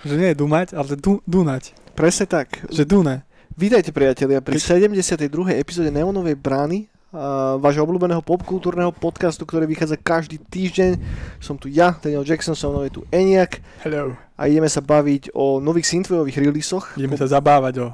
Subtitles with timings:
[0.00, 1.76] Že nie je dumať, ale du, dunať.
[1.92, 2.64] Presne tak.
[2.72, 3.20] Že dune.
[3.52, 5.28] Vítajte priatelia pri 72.
[5.60, 10.96] epizóde Neonovej brány, uh, vášho obľúbeného popkultúrneho podcastu, ktorý vychádza každý týždeň.
[11.36, 14.16] Som tu ja, Daniel Jackson, som mnou je tu Eniak Hello.
[14.40, 16.96] a ideme sa baviť o nových synthwaveových releasoch.
[16.96, 17.86] Ideme sa zabávať o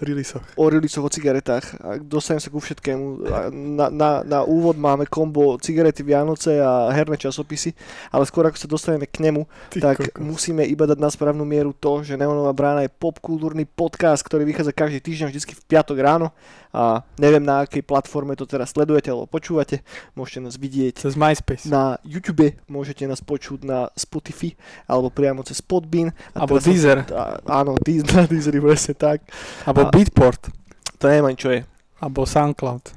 [0.00, 0.42] releasoch.
[0.54, 1.74] o releasoch, o cigaretách.
[1.82, 3.04] A dostanem sa ku všetkému.
[3.28, 7.74] A Na, na, na úvod máme kombo cigarety Vianoce a herné časopisy,
[8.10, 9.42] ale skôr ako sa dostaneme k nemu,
[9.74, 10.22] Ty tak kokos.
[10.22, 14.70] musíme iba dať na správnu mieru to, že Neonová brána je popkultúrny podcast, ktorý vychádza
[14.70, 16.30] každý týždeň vždy v piatok ráno
[16.68, 19.80] a neviem na akej platforme to teraz sledujete alebo počúvate,
[20.12, 21.64] môžete nás vidieť Cez MySpace.
[21.66, 24.52] na YouTube, môžete nás počuť na Spotify
[24.84, 26.12] alebo priamo cez Podbean.
[26.36, 27.08] A Alebo Deezer.
[27.08, 29.24] Á, áno, Deezer, na Deezeri, presne tak.
[29.64, 30.52] Alebo A- Beatport.
[30.98, 31.64] To neviem čo je.
[31.98, 32.94] Alebo Soundcloud.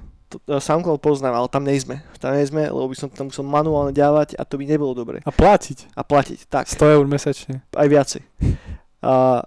[0.48, 2.00] SoundCloud poznám, ale tam nejsme.
[2.20, 5.20] Tam nejsme, lebo by som tam musel manuálne dávať a to by nebolo dobre.
[5.24, 5.92] A platiť.
[5.92, 7.60] A platiť, tak, 100 eur mesačne.
[7.76, 8.22] aj viacej.
[9.04, 9.44] A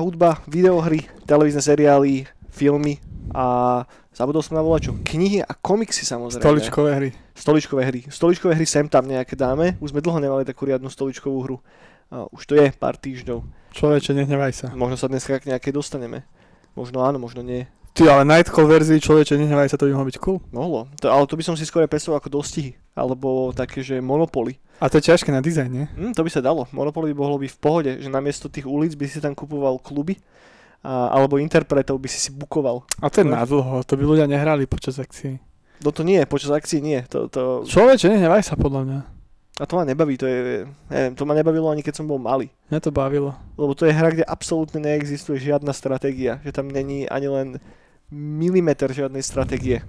[0.00, 2.96] hudba, videohry, televízne seriály, filmy
[3.36, 3.84] a
[4.16, 4.96] zabudol som na volačo.
[5.04, 6.40] Knihy a komiksy samozrejme.
[6.40, 7.10] Stoličkové hry.
[7.36, 8.00] Stoličkové hry.
[8.08, 9.76] Stoličkové hry sem tam nejaké dáme.
[9.76, 11.56] Už sme dlho nemali takú riadnu stoličkovú hru.
[12.08, 13.44] Už to je pár týždňov.
[13.76, 14.66] Človeče, nehnevaj sa.
[14.72, 16.24] Možno sa dneska k nejakej dostaneme.
[16.72, 17.68] Možno áno, možno nie.
[17.96, 20.38] Ty, ale Nightcall verzii človeče, nehnevaj sa, to by mohlo byť cool.
[20.52, 20.84] Mohlo.
[21.00, 22.76] To, ale to by som si skôr predstavoval ako dostihy.
[22.92, 24.60] Alebo také, že monopoly.
[24.80, 25.88] A to je ťažké na dizajn, nie?
[25.96, 26.68] Hm, to by sa dalo.
[26.76, 30.20] Monopoly by mohlo byť v pohode, že namiesto tých ulic by si tam kupoval kluby
[30.86, 32.86] alebo interpretov by si si bukoval.
[32.98, 33.34] A to je No.
[33.34, 35.42] na dlho, to by ľudia nehrali počas akcií.
[35.78, 37.02] No to nie, počas akcií nie.
[37.10, 39.00] To, to, Človeče, nehnevaj sa podľa mňa.
[39.56, 42.52] a to ma nebaví, to je, neviem, to ma nebavilo ani keď som bol malý.
[42.68, 43.32] Mňa to bavilo.
[43.56, 46.40] Lebo to je hra, kde absolútne neexistuje žiadna stratégia.
[46.44, 47.48] Že tam není ani len
[48.10, 49.82] milimeter žiadnej stratégie.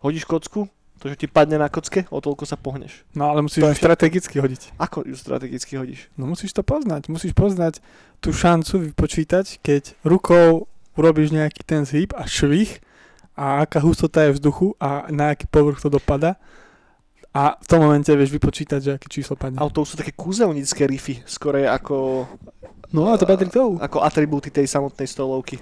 [0.00, 0.68] Hodíš kocku,
[1.02, 3.04] to, že ti padne na kocke, o toľko sa pohneš.
[3.12, 4.78] No ale musíš ju strategicky hodiť.
[4.80, 6.08] Ako ju strategicky hodíš?
[6.16, 7.12] No musíš to poznať.
[7.12, 7.84] Musíš poznať
[8.24, 12.80] tú šancu vypočítať, keď rukou urobíš nejaký ten zhyb a švih
[13.34, 16.38] a aká hustota je vzduchu a na aký povrch to dopada.
[17.34, 19.58] A v tom momente vieš vypočítať, že aké číslo padne.
[19.58, 22.30] Ale to sú také kúzelnícke riffy, skore ako,
[22.94, 23.82] No a to patrí k tomu.
[23.82, 25.58] ako atribúty tej samotnej stolovky.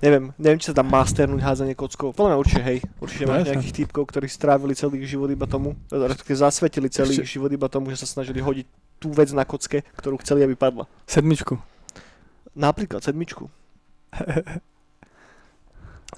[0.00, 2.16] Neviem, neviem, či sa tam masternúť hádzanie kockou.
[2.16, 2.78] Podľa mňa určite hej.
[2.96, 7.28] Určite No máš nejakých typkov, ktorí strávili celý život iba tomu, respektíve zasvetili celý ich
[7.28, 8.66] život iba tomu, že sa snažili hodiť
[8.96, 10.88] tú vec na kocke, ktorú chceli, aby padla.
[11.04, 11.60] Sedmičku.
[12.56, 13.52] Napríklad sedmičku.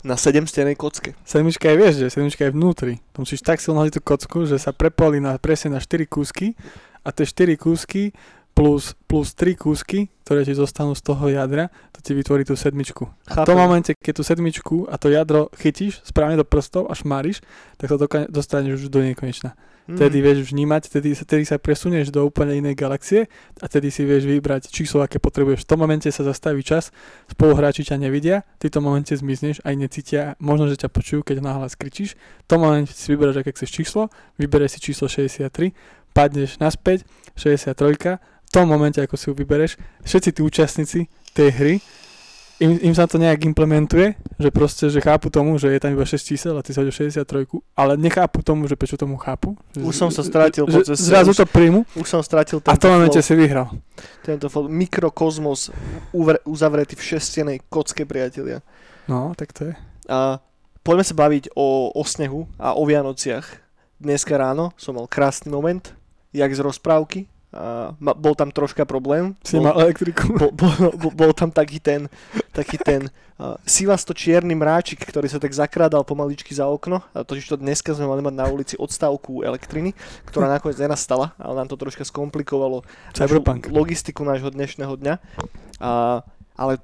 [0.05, 1.17] Na sedemstenej kocke.
[1.25, 2.95] Sedmička je, vieš, že sedmička je vnútri.
[3.17, 6.53] To musíš tak silno hodiť tú kocku, že sa prepolí na, presne na 4 kúsky
[7.01, 8.13] a tie 4 kúsky
[8.55, 13.05] plus, plus 3 kúsky, ktoré ti zostanú z toho jadra, to ti vytvorí tú sedmičku.
[13.29, 16.95] A v tom momente, keď tú sedmičku a to jadro chytíš správne do prstov a
[16.95, 17.43] šmáriš,
[17.77, 19.59] tak to doka- dostaneš už do nekonečna.
[19.85, 20.01] Mm.
[20.01, 23.29] Tedy vieš vnímať, tedy, tedy sa presunieš do úplne inej galaxie
[23.61, 25.69] a tedy si vieš vybrať číslo, aké potrebuješ.
[25.69, 26.89] V tom momente sa zastaví čas,
[27.29, 31.45] spoluhráči ťa nevidia, ty v tom momente zmizneš, aj necítia, možno, že ťa počujú, keď
[31.45, 32.17] nahlas kričíš.
[32.17, 34.09] V tom momente si vyberáš, aké chceš číslo,
[34.41, 35.77] vybereš si číslo 63,
[36.17, 37.05] padneš naspäť,
[37.37, 39.75] 63, v tom momente, ako si ju vybereš,
[40.07, 40.99] všetci tí účastníci
[41.35, 41.75] tej hry,
[42.63, 46.07] im, im sa to nejak implementuje, že proste, že chápu tomu, že je tam iba
[46.07, 49.59] 6 čísel a ty sa hodíš 63, ale nechápu tomu, že prečo tomu chápu.
[49.75, 52.63] Že, Už som sa stratil že, po ceste, Zrazu už- to príjmu Už som stratil
[52.63, 53.67] a v tento tom momente flow, si vyhral.
[54.23, 54.71] tento flow.
[54.71, 55.75] Mikrokozmos
[56.47, 58.63] uzavretý v šestenej kocke, priatelia.
[59.11, 59.75] No, tak to je.
[60.07, 60.39] A
[60.87, 63.45] poďme sa baviť o, o snehu a o Vianociach.
[63.99, 65.91] Dneska ráno som mal krásny moment,
[66.31, 67.27] jak z rozprávky.
[68.03, 69.39] Ma, bol tam troška problém.
[69.47, 70.35] Si bol, elektriku.
[70.35, 72.11] bol, bol, bol, bol tam taký ten,
[72.51, 73.07] taký ten
[73.39, 77.07] uh, sivasto čierny mráčik, ktorý sa tak zakrádal pomaličky za okno.
[77.15, 79.95] A totiž to dneska sme mali mať na ulici odstavku elektriny,
[80.27, 82.83] ktorá nakoniec nenastala, ale nám to troška skomplikovalo
[83.71, 85.15] logistiku nášho dnešného dňa.
[85.79, 85.91] A,
[86.59, 86.83] ale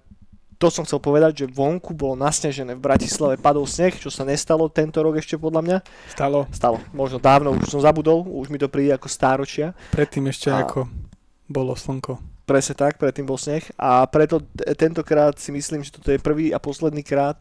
[0.60, 2.76] to som chcel povedať, že vonku bolo nasnežené.
[2.76, 5.78] V Bratislave padol sneh, čo sa nestalo tento rok ešte podľa mňa.
[6.12, 6.44] Stalo.
[6.52, 6.76] Stalo.
[6.92, 9.72] Možno dávno, už som zabudol, už mi to príde ako stáročia.
[9.96, 10.84] Predtým ešte A- ako
[11.48, 12.20] bolo slnko.
[12.44, 13.62] Presne tak, predtým bol sneh.
[13.80, 17.40] A preto t- tentokrát si myslím, že toto je prvý a posledný krát,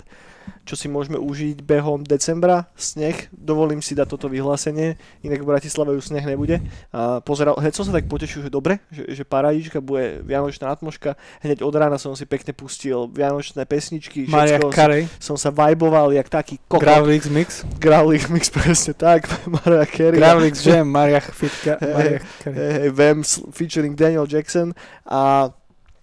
[0.65, 2.69] čo si môžeme užiť behom decembra.
[2.75, 6.61] Sneh, dovolím si dať toto vyhlásenie, inak v Bratislave už sneh nebude.
[6.93, 11.15] A pozeral, hneď som sa tak potešil, že dobre, že, že paradíčka, bude vianočná atmoška.
[11.43, 15.49] Hneď od rána som si pekne pustil vianočné pesničky, Maria všetko som, Carey, som sa
[15.53, 16.85] vajboval jak taký kokot.
[16.85, 17.49] Gravlix Mix,
[17.79, 19.27] Gravlik mix, presne tak,
[19.61, 20.17] Maria Carey.
[20.17, 22.57] Gravlix Jam, Maria Fitka, Maria Carey.
[22.57, 24.73] Hey, hey, Vamps featuring Daniel Jackson
[25.05, 25.51] a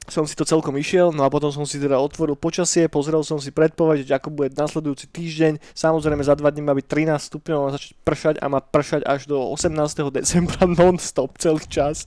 [0.06, 3.42] som si to celkom išiel, no a potom som si teda otvoril počasie, pozrel som
[3.42, 5.58] si predpoveď, ako bude nasledujúci týždeň.
[5.74, 9.26] Samozrejme za dva dní má byť 13 stupňov, má začať pršať a má pršať až
[9.26, 9.74] do 18.
[10.14, 12.06] decembra non-stop celý čas.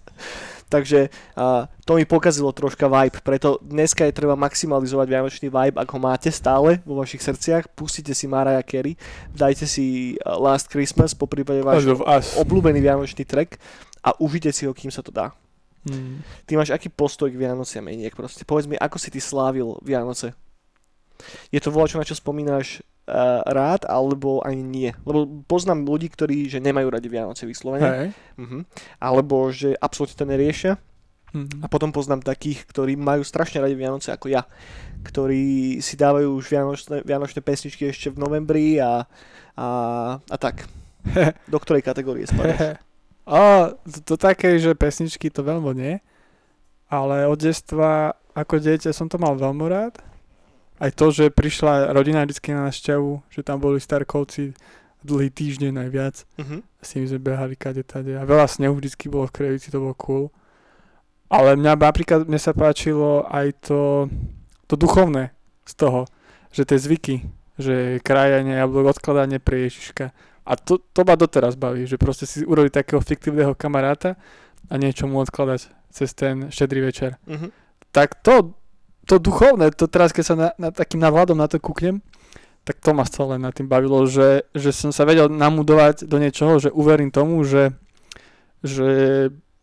[0.70, 5.90] Takže a, to mi pokazilo troška vibe, preto dneska je treba maximalizovať vianočný vibe, ak
[5.90, 7.74] ho máte stále vo vašich srdciach.
[7.74, 8.94] Pustite si Mariah Carey,
[9.34, 11.90] dajte si Last Christmas, po prípade váš
[12.38, 13.58] obľúbený vianočný track
[14.06, 15.34] a užite si ho, kým sa to dá.
[15.88, 16.20] Mm.
[16.44, 18.44] Ty máš aký postoj k Vianociam, Eniek, proste?
[18.44, 20.36] Povedz mi, ako si ty slávil Vianoce?
[21.52, 24.92] Je to voľačo, na čo spomínaš uh, rád, alebo ani nie?
[25.04, 28.08] Lebo poznám ľudí, ktorí, že nemajú radi Vianoce vyslovene, Hej.
[28.40, 28.62] uh-huh.
[29.00, 30.74] alebo že absolútne to neriešia.
[31.30, 31.62] Mm.
[31.62, 34.50] A potom poznám takých, ktorí majú strašne radi Vianoce ako ja,
[35.06, 39.06] ktorí si dávajú už Vianočné, Vianočné pesničky ešte v novembri a,
[39.54, 39.68] a,
[40.18, 40.66] a tak.
[41.54, 42.82] Do ktorej kategórie spadaš?
[43.30, 46.02] A to, to také, že pesničky to veľmi nie,
[46.90, 50.02] ale od detstva ako dieťa som to mal veľmi rád.
[50.82, 54.58] Aj to, že prišla rodina vždy na návštevu, že tam boli starkovci
[55.04, 56.24] dlhý týždeň najviac.
[56.40, 56.64] Uh-huh.
[56.80, 58.16] S nimi sme behali kade tade.
[58.16, 60.26] A veľa snehu vždy bolo v Krevici, to bolo cool.
[61.30, 64.10] Ale mňa napríklad, mne sa páčilo aj to,
[64.66, 65.36] to duchovné
[65.68, 66.10] z toho,
[66.50, 67.16] že tie zvyky,
[67.60, 70.10] že krajanie jablok, odkladanie pre Ježiška.
[70.50, 74.18] A to, to ma doteraz baví, že proste si urobiť takého fiktívneho kamaráta
[74.66, 77.22] a niečo mu odkladať cez ten štedrý večer.
[77.30, 77.54] Uh-huh.
[77.94, 78.58] Tak to,
[79.06, 82.02] to duchovné, to teraz keď sa na, na takým navhľadom na to kúknem,
[82.66, 86.62] tak to ma stále na tým bavilo, že, že som sa vedel namudovať do niečoho,
[86.62, 87.74] že uverím tomu, že,
[88.62, 88.90] že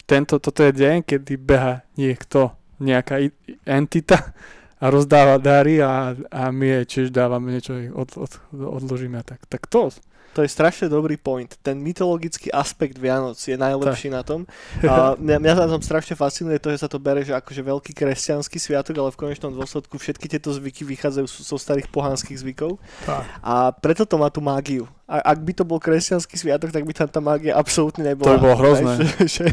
[0.07, 3.27] tento, toto je deň, kedy beha niekto, nejaká
[3.67, 4.35] entita
[4.83, 9.47] a rozdáva dary a, a my jej tiež dávame niečo, od, od, odložíme a tak.
[9.49, 9.95] Tak to,
[10.37, 11.49] To je strašne dobrý point.
[11.65, 14.45] Ten mytologický aspekt Vianoc je najlepší na tom.
[14.85, 18.61] A mňa, mňa tom strašne fascinuje to, že sa to bere, že akože veľký kresťanský
[18.61, 22.77] sviatok, ale v konečnom dôsledku všetky tieto zvyky vychádzajú zo starých pohanských zvykov.
[23.09, 23.25] tak.
[23.41, 24.85] A preto to má tú mágiu.
[25.07, 28.27] A ak by to bol kresťanský sviatok, tak by tam tá mágia absolútne nebola.
[28.27, 28.95] To by bolo hrozné.
[28.99, 29.47] Že, že,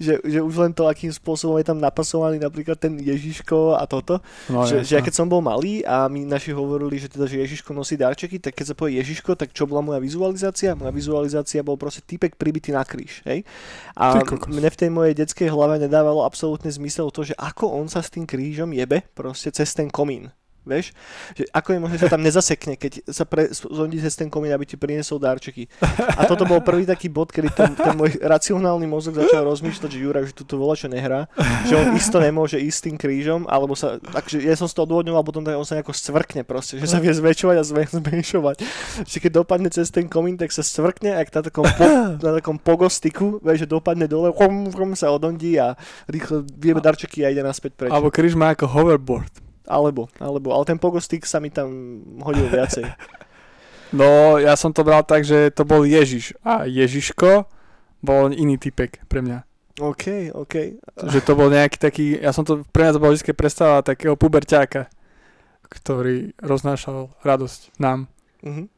[0.00, 4.24] že, že už len to, akým spôsobom je tam napasovaný napríklad ten Ježiško a toto.
[4.48, 7.36] No, že, že ja keď som bol malý a my naši hovorili, že teda, že
[7.36, 10.72] Ježiško nosí darčeky, tak keď sa povie Ježiško, tak čo bola moja vizualizácia?
[10.72, 13.44] Moja vizualizácia bol proste typek pribitý na kríž, hej?
[13.92, 18.00] A mne v tej mojej detskej hlave nedávalo absolútne zmysel to, že ako on sa
[18.00, 20.32] s tým krížom jebe proste cez ten komín.
[20.64, 20.96] Vieš?
[21.36, 24.50] Že ako je možné, že sa tam nezasekne, keď sa pre, zondí cez ten komín,
[24.56, 25.68] aby ti priniesol darčeky.
[26.16, 29.98] A toto bol prvý taký bod, kedy ten, ten môj racionálny mozog začal rozmýšľať, že
[30.00, 31.28] Jura, že tu vola čo nehrá,
[31.68, 35.22] že on isto nemôže ísť tým krížom, alebo sa, takže ja som z toho odvodňoval,
[35.24, 38.56] potom tak on sa nejako scvrkne proste, že sa vie zväčšovať a zmenšovať.
[39.04, 41.86] Že keď dopadne cez ten komín, tak sa scvrkne, ak na takom, po,
[42.24, 45.76] na takom pogostiku, vieš, že dopadne dole, chom, chom, sa odondí a
[46.08, 47.90] rýchlo vieme darčeky a ide naspäť preč.
[47.90, 49.43] Alebo kríž má ako hoverboard.
[49.64, 52.84] Alebo, alebo, ale ten pogostik sa mi tam hodil viacej.
[53.94, 56.34] No, ja som to bral tak, že to bol Ježiš.
[56.42, 57.46] A Ježiško
[58.02, 59.46] bol iný typek pre mňa.
[59.78, 60.82] OK, OK.
[60.98, 64.18] Že to bol nejaký taký, ja som to, pre mňa to bol vždy predstava takého
[64.18, 64.90] puberťáka,
[65.70, 68.10] ktorý roznášal radosť nám.
[68.42, 68.73] Mhm.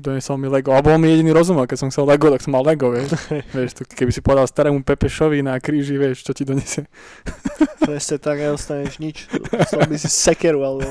[0.00, 0.74] Donesol mi Lego.
[0.74, 3.14] A bol mi jediný rozumel, keď som chcel Lego, tak som mal Lego, vieš.
[3.56, 6.90] vieš to, keby si povedal starému Pepešovi na kríži, vieš, čo ti donesie.
[7.86, 9.30] Presne tak, nedostaneš nič.
[9.30, 10.88] Dostal by si sekeru, alebo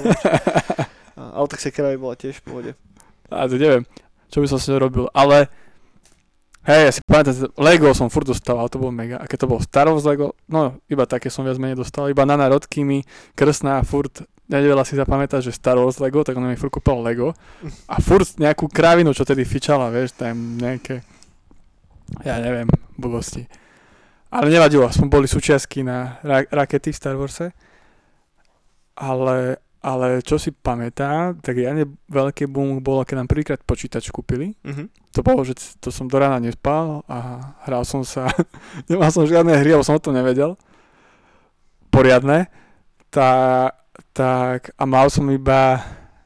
[1.38, 2.71] Ale tak sekera by bola tiež v pohode.
[3.29, 3.85] A to neviem,
[4.29, 5.09] čo by som si robil.
[5.13, 5.50] Ale
[6.65, 9.21] hej, ja si pamätám, Lego som furt dostával, to bolo mega.
[9.21, 12.09] A keď to bolo Star Wars Lego, no iba také som viac menej dostal.
[12.09, 13.05] Iba na narodky mi
[13.38, 17.33] krsná furt nevedela si zapamätať, že Star Wars Lego, tak ona mi furt kúpila Lego.
[17.89, 21.01] A furt nejakú krávinu, čo tedy fičala, vieš, tam nejaké,
[22.22, 23.50] ja neviem, blbosti.
[24.29, 27.53] Ale nevadilo, aspoň boli súčiastky na ra- rakety v Star Warse.
[28.93, 34.53] Ale, ale čo si pamätám, tak riadne veľké boom bolo, keď nám prvýkrát počítač kúpili.
[34.65, 34.89] Mhm.
[35.13, 38.25] To bolo, že to som do rána nespal a hral som sa,
[38.89, 40.57] nemal som žiadne hry, lebo som o tom nevedel.
[41.93, 42.50] Poriadne.
[43.13, 43.69] Tá,
[44.13, 45.81] tak a mal som iba,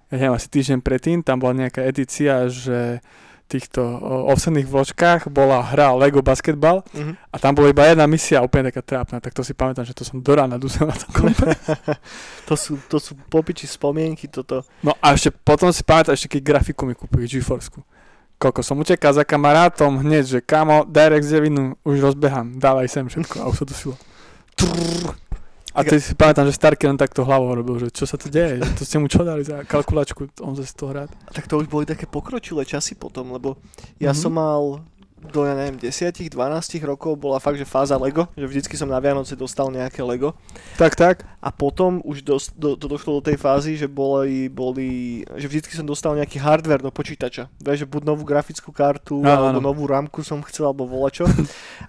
[0.07, 2.99] ja neviem, asi týždeň predtým, tam bola nejaká edícia, že
[3.47, 3.79] týchto
[4.27, 7.15] ovsených vločkách bola hra Lego basketbal Mhm.
[7.31, 10.03] a tam bola iba jedna misia úplne taká trápna, tak to si pamätám, že to
[10.03, 11.55] som do rána dusel na to kompe.
[12.51, 14.67] to, sú, to sú popiči spomienky, toto.
[14.83, 17.71] No a ešte potom si pamätám, ešte keď grafiku mi kúpili GeForce.
[18.35, 23.07] Koľko som utekal za kamarátom hneď, že kamo, direct z devinu, už rozbehám, dávaj sem
[23.07, 23.95] všetko a už sa dusilo.
[25.77, 28.57] A ty si pamätám, že Starky len takto hlavou robil, že čo sa to deje,
[28.73, 31.13] to ste mu čo dali za kalkulačku, on sa z toho hrať.
[31.29, 33.61] Tak to už boli také pokročilé časy potom, lebo
[34.01, 34.17] ja Mhm.
[34.17, 34.81] som mal
[35.17, 36.37] do, ja neviem, 10, 12
[36.85, 40.37] rokov bola fakt, že fáza Lego, že vždycky som na Vianoce dostal nejaké Lego.
[40.77, 41.25] Tak, tak.
[41.41, 45.73] A potom už dos, do, to došlo do tej fázy, že boli, boli, že vždycky
[45.73, 47.49] som dostal nejaký hardware do počítača.
[47.57, 49.67] Vieš, že buď novú grafickú kartu, Áno, alebo áno.
[49.73, 51.25] novú ramku som chcel, alebo volačo.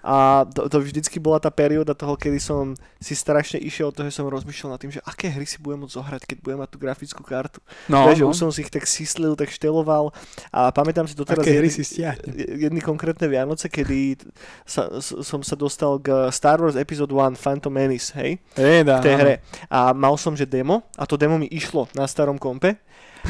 [0.01, 4.07] A to, to vždycky bola tá perióda toho, kedy som si strašne išiel od toho,
[4.09, 6.71] že som rozmýšľal nad tým, že aké hry si budem môcť zohrať, keď budem mať
[6.73, 7.61] tú grafickú kartu.
[7.87, 8.31] No, Vieš, no.
[8.33, 10.11] už som si ich tak syslil, tak šteloval
[10.51, 12.35] a pamätám si doteraz Aké hry jedny, si stiahnem.
[12.37, 12.81] jedny
[13.19, 14.31] konkrétne Vianoce, kedy
[14.63, 19.15] sa, som sa dostal k Star Wars Episode 1 Phantom Menace, hej, Eda, v tej
[19.19, 19.23] áno.
[19.27, 19.35] hre.
[19.67, 22.79] A mal som, že demo, a to demo mi išlo na starom kompe,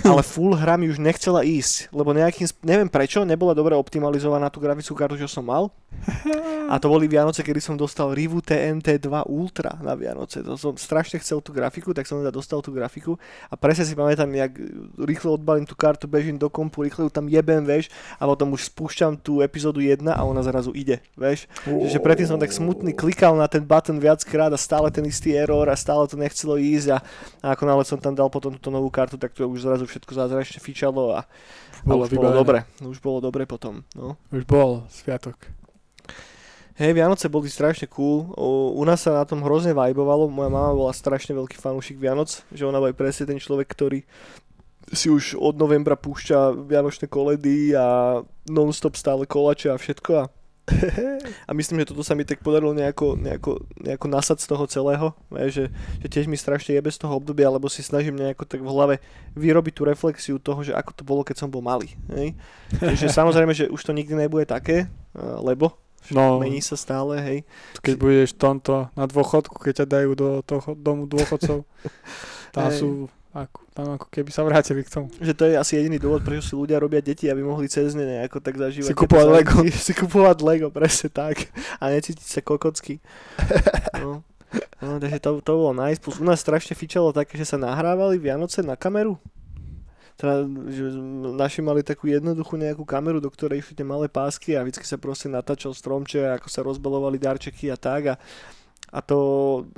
[0.04, 4.61] ale full hra mi už nechcela ísť, lebo nejakým, neviem prečo, nebola dobre optimalizovaná tú
[4.61, 5.73] grafickú kartu, čo som mal.
[6.68, 10.45] A to boli Vianoce, kedy som dostal Rivu TNT 2 Ultra na Vianoce.
[10.45, 13.16] To som strašne chcel tú grafiku, tak som teda dostal tú grafiku
[13.49, 14.52] a presne si pamätám, jak
[15.00, 17.88] rýchlo odbalím tú kartu, bežím do kompu, rýchlo ju tam jebem, vieš,
[18.21, 21.49] a potom už spúšťam tú epizódu 1 a ona zrazu ide, vieš.
[21.64, 25.68] Že predtým som tak smutný klikal na ten button viackrát a stále ten istý error
[25.68, 26.99] a stále to nechcelo ísť a,
[27.45, 30.12] a ako náhle som tam dal potom túto novú kartu, tak to už zrazu všetko
[30.12, 32.59] zázračne fičalo a, a Bolo už bolo dobre.
[32.85, 34.21] Už bolo dobre potom, no.
[34.28, 35.58] Už bol sviatok.
[36.79, 38.31] Hej, Vianoce boli strašne cool.
[38.39, 40.31] U, u nás sa na tom hrozne vajbovalo.
[40.31, 44.07] Moja mama bola strašne veľký fanúšik Vianoc, že ona bola presne ten človek, ktorý
[44.95, 50.11] si už od novembra púšťa vianočné koledy a non-stop stále kolače a všetko.
[50.23, 50.25] A,
[51.49, 55.07] a myslím, že toto sa mi tak podarilo nejako, nejako, nejako nasať z toho celého.
[55.35, 58.71] Že, že tiež mi strašne jebe z toho obdobia, lebo si snažím nejako tak v
[58.71, 58.95] hlave
[59.35, 61.91] vyrobiť tú reflexiu toho, že ako to bolo, keď som bol malý.
[62.15, 62.39] Hej?
[63.03, 64.87] že samozrejme, že už to nikdy nebude také,
[65.19, 65.75] a- lebo
[66.15, 67.38] No, mení sa stále, hej.
[67.85, 71.65] keď budeš tomto na dôchodku, keď ťa dajú do toho domu dôchodcov,
[72.57, 72.79] tam Hej.
[72.81, 72.88] sú
[73.37, 75.12] ako, tam ako keby sa vrátili k tomu.
[75.21, 78.09] Že to je asi jediný dôvod, prečo si ľudia robia deti, aby mohli cez ne
[78.09, 78.88] nejako tak zažívať.
[78.88, 79.27] Si kupovať.
[79.29, 79.57] Lego.
[79.87, 81.53] Si kupovať Lego, presne tak.
[81.79, 82.99] A necítiť sa kokocky.
[83.99, 84.23] No.
[84.81, 86.00] No, takže to, to bolo nice.
[86.00, 89.21] Plus u nás strašne fičalo také, že sa nahrávali Vianoce na kameru.
[90.19, 90.99] Teda, že
[91.39, 94.99] naši mali takú jednoduchú nejakú kameru, do ktorej išli tie malé pásky a vždycky sa
[94.99, 98.03] proste natáčal stromče, ako sa rozbalovali darčeky a tak.
[98.11, 98.15] A,
[98.88, 99.18] a to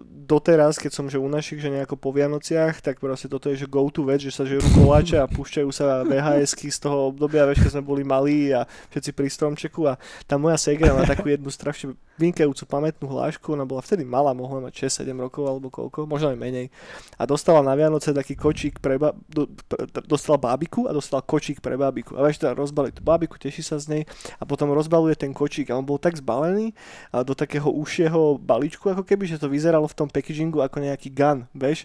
[0.06, 3.66] doteraz, keď som že u našich, že nejako po Vianociach, tak proste toto je že
[3.66, 7.66] go to vec, že sa žerú koláče a púšťajú sa VHSky z toho obdobia, vieš,
[7.66, 9.98] keď sme boli malí a všetci pri stromčeku a
[10.30, 14.68] tá moja segra má takú jednu strašne vynikajúcu pamätnú hlášku, ona bola vtedy malá, mohla
[14.68, 16.68] mať 6-7 rokov alebo koľko, možno aj menej.
[17.16, 21.64] A dostala na Vianoce taký kočík pre, ba- do, pre dostala bábiku a dostala kočík
[21.64, 22.20] pre bábiku.
[22.20, 24.02] A vieš, teda rozbalí tú bábiku, teší sa z nej
[24.36, 26.76] a potom rozbaluje ten kočík a on bol tak zbalený
[27.08, 31.10] a do takého užšieho balíčku, ako keby, že to vyzeralo v tom packagingu ako nejaký
[31.10, 31.84] gun, vieš.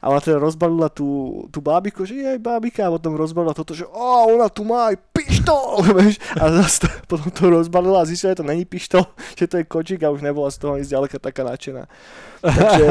[0.00, 3.86] A ona teda rozbalila tú, tú bábiku, že jej bábika a potom rozbalila toto, že
[3.86, 6.18] o, ona tu má aj pištol, vieš.
[6.36, 9.04] A zase to, potom to rozbalila a zistila, že to není pištol,
[9.38, 11.86] že to je kočík a už nebola z toho ani zďaleka taká nadšená.
[12.44, 12.88] Takže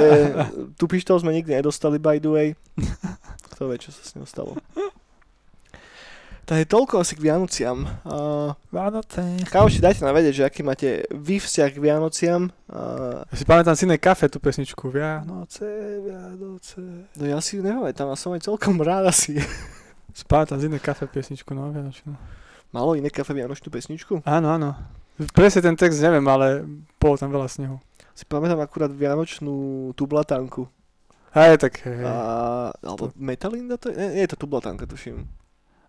[0.82, 2.48] tú pištol sme nikdy nedostali, by the way.
[3.54, 4.58] Kto vie, čo sa s ňou stalo.
[6.44, 7.88] Takže toľko asi k Vianociam.
[8.04, 9.24] Uh, Vánoce.
[9.48, 12.52] Kámoši, dajte nám vedieť, že aký máte vy vzťah k Vianociam.
[12.68, 14.92] Uh, Ja si pamätám si kafe tú pesničku.
[14.92, 15.64] Vianoce,
[16.04, 17.08] Vianoce.
[17.16, 19.40] no ja si ju nepamätám, a som aj celkom rád asi.
[20.14, 22.14] Si pamätám z iné kafe pesničku, no, Vianočnú.
[22.70, 24.22] Malo iné kafe Vianočnú pesničku?
[24.30, 24.78] Áno, áno.
[25.34, 26.62] Presne ten text neviem, ale
[27.02, 27.82] bolo tam veľa snehu.
[28.14, 30.70] Si pamätám akurát Vianočnú tublatanku.
[31.34, 32.06] Hej, tak hej.
[32.06, 32.14] A,
[32.86, 33.98] alebo Metalinda to je?
[33.98, 35.26] Nie, nie je to tublatanka, tuším.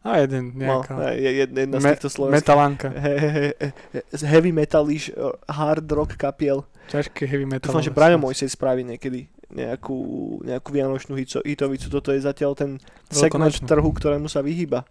[0.05, 1.17] A jeden No, nejaká.
[1.17, 2.37] je, je, jedna z Me- týchto slovenských.
[2.45, 2.89] Metalanka.
[2.93, 3.49] He, he, he,
[3.91, 6.69] he, z heavy metalish uh, hard rock kapiel.
[6.93, 7.73] Ťažké heavy metal.
[7.73, 9.97] Dúfam, že Braňo Mojsej spraví niekedy nejakú,
[10.45, 11.89] nejakú vianočnú hico, hitovicu.
[11.89, 12.71] Toto je zatiaľ ten
[13.09, 14.85] segment trhu, ktorému sa vyhýba.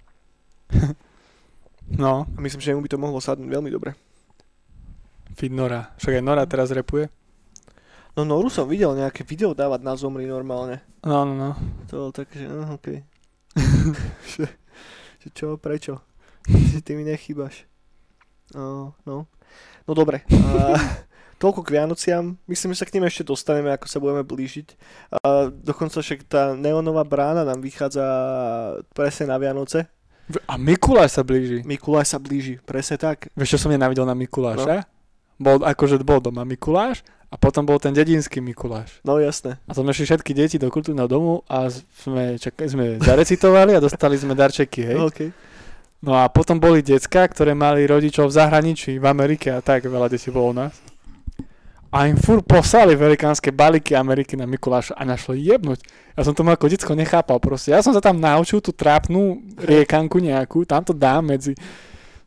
[1.83, 3.91] No, A myslím, že mu by to mohlo sadnúť veľmi dobre.
[5.35, 5.91] Feed Nora.
[5.99, 7.11] Však aj Nora teraz repuje.
[8.15, 10.79] No Noru som videl nejaké video dávať na Zomri normálne.
[11.03, 11.51] No, no, no.
[11.91, 13.03] To bolo také, že no, okej.
[14.31, 14.47] že
[15.31, 16.03] čo, prečo?
[16.49, 17.63] Že ty mi nechýbaš.
[18.51, 19.29] No, no.
[19.87, 20.27] No dobre.
[20.27, 20.75] A,
[21.41, 22.35] toľko k Vianociam.
[22.47, 24.67] Myslím, že sa k ním ešte dostaneme, ako sa budeme blížiť.
[25.23, 28.03] A, dokonca však tá neonová brána nám vychádza
[28.91, 29.87] presne na Vianoce.
[30.47, 31.63] A Mikuláš sa blíži.
[31.67, 33.27] Mikuláš sa blíži, presne tak.
[33.35, 34.87] Vieš, čo som nenávidel na Mikuláša?
[35.35, 37.03] Bol, akože bol doma Mikuláš
[37.33, 39.01] a potom bol ten dedinský Mikuláš.
[39.01, 39.57] No jasné.
[39.65, 44.13] A sme šli všetky deti do kultúrneho domu a sme, čakaj, sme zarecitovali a dostali
[44.21, 44.97] sme darčeky, hej.
[45.09, 45.29] Okay.
[46.05, 50.13] No a potom boli decka, ktoré mali rodičov v zahraničí, v Amerike a tak, veľa
[50.13, 50.77] detí bolo u nás.
[51.89, 55.81] A im fur poslali velikánske balíky Ameriky na Mikuláša a našlo jebnúť.
[56.13, 57.73] Ja som tomu ako detsko nechápal proste.
[57.73, 61.57] Ja som sa tam naučil tú trápnu riekanku nejakú, tam to dám medzi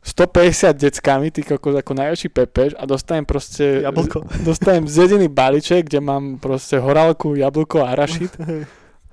[0.07, 3.83] 150 deckami, ty kokos, ako najväčší pepež a dostanem proste...
[3.83, 4.23] Jablko.
[4.47, 8.31] Dostanem zjedený balíček, kde mám proste horálku, jablko a arašid.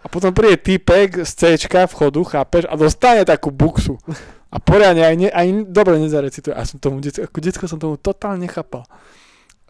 [0.04, 3.98] A potom príde týpek z C vchodu, chápeš, a dostane takú buksu.
[4.54, 6.54] A poriadne aj, ne, aj dobre nezarecituje.
[6.54, 8.86] A som tomu, detsko, ako detsko som tomu totálne nechápal.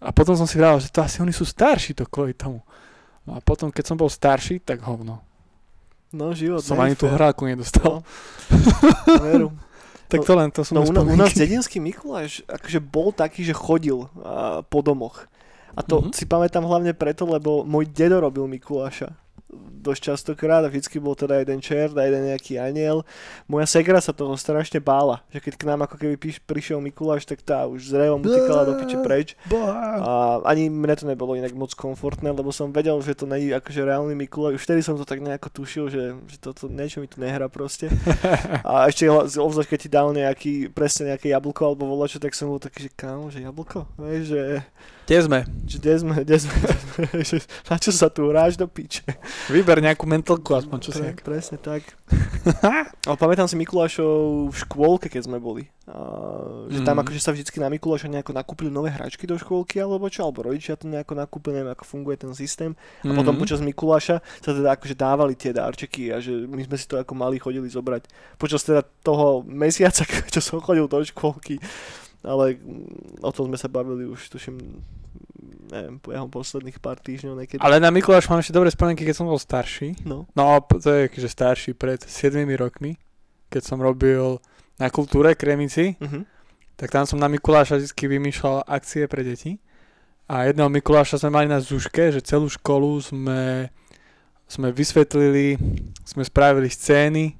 [0.05, 2.61] A potom som si vral, že to asi oni sú starší to kvôli tomu.
[3.25, 5.25] No a potom, keď som bol starší, tak hovno.
[6.13, 6.61] No, život.
[6.61, 7.17] Som ani je tú fér.
[7.17, 8.05] horálku nedostal.
[8.05, 9.49] No, veru.
[10.09, 13.57] Tak to len, to sú No u, u nás dedinský Mikuláš akože bol taký, že
[13.57, 15.27] chodil a, po domoch.
[15.75, 16.15] A to Mhm.
[16.15, 19.11] si pamätám hlavne preto, lebo môj dedo robil Mikuláša
[19.55, 23.05] dosť častokrát a vždycky bol teda jeden čert a jeden nejaký aniel.
[23.47, 27.29] Moja segra sa toho strašne bála, že keď k nám ako keby píš, prišiel Mikuláš,
[27.29, 29.37] tak tá už s revom utekala do piče preč.
[30.01, 33.85] A ani mne to nebolo inak moc komfortné, lebo som vedel, že to není akože
[33.85, 34.59] reálny Mikuláš.
[34.59, 37.93] Už vtedy som to tak nejako tušil, že, že toto niečo mi tu nehrá proste.
[38.67, 42.59] A ešte obzvlášť, keď ti dal nejaký, presne nejaké jablko alebo volačo, tak som bol
[42.59, 44.43] taký, že kámo, že jablko, vieš, že,
[45.05, 45.41] Kde sme?
[45.65, 46.55] kde sme, kde sme,
[47.67, 49.05] na čo sa tu hráš do piče.
[49.49, 51.03] Vyber nejakú mentalku, aspoň čo si.
[51.03, 51.83] Pre, presne tak.
[53.09, 55.69] Ale pamätám si Mikulášov v škôlke, keď sme boli.
[55.85, 55.97] A,
[56.69, 57.03] že tam Mhm.
[57.03, 60.73] akože sa vždycky na Mikuláša nejako nakúpili nové hračky do škôlky alebo čo, alebo rodičia
[60.75, 62.73] to nejako nakúpili, neviem ako funguje ten systém.
[63.03, 63.17] A Mhm.
[63.19, 66.97] potom počas Mikuláša sa teda akože dávali tie dárčeky a že my sme si to
[66.97, 68.09] ako mali chodili zobrať.
[68.37, 71.61] Počas teda toho mesiaca, čo som chodil do škôlky,
[72.25, 74.57] ale mm, o tom sme sa bavili už, tuším,
[75.71, 77.61] neviem, po jeho posledných pár týždňov niekedy.
[77.61, 80.01] Ale na Mikuláš mám ešte dobré spomienky, keď som bol starší.
[80.09, 82.97] No, No, to je že starší pred 7 rokmi,
[83.53, 84.41] keď som robil
[84.81, 86.27] na kultúre Kremici, uh-huh.
[86.75, 89.61] tak tam som na Mikuláša vždy vymýšľal akcie pre deti.
[90.25, 93.69] A jedného Mikuláša sme mali na Zuške, že celú školu sme,
[94.49, 95.61] sme vysvetlili,
[96.09, 97.37] sme spravili scény,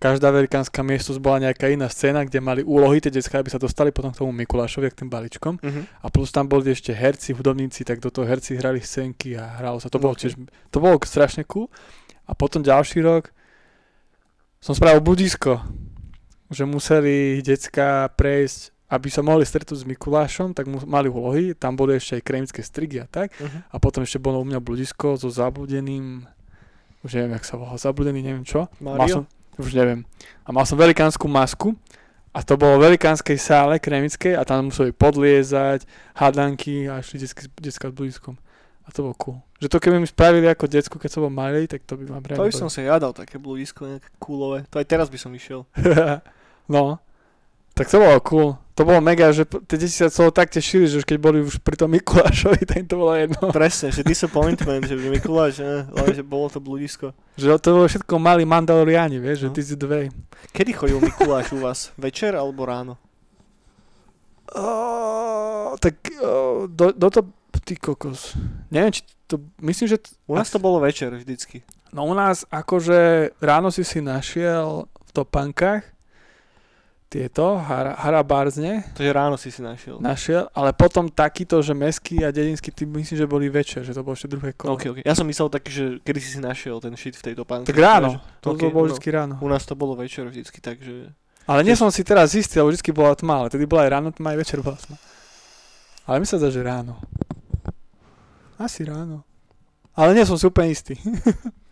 [0.00, 3.92] každá velikánska miestnosť bola nejaká iná scéna, kde mali úlohy tie detská, aby sa dostali
[3.92, 5.60] potom k tomu Mikulášovi, k tým balíčkom.
[5.60, 5.84] Uh-huh.
[6.00, 9.76] A plus tam boli ešte herci, hudobníci, tak do toho herci hrali scénky a hralo
[9.76, 9.92] sa.
[9.92, 10.40] To bolo tiež,
[10.72, 11.68] to bolo strašne cool.
[12.24, 13.28] A potom ďalší rok
[14.64, 15.60] som spravil budisko,
[16.48, 21.76] že museli decka prejsť, aby sa mohli stretnúť s Mikulášom, tak mu, mali úlohy, tam
[21.76, 23.36] boli ešte aj kremické strigy a tak.
[23.36, 23.68] Uh-huh.
[23.68, 26.24] A potom ešte bolo u mňa budisko so zabludeným,
[27.04, 28.66] už neviem, jak sa volal, zabludený, neviem čo.
[28.80, 29.22] Mal Mario?
[29.22, 29.24] som,
[29.58, 30.06] už neviem.
[30.46, 31.74] A mal som velikánsku masku
[32.30, 35.82] a to bolo v velikánskej sále kremickej a tam museli podliezať,
[36.14, 38.38] hádanky a detsky, detská s blízkom.
[38.86, 39.38] A to bolo cool.
[39.58, 42.18] Že to keby mi spravili ako decku, keď som bol malý, tak to by ma
[42.22, 42.50] To brali.
[42.50, 44.66] by som si jadal, také blúdisko, nejaké coolové.
[44.70, 45.66] To aj teraz by som išiel.
[46.74, 46.98] no.
[47.72, 48.50] Tak to bolo cool.
[48.74, 51.60] To bolo mega, že tie deti sa celé tak tešili, že už keď boli už
[51.60, 53.36] pri tom Mikulášovi, tak to bolo jedno.
[53.50, 57.12] Presne, že disappointment, že Mikuláš, ne, ale že bolo to blúdisko.
[57.36, 59.54] Že to bolo všetko mali Mandaloriani, vieš, že No.
[59.54, 60.08] ty si dve.
[60.50, 61.92] Kedy chodil Mikuláš u vás?
[61.94, 62.96] Večer alebo ráno?
[64.50, 67.20] Oh, tak oh, do, do to,
[67.62, 68.34] ty kokos.
[68.68, 69.98] Neviem, či to, myslím, že...
[70.00, 71.62] t- U nás to bolo večer vždycky.
[71.92, 75.84] No u nás akože ráno si si našiel v topankách
[77.10, 79.98] tieto hara, harabarzne, Takže ráno si si našiel.
[79.98, 84.06] našiel, ale potom takýto, že meský a dedinský, ty myslím, že boli večer, že to
[84.06, 84.78] bolo ešte druhé kolo.
[84.78, 85.02] Okay, okay.
[85.02, 87.66] Ja som myslel taký, že kedy si si našiel ten shit v tejto pánke.
[87.66, 88.94] Tak ráno, to, Ok, to bolo no.
[88.94, 89.34] vždy ráno.
[89.42, 91.10] U nás to bolo večer vždycky, takže...
[91.50, 94.08] Ale nie som si teraz istý, lebo vždy bola tma, ale tedy bola aj ráno
[94.14, 94.94] tma, aj večer bola tma.
[96.06, 96.94] Ale zdá, že ráno.
[98.54, 99.26] Asi ráno.
[99.98, 100.94] Ale nie som si úplne istý.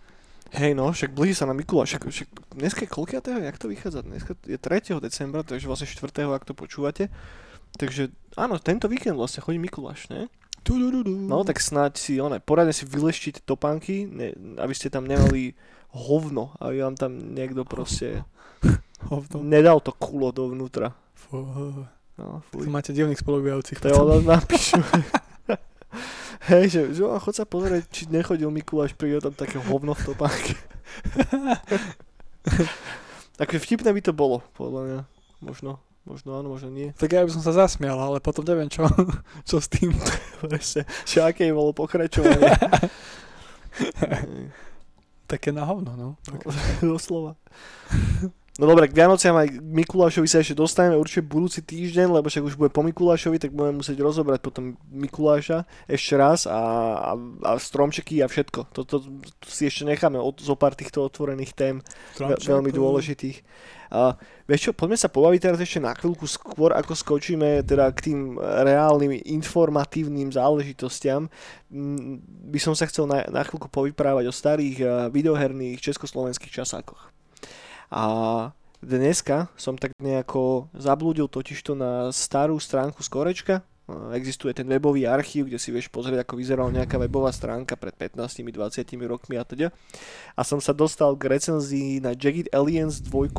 [0.49, 1.93] Hej no, však blíži sa na Mikuláš.
[1.93, 4.01] Však, však dneska je koľkého, jak to vychádza?
[4.01, 4.97] Dneska je 3.
[5.05, 6.09] decembra, takže vlastne 4.
[6.25, 7.13] ak to počúvate.
[7.77, 10.33] Takže áno, tento víkend vlastne chodí Mikuláš, ne?
[11.29, 15.53] No tak snáď si, one, poradne si vyleštiť topánky, ne, aby ste tam nemali
[15.93, 18.25] hovno, aby vám tam niekto proste
[19.09, 19.45] Hovno.
[19.45, 20.97] nedal to kulo dovnútra.
[21.13, 21.45] Fú.
[22.19, 22.67] No, fuj.
[22.67, 23.79] máte divných spolubývajúcich.
[23.79, 24.83] To je ono napíšu.
[26.48, 30.05] Hej, že, že on chod sa pozrieť, či nechodil Mikuláš, príde tam také hovno v
[30.12, 30.55] topánke.
[33.38, 35.01] Takže vtipné by to bolo, podľa mňa.
[35.44, 36.90] Možno, možno áno, možno nie.
[36.96, 38.88] Tak ja by som sa zasmial, ale potom neviem čo,
[39.48, 39.94] čo s tým.
[40.42, 42.48] Presne, že aké bolo pokračovanie.
[45.31, 46.09] Také na hovno, no.
[46.81, 47.37] Doslova.
[48.59, 52.42] No dobre, k Vianociam aj k Mikulášovi sa ešte dostaneme určite budúci týždeň, lebo však
[52.42, 56.59] už bude po Mikulášovi, tak budeme musieť rozobrať potom Mikuláša ešte raz a,
[56.99, 57.12] a,
[57.47, 58.75] a stromčeky a všetko.
[58.75, 61.79] Toto to, to si ešte necháme od, zo pár týchto otvorených tém,
[62.18, 63.47] ve, veľmi dôležitých.
[63.94, 64.18] A
[64.51, 68.42] vieš čo, poďme sa pobaviť teraz ešte na chvíľku skôr, ako skočíme teda k tým
[68.42, 71.31] reálnym informatívnym záležitostiam.
[71.71, 77.14] Mm, By som sa chcel na, na chvíľku povyprávať o starých eh, videoherných československých časákoch.
[77.88, 78.05] A
[78.85, 83.55] dneska som tak nejako zablúdil totižto na starú stránku z Korečka,
[83.88, 88.85] Existuje ten webový archív, kde si vieš pozrieť, ako vyzerala nejaká webová stránka pred 15-20
[89.09, 89.72] rokmi a teda.
[90.37, 93.33] A som sa dostal k recenzii na Jagged Aliens 2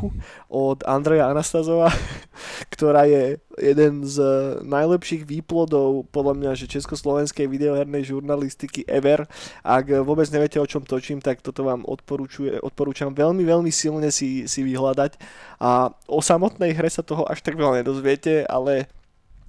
[0.50, 1.94] od Andreja Anastazova,
[2.74, 4.18] ktorá je jeden z
[4.66, 9.30] najlepších výplodov podľa mňa, že československej videohernej žurnalistiky ever.
[9.62, 14.60] Ak vôbec neviete, o čom točím, tak toto vám odporúčam veľmi, veľmi silne si, si
[14.66, 15.14] vyhľadať.
[15.62, 18.90] A o samotnej hre sa toho až tak veľa nedozviete, ale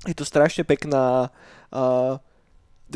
[0.10, 1.30] je to strašne pekná
[1.70, 2.18] uh,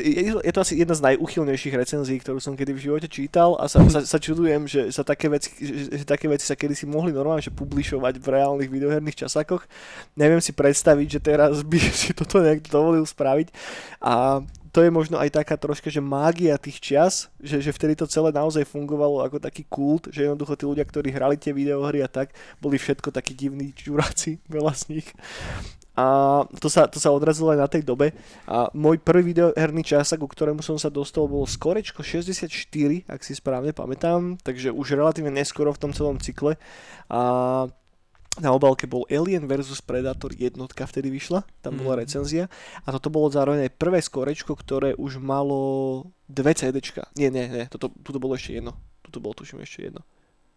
[0.02, 3.72] je, je to asi jedna z najúchylnejších recenzií, ktorú som kedy v živote čítal a
[3.72, 6.84] sa, sa, sa čudujem, že sa také veci, že, že také veci sa kedy si
[6.84, 9.64] mohli normálne že publišovať v reálnych videoherných časakoch.
[10.20, 13.48] Neviem si predstaviť, že teraz by si toto nejak dovolil spraviť
[14.04, 14.44] a
[14.76, 18.36] to je možno aj taká troška, že mágia tých čias, že, že vtedy to celé
[18.36, 22.36] naozaj fungovalo ako taký kult, že jednoducho tí ľudia, ktorí hrali tie videohry a tak,
[22.60, 25.08] boli všetko takí divní čuráci, veľa z nich.
[25.96, 26.06] A
[26.60, 28.12] to sa, to sa odrazilo aj na tej dobe.
[28.46, 32.52] A môj prvý videoherný časak, ku ktorému som sa dostal, bol Skorečko 64,
[33.08, 36.60] ak si správne pamätám, takže už relatívne neskoro v tom celom cykle.
[37.08, 37.22] A
[38.36, 42.02] na obálke bol Alien vs Predator jednotka vtedy vyšla, tam bola mm.
[42.04, 42.44] recenzia
[42.84, 47.08] a toto bolo zároveň aj prvé skorečko, ktoré už malo dve CDčka.
[47.16, 48.76] Nie, nie, nie, toto, toto bolo ešte jedno.
[49.08, 50.04] Toto bolo tuším ešte jedno.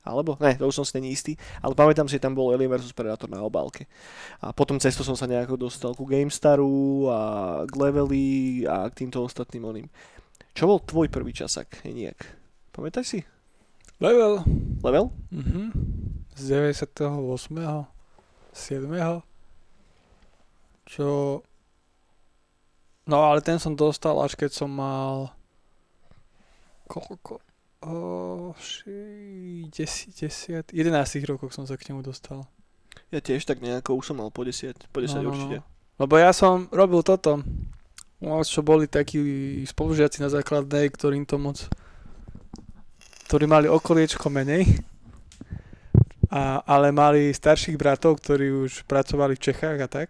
[0.09, 0.41] Alebo?
[0.41, 1.37] Ne, to už som si není istý.
[1.61, 3.85] Ale pamätám si, že tam bol Alien vs Predator na obálke.
[4.41, 7.21] A potom cesto som sa nejako dostal ku GameStaru a
[7.69, 9.87] k Levely a k týmto ostatným oným.
[10.57, 12.17] Čo bol tvoj prvý časak, Heniak?
[12.73, 13.21] Pamätáš si?
[14.01, 14.43] Level.
[14.81, 15.13] Level?
[15.31, 15.71] Mhm.
[16.35, 17.87] Z 98.
[18.57, 19.23] 7.
[20.89, 21.07] Čo...
[23.09, 25.33] No ale ten som dostal až keď som mal...
[26.89, 27.48] Koľko?
[27.83, 32.47] O 10, 10, 11 rokoch som sa k nemu dostal.
[33.15, 35.57] Ja tiež tak nejako, už som mal po 10, po 10 no, no, určite.
[35.63, 35.67] No.
[35.99, 37.43] Lebo ja som robil toto,
[38.23, 39.19] no, čo boli takí
[39.67, 41.67] spolužiaci na základnej, ktorým to moc
[43.29, 44.65] ktorí mali okoliečko menej,
[46.33, 50.09] a, ale mali starších bratov, ktorí už pracovali v Čechách a tak,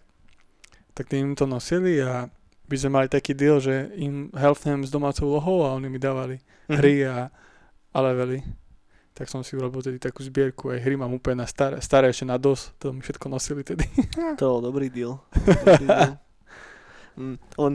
[0.94, 2.30] tak im to nosili a
[2.70, 6.38] by sme mali taký deal, že im helpnem s domácou lohou a oni mi dávali
[6.38, 6.76] mm-hmm.
[6.78, 7.26] hry a
[7.98, 8.46] a levely.
[9.18, 12.22] Tak som si urobil tedy takú zbierku, aj hry mám úplne na staré, staré ešte
[12.22, 13.82] na DOS, to mi všetko nosili tedy.
[14.40, 15.18] To dobrý deal.
[15.66, 16.14] Dobrý deal.
[17.18, 17.72] Mm, len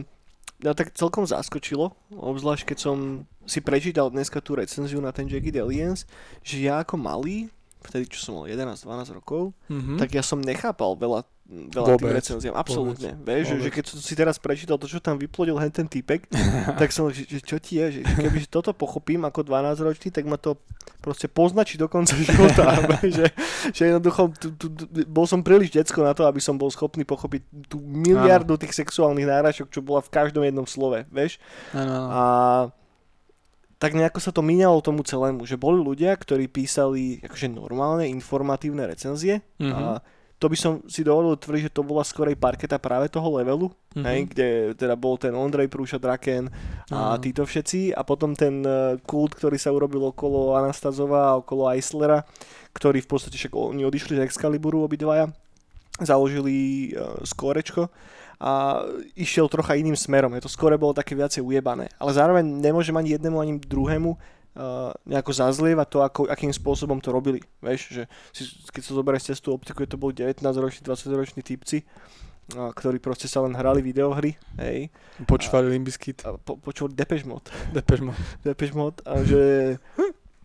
[0.64, 5.60] mňa tak celkom zaskočilo, obzvlášť keď som si prečítal dneska tú recenziu na ten Jagged
[5.60, 6.08] Aliens,
[6.40, 7.52] že ja ako malý,
[7.84, 10.00] vtedy čo som mal 11-12 rokov, mm-hmm.
[10.00, 11.28] tak ja som nechápal veľa
[11.72, 12.56] veľa tým recenziám.
[12.58, 13.16] Absolútne.
[13.22, 16.26] Vieš, že, že keď som si teraz prečítal to, čo tam vyplodil hen ten typek,
[16.82, 20.26] tak som, že, že čo ti je, že keby toto pochopím ako 12 ročný, tak
[20.26, 20.58] ma to
[21.00, 22.80] proste poznačí do konca života.
[23.04, 23.30] že,
[23.72, 27.06] že jednoducho tu, tu, tu, bol som príliš decko na to, aby som bol schopný
[27.06, 31.38] pochopiť tú miliardu tých sexuálnych náražok, čo bola v každom jednom slove, vieš.
[31.74, 32.72] A
[33.84, 38.88] tak nejako sa to míňalo tomu celému, že boli ľudia, ktorí písali akože normálne, informatívne
[38.88, 39.76] recenzie mm-hmm.
[39.76, 40.00] a
[40.44, 44.04] to by som si dovolil tvrdiť, že to bola skorej parketa práve toho levelu, mm-hmm.
[44.04, 46.52] hej, kde teda bol ten Ondrej Prúša Draken
[46.92, 47.24] a uh-huh.
[47.24, 52.28] títo všetci a potom ten uh, kult, ktorý sa urobil okolo Anastazova a okolo Eislera,
[52.76, 55.32] ktorý v podstate však oni odišli z Excaliburu obidvaja,
[56.04, 57.88] založili uh, skórečko
[58.44, 58.84] a
[59.16, 60.36] išiel trocha iným smerom.
[60.36, 61.88] Je to skôr bolo také viacej ujebané.
[61.96, 64.20] Ale zároveň nemôžem ani jednému, ani druhému
[64.54, 67.42] Uh, nejako zazlievať to, ako, akým spôsobom to robili.
[67.58, 71.82] Vieš, že si, keď sa zoberieš cez tú optiku, to boli 19-roční, 20-roční typci,
[72.54, 74.94] uh, ktorí proste sa len hrali videohry, hej.
[75.26, 76.22] Počúvali Limbiskit.
[76.46, 77.50] Po, počúvali Depeche Mode.
[77.76, 78.22] Depeche Mode.
[78.46, 79.44] Depeche Mode a že,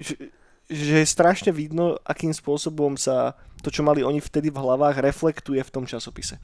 [0.01, 0.33] že,
[0.73, 5.61] že je strašne vidno, akým spôsobom sa to, čo mali oni vtedy v hlavách, reflektuje
[5.61, 6.41] v tom časopise.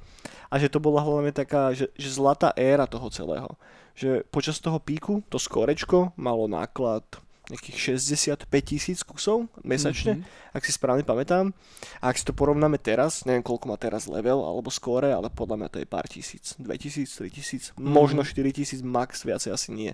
[0.52, 3.48] A že to bola hlavne taká, že, že zlatá éra toho celého.
[3.94, 7.06] Že počas toho píku to skorečko malo náklad
[7.52, 10.56] nejakých 65 tisíc kusov mesačne, mm-hmm.
[10.56, 11.52] ak si správne pamätám.
[12.00, 15.60] A ak si to porovnáme teraz, neviem koľko má teraz level alebo skóre, ale podľa
[15.60, 16.56] mňa to je pár tisíc.
[16.56, 17.84] 2000, 3000, mm-hmm.
[17.84, 19.92] možno 4000 max, viacej asi nie.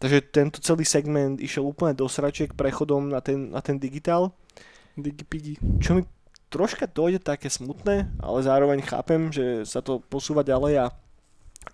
[0.00, 4.32] Takže tento celý segment išiel úplne do sračiek prechodom na ten, na ten digitál.
[4.96, 5.60] Digipigi.
[5.84, 6.02] Čo mi
[6.50, 10.86] troška dojde také smutné, ale zároveň chápem, že sa to posúva ďalej a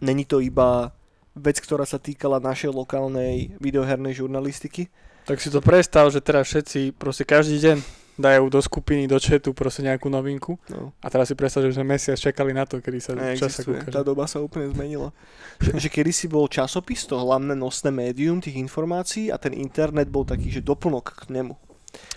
[0.02, 0.92] není to iba
[1.36, 4.88] vec, ktorá sa týkala našej lokálnej videohernej žurnalistiky.
[5.26, 7.78] Tak si to predstav, že teraz všetci proste každý deň
[8.16, 10.56] dajú do skupiny, do chatu proste nejakú novinku.
[10.72, 10.96] No.
[11.04, 13.92] A teraz si predstav, že sme mesiac čakali na to, kedy sa čas ukáže.
[13.92, 15.12] Tá doba sa úplne zmenila.
[15.60, 20.08] že, že kedy si bol časopis, to hlavné nosné médium tých informácií a ten internet
[20.08, 21.52] bol taký, že doplnok k nemu.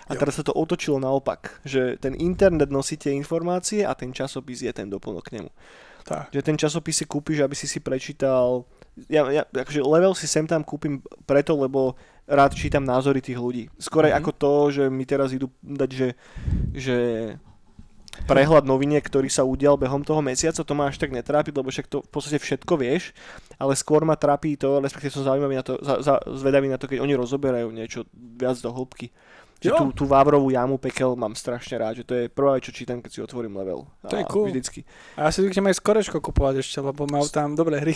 [0.08, 0.20] A Jo.
[0.24, 4.72] teraz sa to otočilo naopak, že ten internet nosí tie informácie a ten časopis je
[4.72, 5.52] ten doplnok k nemu.
[6.08, 6.32] Tak.
[6.32, 8.64] Že ten časopis si kúpiš, aby si si prečítal...
[9.08, 11.96] Ja, ja akože level si sem tam kúpim preto, lebo
[12.28, 13.72] rád čítam názory tých ľudí.
[13.80, 14.20] Skôr aj Mhm.
[14.20, 16.08] ako to, že mi teraz idú dať, že,
[16.76, 16.98] že
[18.28, 21.88] prehľad noviniek, ktorý sa udial behom toho mesiaca, to ma až tak netrápi, lebo však
[21.88, 23.16] to v podstate všetko vieš,
[23.56, 26.90] ale skôr ma trápi to, respektíve som zaujímavý na to, za, za, zvedavý na to,
[26.90, 29.14] keď oni rozoberajú niečo viac do hĺbky.
[29.60, 32.72] Že tú, tú Vávrovú jamu pekel mám strašne rád, že to je prvá vec, čo
[32.72, 33.92] čítam, keď si otvorím level.
[34.08, 34.48] To je A cool.
[34.48, 34.88] Vždycky.
[35.20, 37.92] A ja si zvyknem aj skorečko kupovať ešte, lebo majú tam dobré hry.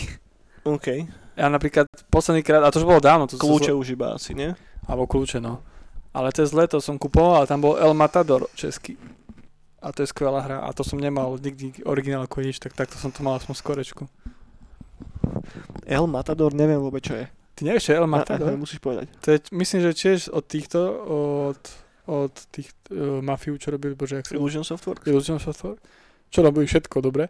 [0.64, 0.86] OK.
[1.34, 4.54] Ja napríklad posledný krát, a to už bolo dávno, to Kľúče už iba asi, nie?
[4.86, 5.60] Alebo kľúče, no.
[6.14, 8.94] Ale cez leto som kupoval a tam bol El Matador český.
[9.82, 10.62] A to je skvelá hra.
[10.62, 14.06] A to som nemal nikdy originál ako nič, tak takto som to mal aspoň skorečku.
[15.84, 17.26] El Matador, neviem vôbec, čo je.
[17.58, 18.54] Ty nevieš, čo je El A, a, Matador?
[18.54, 19.10] musíš povedať.
[19.26, 20.80] To je, myslím, že tiež od týchto,
[21.50, 21.62] od,
[22.06, 24.38] od tých uh, mafiu, čo robili, bože, jak sa...
[24.38, 25.04] Illusion Softworks?
[25.04, 25.82] Illusion Software.
[26.30, 27.28] Čo robili všetko dobre.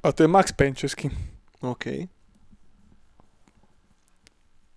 [0.00, 1.12] A to je Max Payne český.
[1.62, 2.06] OK.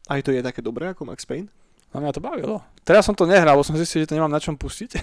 [0.10, 1.48] Aj to je také dobré ako Max Payne?
[1.91, 2.63] A mňa to bavilo.
[2.88, 5.00] Teraz som to nehral, bo som zistil, že to nemám na čom pustiť.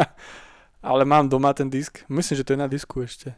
[0.88, 2.04] Ale mám doma ten disk.
[2.10, 3.32] Myslím, že to je na disku ešte.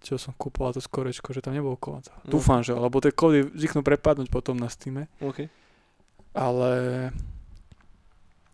[0.00, 2.08] Čo som kúpoval to skorečko, že tam nebolo kód.
[2.24, 2.40] No.
[2.40, 5.04] Dúfam, že, lebo tie kódy zvyknú prepadnúť potom na Steam.
[5.20, 5.44] OK.
[6.32, 6.70] Ale...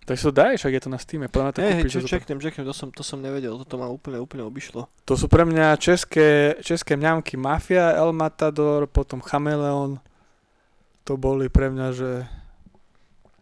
[0.06, 1.26] Tak to daj, však je to na Steam.
[1.26, 1.92] Podľa mňa to hej, kúpiš.
[1.98, 4.86] to- čeknem, čeknem, to som, to som nevedel, toto ma úplne, úplne obišlo.
[5.02, 9.98] To sú pre mňa české, české mňamky Mafia, El Matador, potom Chameleon.
[11.02, 12.12] To boli pre mňa, že,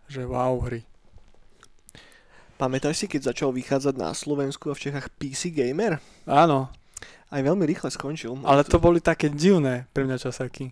[0.06, 0.88] že wow hry.
[2.54, 5.98] Pamätáš si, keď začal vychádzať na Slovensku a v Čechách PC Gamer?
[6.24, 6.70] Áno,
[7.28, 8.40] Aj veľmi rýchle skončil.
[8.40, 10.70] ale to boli také divné pre mňa časaky.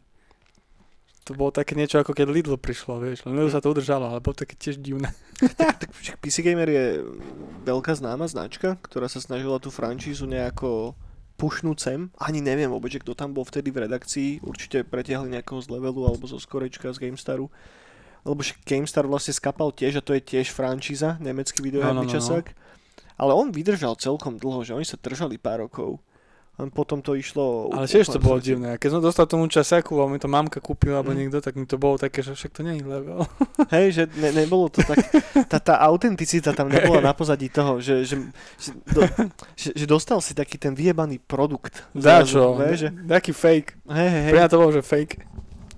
[1.23, 3.23] To bolo také niečo ako keď Lidl prišlo, vieš.
[3.31, 5.15] Len sa to udržalo, ale bolo také tiež divné.
[5.81, 6.85] tak však PC Gamer je
[7.63, 10.99] veľká známa značka, ktorá sa snažila tú francízu nejako
[11.39, 12.01] pušnúť sem.
[12.19, 14.43] Ani neviem vôbec, že kto tam bol vtedy v redakcii.
[14.43, 17.47] Určite pretiahli nejakého z levelu alebo zo skorečka z GameStaru.
[18.23, 22.11] Lebo GameStar vlastne skapal tiež a to je tiež francíza, nemecký videoherný No, no, no,
[22.11, 22.15] no.
[22.15, 22.47] časák.
[23.19, 26.03] Ale on vydržal celkom dlho, že oni sa držali pár rokov.
[26.53, 27.73] Len potom to išlo...
[27.73, 28.53] Ale tiež to bolo proti.
[28.53, 28.77] divné.
[28.77, 31.25] Keď som dostal tomu časaku a mi to mamka kúpila, alebo Mm.
[31.25, 33.25] niekto, tak mi to bolo také, že však to nie je level.
[33.75, 35.01] Hej, že ne, nebolo to tak,
[35.49, 38.21] tá, tá autenticita tam nebola na pozadí toho, že, že,
[38.61, 39.01] že, do,
[39.57, 41.89] že, že dostal si taký ten vyjebaný produkt.
[42.69, 43.71] Vieš, že, taký fake.
[43.89, 45.15] hej, hej, hej, Pre mňa to bolo, že fake.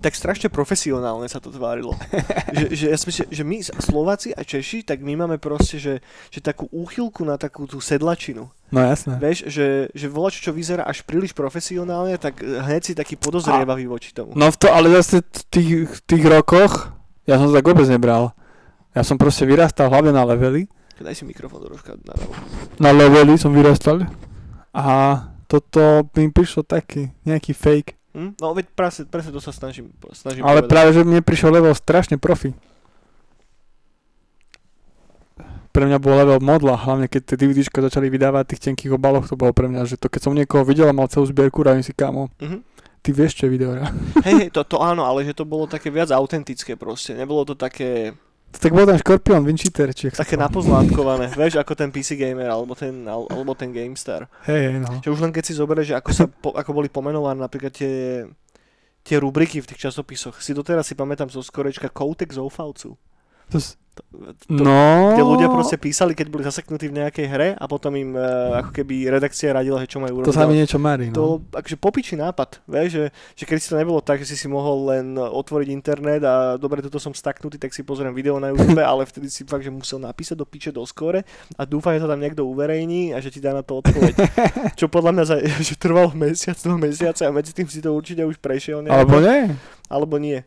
[0.04, 1.96] Tak strašne profesionálne sa to tvárilo.
[2.56, 6.04] že, že, ja si myslím, že my Slováci a Češi, tak my máme proste, že,
[6.28, 8.52] že takú úchylku na takú tú sedlačinu.
[8.68, 9.16] No jasné.
[9.16, 14.12] Vieš, že, že volačo, čo vyzerá až príliš profesionálne, tak hneď si taký podozrievavý voči
[14.12, 14.36] tomu.
[14.36, 15.70] No v to, ale zase v tých,
[16.04, 16.92] tých rokoch,
[17.24, 18.36] ja som to tak vôbec nebral.
[18.92, 20.68] Ja som proste vyrastal hlavne na levely.
[21.00, 22.38] Daj si mikrofón troška na rovno.
[22.76, 24.04] Na levely som vyrastal.
[24.70, 24.86] A
[25.48, 28.03] toto mi prišlo taký, nejaký fake.
[28.14, 28.38] Hm?
[28.38, 30.70] No veď presne, presne to sa snažím, snažím Ale povedať.
[30.70, 32.54] práve, že mne prišiel level strašne profi.
[35.68, 39.26] Pre mňa bol level modla, hlavne keď tie DVDčka začali vydávať v tých tenkých obaloch,
[39.26, 41.82] to bolo pre mňa, že to keď som niekoho videl a mal celú zbierku, rávim
[41.82, 42.62] si kámo, Mhm.
[43.00, 43.90] ty vieš, čo je videohra.
[44.22, 47.12] Hej, hej, to, to áno, ale že to bolo také viac autentické proste.
[47.12, 48.14] Nebolo to také,
[48.60, 53.04] Tak bol ten Scorpion, Wincheater, či také napozlátkované, vieš, ako ten PC Gamer alebo ten,
[53.04, 54.24] al- alebo ten GameStar.
[54.48, 54.90] Hej, hej, no.
[55.04, 58.24] Že už len keď si zoberieš, že ako, sa, po, ako boli pomenované napríklad tie,
[59.04, 60.40] tie rubriky v tých časopisoch.
[60.40, 62.96] Si doteraz si pamätám zo skorečka Koutek zoufalcu.
[63.54, 64.02] To, s- To,
[64.50, 64.74] no...
[65.08, 68.74] kde ľudia proste písali, keď boli zaseknutí v nejakej hre a potom im uh, ako
[68.74, 70.34] keby redakcia radila, že čo majú To urobiť.
[70.34, 71.46] sa mi niečo marí, To no.
[71.48, 74.90] akože popičí nápad, vieš, že, že keď si to nebolo tak, že si si mohol
[74.90, 79.02] len otvoriť internet a dobre, tuto som staknutý, tak si pozriem video na YouTube, ale
[79.04, 81.22] vtedy si fakt, že musel napísať do piče do skóre
[81.54, 84.14] a dúfam, že to tam niekto uverejní a že ti dá na to odpoveď.
[84.74, 85.36] Čo podľa mňa za,
[85.70, 89.16] že trvalo mesiac, dva mesiace a medzi tým si to určite už prešiel nejako, Alebo
[89.20, 89.40] nie.
[89.86, 90.42] alebo nie.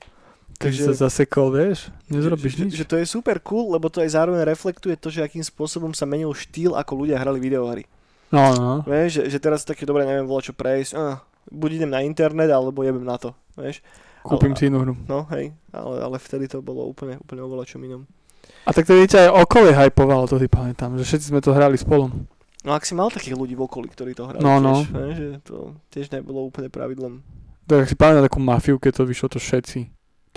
[0.57, 2.71] Takže sa zasekol, vieš, nezrobíš že, nič.
[2.73, 5.93] Že, že to je super cool, lebo to aj zároveň reflektuje to, že akým spôsobom
[5.93, 7.85] sa menil štýl, ako ľudia hrali videohry.
[8.33, 8.71] No, no.
[8.83, 11.21] Vieš, že, že teraz také dobre, neviem, volať čo prejsť, ah,
[11.53, 13.85] buď idem na internet, alebo jebem na to, vieš.
[14.25, 14.93] Kúpim Ale- si inú hru.
[15.07, 18.03] No hej, ale, ale vtedy to bolo úplne, úplne oveľa čom inom.
[18.67, 21.77] A tak tedy ťa aj okolie hypovalo, to si pamätám, že všetci sme to hrali
[21.79, 22.11] spolu.
[22.67, 24.83] No ak si mal takých ľudí v okolí, ktorí to hrali No, no.
[24.83, 27.23] tiež, ne, že to tiež nebolo úplne pravidlom.
[27.63, 29.87] Tak si pamätám takú mafiu, keď to vyšlo to všetci.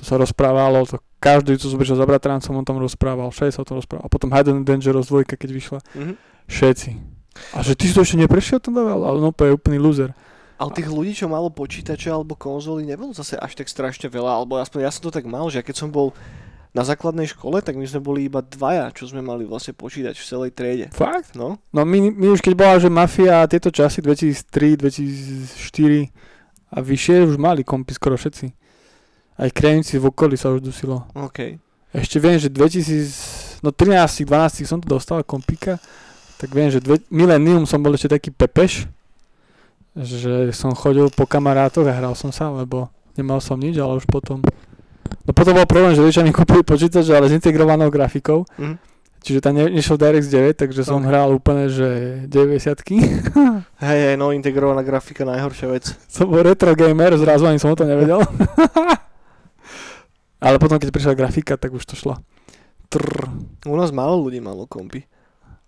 [0.00, 3.68] To sa rozprávalo, to každý, čo prišiel za bratrancom, on tam rozprával, všetci sa o
[3.68, 4.08] tom rozprával.
[4.08, 6.12] A potom Hidden Dangerous 2, keď vyšla, Mhm.
[6.48, 6.90] všetci.
[7.54, 10.16] A že ty si to ešte neprešiel ten level, ale no to je úplný loser.
[10.56, 14.56] Ale tých ľudí, čo malo počítače alebo konzoly, nebolo zase až tak strašne veľa, alebo
[14.56, 16.12] aspoň ja som to tak mal, že keď som bol
[16.70, 20.22] na základnej škole, tak my sme boli iba dvaja, čo sme mali vlastne počítať v
[20.24, 20.86] celej triede.
[20.92, 21.32] Fakt?
[21.34, 26.12] No, No my, my už keď bola, že Mafia a tieto časy 2003, 2004
[26.70, 28.59] a vyššie už mali kompy skoro všetci.
[29.40, 31.08] Aj krajníci v okolí sa už dusilo.
[31.16, 31.56] OK.
[31.90, 35.80] Ešte viem, že 2000, no 13, 12 som to dostal kompika,
[36.36, 38.84] tak viem, že dve, Millennium som bol ešte taký pepeš,
[39.92, 44.06] že som chodil po kamarátoch a hral som sa, lebo nemal som nič, ale už
[44.06, 44.38] potom...
[45.22, 48.76] No potom bol problém, že rodičia mi kúpili počítač, ale s integrovanou grafikou, Mhm.
[49.20, 51.06] čiže tam ne, nešiel DirectX 9, takže som Ok.
[51.06, 51.88] hral úplne, že
[52.24, 52.86] 90
[53.82, 55.84] Hej, hej, no integrovaná grafika, najhoršia vec.
[56.06, 58.22] som bol retro gamer, zrazu ani som o to nevedel.
[60.40, 62.18] ale potom, keď prišla grafika, tak už to šlo.
[62.88, 63.28] Trrr.
[63.68, 65.06] U nás málo ľudí malo kompy.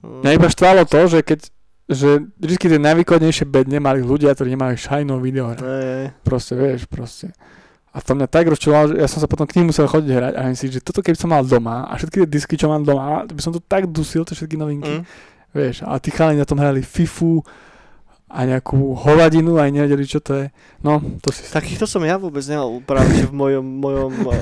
[0.03, 1.53] Mňa iba štvalo to, že keď
[1.93, 5.53] že vždy tie najvýkonnejšie bedne mali ľudia, ktorí nemajú šajnú video.
[5.53, 6.15] Hej.
[6.25, 7.35] Proste, vieš, proste.
[7.93, 10.33] A to mňa tak rozčulovalo, že ja som sa potom k ním musel chodiť hrať
[10.33, 13.29] a si, že toto keby som mal doma a všetky tie disky, čo mám doma,
[13.29, 15.03] to by som to tak dusil, tie všetky novinky.
[15.03, 15.05] Mm.
[15.53, 17.45] Vieš, a tí chalani na tom hrali FIFU
[18.33, 20.47] a nejakú hovadinu aj nevedeli, čo to je.
[20.81, 21.45] No, to si...
[21.53, 24.33] Takýchto som ja vôbec nemal práve že v mojom, mojom uh,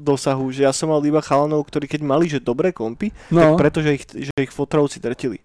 [0.00, 3.60] dosahu, že ja som mal iba chalanov, ktorí keď mali že dobré kompy, no, tak
[3.60, 5.44] preto, že ich, že ich fotrovci drtili.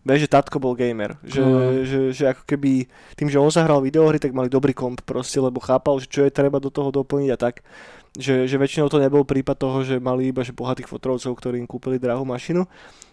[0.00, 1.84] Vieš, že tatko bol gamer, že, No.
[1.84, 2.88] že, že ako keby
[3.20, 6.20] tým, že on sa hral videohry, tak mali dobrý komp proste, lebo chápal, že čo
[6.24, 7.60] je treba do toho doplniť a tak.
[8.10, 11.70] Že, že väčšinou to nebol prípad toho, že mali iba že bohatých fotrovcov, ktorí im
[11.70, 12.66] kúpili drahú mašinu,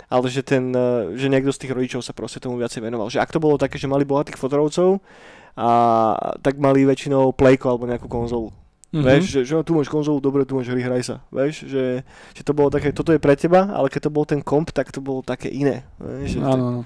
[0.09, 3.13] ale že, ten, eh, že niekto z tých rodičov sa proste tomu viacej venoval.
[3.13, 4.97] Že ak to bolo také, že mali bohatých fotrovcov,
[5.57, 5.69] a
[6.45, 8.53] tak mali väčšinou plejko alebo nejakú konzolu.
[8.93, 9.03] mhm.
[9.03, 11.15] Vieš, že, že tu máš konzolu, dobre, tu máš hry, hraj sa.
[11.33, 12.05] Vieš, že,
[12.37, 14.93] že to bolo také, toto je pre teba, ale keď to bol ten komp, tak
[14.93, 15.81] to bolo také iné.
[15.97, 16.81] Vieš, že Áno, áno.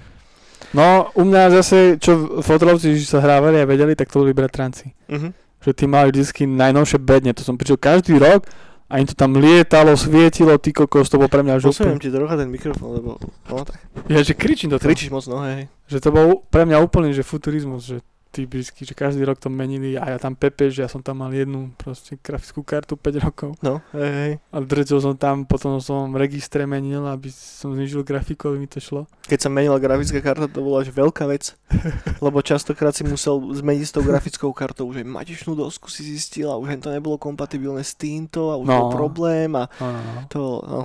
[0.72, 4.94] No, u mňa zase, čo fotrovci sa hrávali a vedeli, tak to boli bratranci.
[5.10, 5.34] Uh-huh.
[5.62, 8.44] Že tí mali vždy najnovšie bedne, to som prišiel každý rok
[8.92, 12.04] a im to tam lietalo, svietilo, ty kokos, to bol pre mňa už Posuniem úplne,
[12.04, 13.80] ti trocha ten mikrofón, lebo no, tak.
[14.12, 15.72] ja, že kričím toho, kričíš moc, no hej.
[15.88, 19.92] že to bol pre mňa úplný, že futurizmus, že typický, že každý rok to menili
[19.94, 23.50] a ja tam Pepe, že ja som tam mal jednu proste grafickú kartu 5 rokov
[23.60, 24.32] No, hej, hej.
[24.48, 28.80] a drtil som tam, potom som registre menil, aby som znižil grafiku, aby mi to
[28.80, 29.04] šlo.
[29.28, 31.52] Keď sa menila grafická karta, to bola až veľká vec,
[32.24, 36.56] lebo častokrát si musel zmeniť s tou grafickou kartou, že matičnú dosku si zistil a
[36.56, 38.88] už to nebolo kompatibilné s týmto a už No.
[38.88, 40.20] bol problém a No, no, no.
[40.32, 40.80] to, no.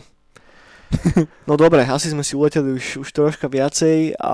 [1.50, 4.34] No dobre, asi sme si uleteli už, už troška viacej a...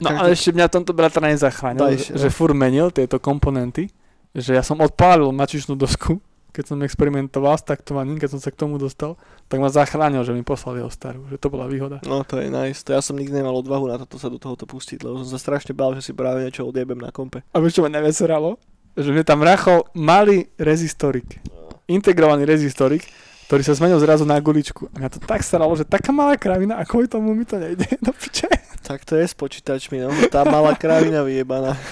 [0.00, 2.34] No ale ešte mňa tomto bratra nezachránil, Daj že, že no.
[2.34, 3.92] fur menil tieto komponenty,
[4.32, 6.20] že ja som odpálil mačičnú dosku,
[6.56, 9.20] keď som experimentoval s taktovaním, keď som sa k tomu dostal,
[9.52, 12.00] tak ma zachránil, že mi poslal jeho starú, že to bola výhoda.
[12.08, 14.64] No to je nice, to ja som nikdy nemal odvahu na toto sa do tohoto
[14.64, 17.44] pustiť, lebo som sa strašne bál, že si práve niečo odjebem na kompe.
[17.52, 18.56] A vieš, čo ma neveseralo?
[18.96, 21.44] Že mne tam rachol malý rezistorik,
[21.84, 23.04] integrovaný rezistorik,
[23.46, 24.90] ktorý sa zmenil zrazu na guličku.
[24.90, 27.86] A mňa to tak staralo, že taká malá kravina, a kvôli tomu mi to nejde.
[28.04, 28.50] No piče.
[28.82, 30.10] Tak to je s počítačmi, no.
[30.30, 31.78] Tá malá kravina vyjebaná.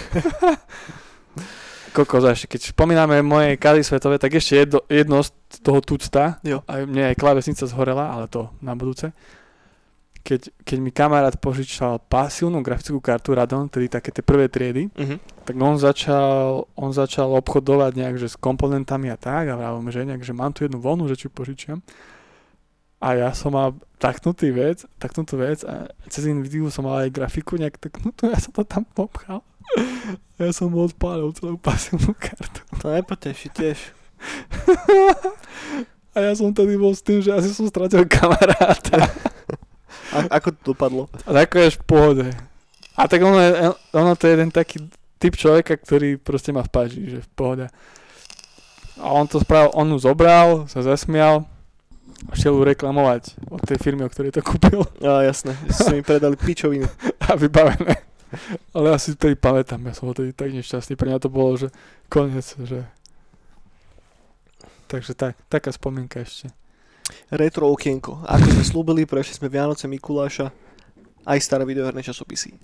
[1.95, 5.31] Kokos, ešte keď spomíname moje kady svetové, tak ešte jedno, jedno z
[5.63, 6.67] toho tucta, Jo.
[6.67, 9.15] a mne aj klávesnica zhorela, ale to na budúce.
[10.25, 15.21] Keď, keď mi kamarát požičal pasívnu grafickú kartu Radon, tedy také tie prvé triedy, Uh-huh.
[15.45, 20.09] tak on začal, on začal obchodovať nejak, že s komponentami a tak a vravom, že
[20.09, 21.85] nejak, že mám tu jednu voľnú, že či požičiam.
[23.05, 27.61] A ja som mal taknutý vec, taknutú vec a cez Nvidia som mal aj grafiku
[27.61, 29.45] nejak taknutú, ja som to tam popchal.
[30.35, 32.59] Ja som mu odpálil celú pasívnu kartu.
[32.83, 33.79] To nepoteší tiež.
[36.15, 39.11] A ja som tedy bol s tým, že asi som stratil kamaráta.
[40.15, 41.03] A, ako to dopadlo?
[41.27, 42.27] A je v pohode.
[42.95, 43.51] A tak ono, je,
[43.91, 44.79] ono to je jeden taký
[45.19, 47.67] typ človeka, ktorý proste ma v páži, že v pohode.
[49.03, 51.43] A on to spravil, on ju zobral, sa zasmial
[52.31, 56.07] a šiel ju reklamovať od tej firmy, o ktorej to kúpil Á, jasné, si mi
[56.07, 56.87] predali pičovinu.
[57.27, 58.07] a vybavené.
[58.75, 61.69] Ale asi vtedy pamätám, ja som tedy tak nešťastný, pre mňa to bolo, že
[62.07, 62.87] koniec, že...
[64.87, 66.55] Takže tak, taká spomienka ešte.
[67.33, 68.25] Retro okienko.
[68.25, 70.49] Ako sme slúbili, prešli sme Vianoce Mikuláša,
[71.25, 72.57] aj staré videoherné časopisy.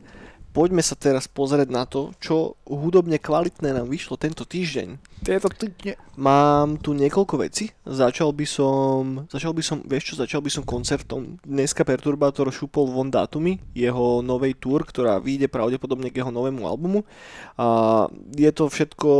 [0.50, 4.98] Poďme sa teraz pozrieť na to, čo hudobne kvalitné nám vyšlo tento týždeň.
[5.22, 5.94] Tieto týdne.
[6.18, 7.70] Mám tu niekoľko vecí.
[7.86, 11.38] Začal by som, začal by som, vieš čo, začal by som koncertom.
[11.46, 17.06] Dneska Perturbátor šupol von dátumy jeho novej tour, ktorá vyjde pravdepodobne k jeho novému albumu.
[17.54, 19.10] A je to všetko,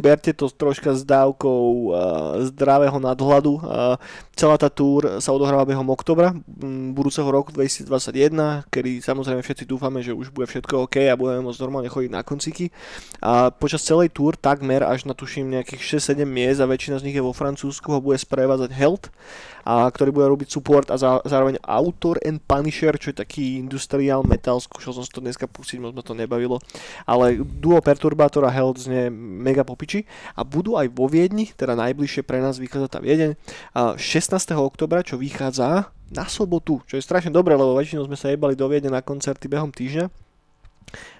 [0.00, 1.70] berte to troška s dávkou a,
[2.48, 3.52] zdravého nadhľadu.
[3.60, 4.00] A,
[4.34, 6.34] Celá tá túr sa odohráva behom oktobra
[6.90, 11.62] budúceho roku 2021, kedy samozrejme všetci dúfame, že už bude všetko OK a budeme môcť
[11.62, 12.74] normálne chodiť na konciky.
[13.22, 17.14] A počas celej túr takmer až na tuším nejakých 6-7 miest a väčšina z nich
[17.14, 19.06] je vo Francúzsku ho bude sprevádzať Health,
[19.64, 24.20] a ktorý bude robiť support a zá, zároveň Autor and Punisher, čo je taký industrial
[24.22, 26.60] metal, skúšal som si to dneska pustiť, moc ma to nebavilo,
[27.08, 30.04] ale duo Perturbator a Health znie mega popiči
[30.36, 33.40] a budú aj vo Viedni, teda najbližšie pre nás vychádza tá Viedeň,
[34.24, 34.56] 16.
[34.56, 38.64] oktobra, čo vychádza na sobotu, čo je strašne dobré, lebo väčšinou sme sa jebali do
[38.72, 40.08] Viedne na koncerty behom týždňa.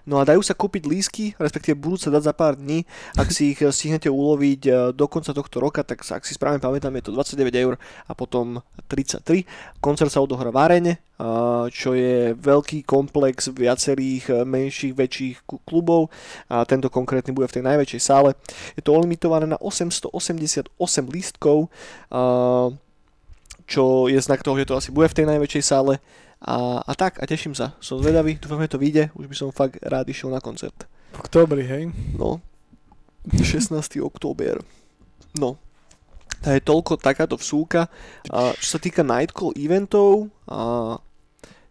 [0.09, 2.89] No a dajú sa kúpiť lísky, respektíve budú sa dať za pár dní.
[3.13, 6.97] Ak si ich stihnete uloviť eh, do konca tohto roka, tak ak si správne pamätám,
[6.97, 7.77] je to 29 eur
[8.09, 9.45] a potom 33.
[9.85, 15.37] Koncert sa odohrá v arene, eh, čo je veľký komplex viacerých menších, väčších
[15.69, 16.09] klubov
[16.49, 18.33] a tento konkrétny bude v tej najväčšej sále.
[18.77, 20.73] Je to limitované na 888
[21.13, 21.69] lístkov,
[23.65, 26.01] čo je znak toho, že to asi bude v tej najväčšej sále
[26.45, 27.73] a, a tak, a teším sa.
[27.81, 29.09] Som zvedavý, dúfam, že to vyjde.
[29.17, 30.85] Už by som fakt rád išiel na koncert.
[31.17, 31.89] V oktobri, hej?
[32.21, 32.45] No,
[33.33, 33.73] 16.
[34.05, 34.61] október.
[35.41, 35.57] No,
[36.45, 37.89] to je toľko takáto vsúka.
[38.29, 41.01] A čo sa týka Nightcall eventov, a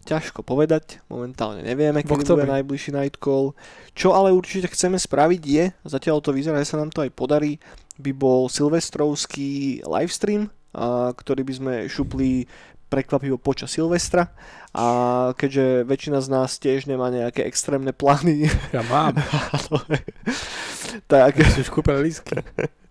[0.09, 3.53] ťažko povedať, momentálne nevieme, kedy bude najbližší Nightcall.
[3.93, 7.61] Čo ale určite chceme spraviť je, zatiaľ to vyzerá, že sa nám to aj podarí,
[8.01, 10.49] by bol silvestrovský livestream,
[11.13, 12.49] ktorý by sme šupli
[12.93, 14.29] prekvapivo počas Silvestra
[14.69, 14.85] a
[15.33, 18.45] keďže väčšina z nás tiež nemá nejaké extrémne plány.
[18.69, 19.17] Ja mám.
[21.11, 21.41] tak...
[21.41, 22.37] Ja si už kúpil lísky.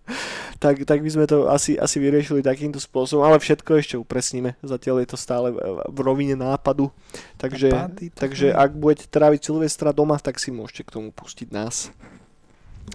[0.63, 4.59] tak, tak by sme to asi, asi vyriešili takýmto spôsobom, ale všetko ešte upresníme.
[4.59, 5.55] Zatiaľ je to stále
[5.87, 6.91] v rovine nápadu.
[7.39, 7.71] Takže,
[8.11, 11.95] takže ak budete tráviť Silvestra doma, tak si môžete k tomu pustiť nás.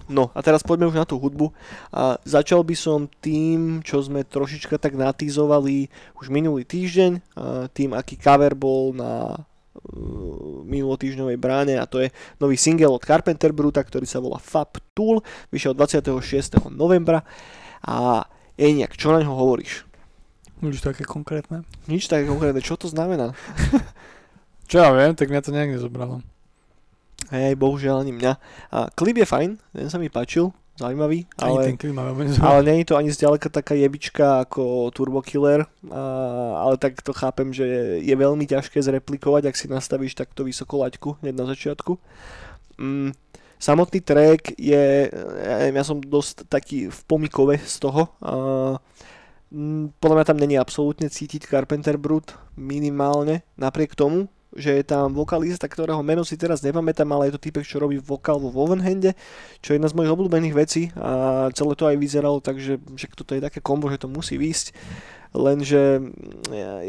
[0.09, 1.53] No a teraz poďme už na tú hudbu.
[1.93, 7.93] A začal by som tým, čo sme trošička tak natýzovali už minulý týždeň, a tým
[7.93, 12.09] aký cover bol na uh, minulotýždňovej bráne a to je
[12.41, 15.21] nový single od Carpenter Bruta, ktorý sa volá Fab Tool,
[15.53, 16.57] vyšiel 26.
[16.73, 17.21] novembra
[17.85, 18.25] a
[18.59, 19.87] Eniak, čo na ňo hovoríš?
[20.59, 21.63] Nič také konkrétne.
[21.87, 23.31] Nič také konkrétne, čo to znamená?
[24.69, 26.19] čo ja viem, tak mňa to nejak nezobralo.
[27.27, 28.33] Hej, bohužiaľ ani mňa.
[28.71, 30.49] A klip je fajn, ten sa mi páčil,
[30.79, 31.91] zaujímavý, ale, ten klip
[32.39, 36.01] ale nie je to ani zďaleka taká jebička ako Turbo Killer, a,
[36.63, 40.79] ale tak to chápem, že je, je veľmi ťažké zreplikovať, ak si nastavíš takto vysoko
[40.79, 41.99] laťku hneď na začiatku.
[42.79, 43.11] Mm,
[43.59, 48.33] samotný track je, ja, neviem, ja som dosť taký v pomikove z toho, a,
[49.51, 55.13] mm, podľa mňa tam není absolútne cítiť Carpenter Brut minimálne, napriek tomu, že je tam
[55.13, 59.13] vokalista, ktorého meno si teraz nepamätám, ale je to typek, čo robí vokál vo Wovenhande,
[59.61, 63.05] čo je jedna z mojich obľúbených vecí a celé to aj vyzeralo tak, že, že
[63.13, 64.73] toto je také kombo, že to musí výsť,
[65.37, 66.01] lenže
[66.49, 66.81] ja,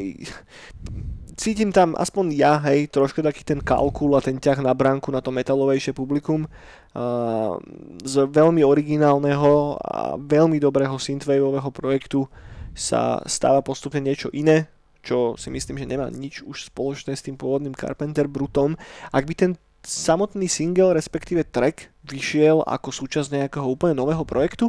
[1.37, 5.21] cítim tam aspoň ja, hej, trošku taký ten kalkul a ten ťah na bránku na
[5.21, 6.49] to metalovejšie publikum
[6.97, 7.57] a,
[8.01, 12.25] z veľmi originálneho a veľmi dobrého synthwaveového projektu
[12.73, 14.69] sa stáva postupne niečo iné,
[15.01, 18.77] čo si myslím, že nemá nič už spoločné s tým pôvodným Carpenter Brutom.
[19.13, 24.69] Ak by ten samotný single, respektíve track, vyšiel ako súčasť nejakého úplne nového projektu,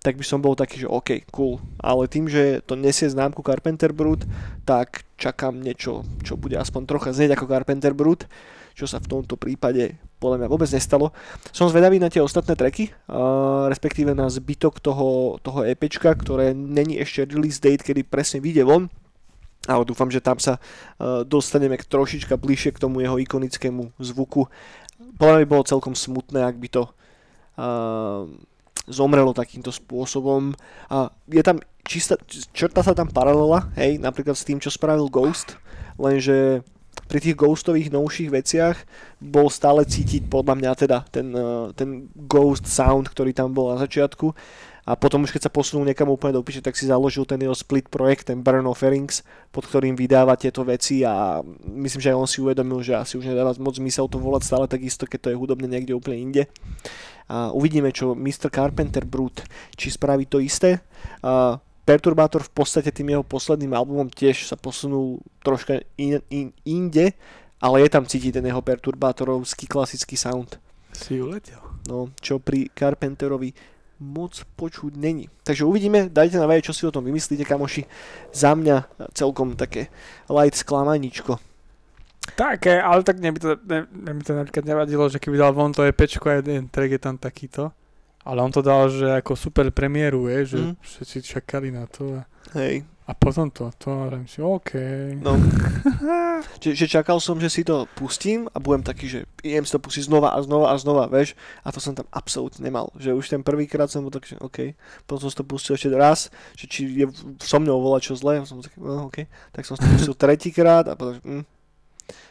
[0.00, 1.60] tak by som bol taký, že OK, cool.
[1.76, 4.24] Ale tým, že to nesie známku Carpenter Brut,
[4.64, 8.24] tak čakám niečo, čo bude aspoň trocha znieť ako Carpenter Brut,
[8.72, 11.12] čo sa v tomto prípade podľa mňa vôbec nestalo.
[11.52, 16.96] Som zvedavý na tie ostatné tracky, uh, respektíve na zbytok toho, toho EPčka, ktoré není
[16.96, 18.88] ešte release date, kedy presne vyjde von,
[19.70, 24.50] ale dúfam, že tam sa uh, dostaneme trošička bližšie k tomu jeho ikonickému zvuku.
[25.16, 28.26] Podľa mňa by bolo celkom smutné, ak by to uh,
[28.90, 30.52] zomrelo takýmto spôsobom.
[30.90, 32.18] A je tam čistá,
[32.50, 35.56] črta sa tam paralela, hej, napríklad s tým, čo spravil Ghost,
[35.96, 36.66] lenže
[37.10, 38.76] pri tých ghostových novších veciach
[39.18, 43.82] bol stále cítiť podľa mňa teda ten, uh, ten ghost sound, ktorý tam bol na
[43.82, 44.30] začiatku
[44.90, 47.54] a potom už keď sa posunul niekam úplne do piče, tak si založil ten jeho
[47.54, 48.82] split projekt, ten Burn of
[49.54, 53.30] pod ktorým vydáva tieto veci a myslím, že aj on si uvedomil, že asi už
[53.30, 56.42] nedáva moc zmysel to volať stále takisto, keď to je hudobne niekde úplne inde.
[57.30, 58.50] A uvidíme, čo Mr.
[58.50, 59.46] Carpenter Brut,
[59.78, 60.82] či spraví to isté.
[61.22, 67.14] A Perturbátor v podstate tým jeho posledným albumom tiež sa posunul troška in, in, inde,
[67.62, 70.58] ale je tam cítiť ten jeho perturbátorovský klasický sound.
[70.94, 71.58] Si uletel.
[71.86, 73.50] No, čo pri Carpenterovi
[74.00, 75.28] moc počuť není.
[75.44, 77.84] Takže uvidíme, dajte na vedieť, čo si o tom vymyslíte, kamoši.
[78.32, 79.92] Za mňa celkom také
[80.32, 81.36] light sklamaničko.
[82.36, 85.52] Také, ale tak mne by to, ne, mne by to napríklad nevadilo, že keby dal
[85.52, 87.72] von to EPčko a jeden track je tam takýto.
[88.24, 90.74] Ale on to dal, že ako super premiéru, je, že mm.
[90.80, 92.20] všetci čakali na to.
[92.20, 92.84] A, Hej.
[93.10, 94.78] A potom to, to hovorím si, OK.
[95.18, 95.34] No.
[96.62, 99.82] že, že čakal som, že si to pustím a budem taký, že idem si to
[99.82, 101.34] pustiť znova a znova a znova, vieš.
[101.66, 102.94] A to som tam absolútne nemal.
[102.94, 104.78] Že už ten prvýkrát som bol tak, že OK.
[105.10, 107.10] Potom som si to pustil ešte raz, že či je
[107.42, 108.38] so mnou volať čo zlé.
[108.38, 109.26] A som taký, no OK.
[109.50, 111.44] Tak som si to pustil tretíkrát a potom, že, hm,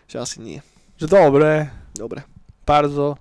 [0.07, 0.59] že asi nie.
[0.95, 2.23] Že dobre, Dobre.
[2.63, 3.19] bardzo.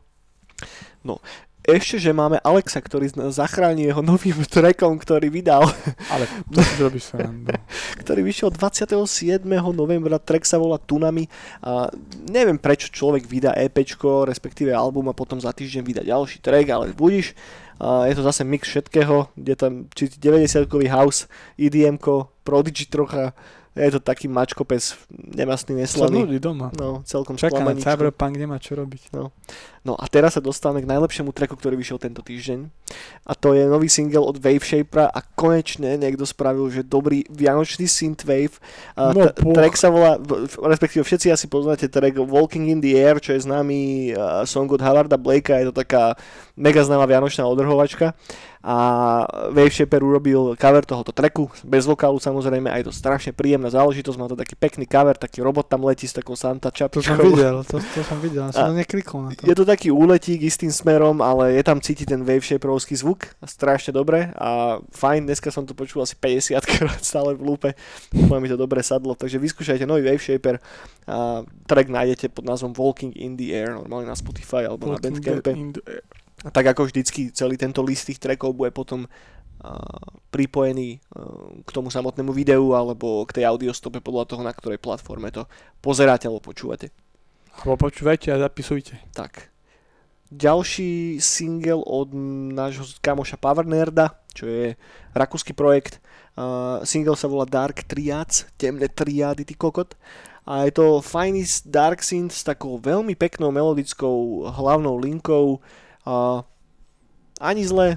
[1.68, 5.68] Ešte, že máme Alexa, ktorý nás zachráni jeho novým trackom, ktorý vydal,
[6.08, 7.52] Ale to si robíš srandu.
[8.02, 9.44] ktorý vyšiel 27.
[9.76, 11.28] novembra, track sa volá Tunami
[11.60, 11.92] a
[12.24, 16.96] neviem prečo človek vydá EPčko, respektíve album a potom za týždeň vydá ďalší track, ale
[16.96, 17.36] budíš.
[17.76, 21.28] A je to zase mix všetkého, kde tam či 90-kový house,
[21.60, 23.36] EDM-ko, Prodigy trocha,
[23.78, 26.26] je to taký mačko pes, nemastný, neslaný.
[26.26, 26.74] ľudí doma.
[26.74, 27.78] No, celkom Čaká na.
[27.78, 29.14] Cyberpunk, nemá čo robiť.
[29.14, 29.30] No
[29.86, 32.66] a teraz sa dostávame k najlepšiemu tracku, ktorý vyšiel tento týždeň.
[33.28, 37.84] A to je nový single od Wave Shapera a konečne niekto spravil, že dobrý vianočný
[37.84, 38.56] synthwave.
[38.96, 40.16] No, t- track sa volá,
[40.64, 44.12] respektíve všetci asi poznáte track Walking in the Air, čo je známy
[44.44, 46.16] song od Howarda Blakea, je to taká
[46.56, 48.16] mega známa vianočná odrhovačka.
[48.58, 49.22] A
[49.54, 54.18] Wave Shaper urobil cover tohoto tracku, bez vokálu samozrejme, a je to strašne príjemná záležitosť,
[54.18, 57.22] má to taký pekný cover, taký robot tam letí s takou Santa To som čapičkou.
[57.22, 59.46] videl, to, to som videl, som neklikol na to.
[59.46, 63.94] Je to taký úletík istým smerom, ale je tam cítiť ten wave shaperovský zvuk, strašne
[63.94, 67.70] dobre a fajn, dneska som to počul asi 50 krát stále v lúpe,
[68.10, 70.58] úplne mi to dobre sadlo, takže vyskúšajte nový wave shaper
[71.06, 75.22] a track nájdete pod názvom Walking in the Air, normálne na Spotify alebo na Walking
[75.22, 75.50] Bandcampe.
[75.54, 76.02] in the air.
[76.42, 79.06] A tak ako vždycky celý tento list tých trackov bude potom
[80.34, 81.22] pripojený a,
[81.62, 85.46] k tomu samotnému videu alebo k tej audiostope podľa toho, na ktorej platforme to
[85.82, 86.90] pozeráte alebo počúvate.
[87.62, 89.02] Alebo počúvajte a zapisujte.
[89.14, 89.50] Tak.
[90.28, 92.12] Ďalší single od
[92.52, 94.76] nášho kamoša Power Nerda, čo je
[95.16, 96.04] rakúsky projekt.
[96.36, 99.96] Uh, single sa volá Dark Triads, temné triády, ty kokot.
[100.44, 105.64] A je to fajný dark synth s takou veľmi peknou melodickou hlavnou linkou.
[106.04, 106.40] Uh,
[107.40, 107.96] ani zle,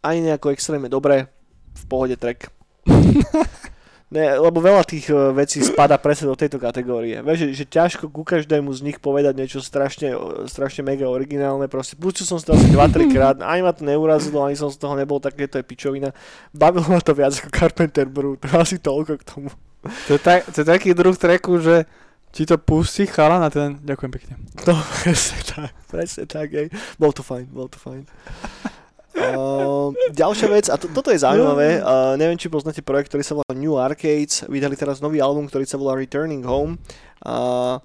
[0.00, 1.28] ani nejako extrémne dobré.
[1.72, 2.52] V pohode track.
[4.12, 7.24] Ne, lebo veľa tých e, vecí spada presne do tejto kategórie.
[7.24, 11.64] Vieš, že, že ťažko ku každému z nich povedať niečo strašne, e, strašne mega originálne.
[11.64, 14.76] Proste pustil som si to asi 2-3 krát, ani ma to neurazilo, ani som z
[14.76, 16.12] toho nebol také, to je pičovina.
[16.52, 19.48] Bavilo ma to viac ako Carpenter Brut, asi toľko k tomu.
[19.80, 21.88] To je, tak, to je taký druh tracku, že
[22.36, 24.34] ti to pustí chalan a ten, ďakujem pekne.
[24.68, 26.68] No, presne tak, presne tak, hej.
[27.00, 28.04] Bol to fajn, bol to fajn.
[29.12, 33.36] Uh, ďalšia vec, a to, toto je zaujímavé, uh, neviem, či poznáte projekt, ktorý sa
[33.36, 36.80] volá New Arcades, vydali teraz nový album, ktorý sa volá Returning Home.
[37.20, 37.76] Uh,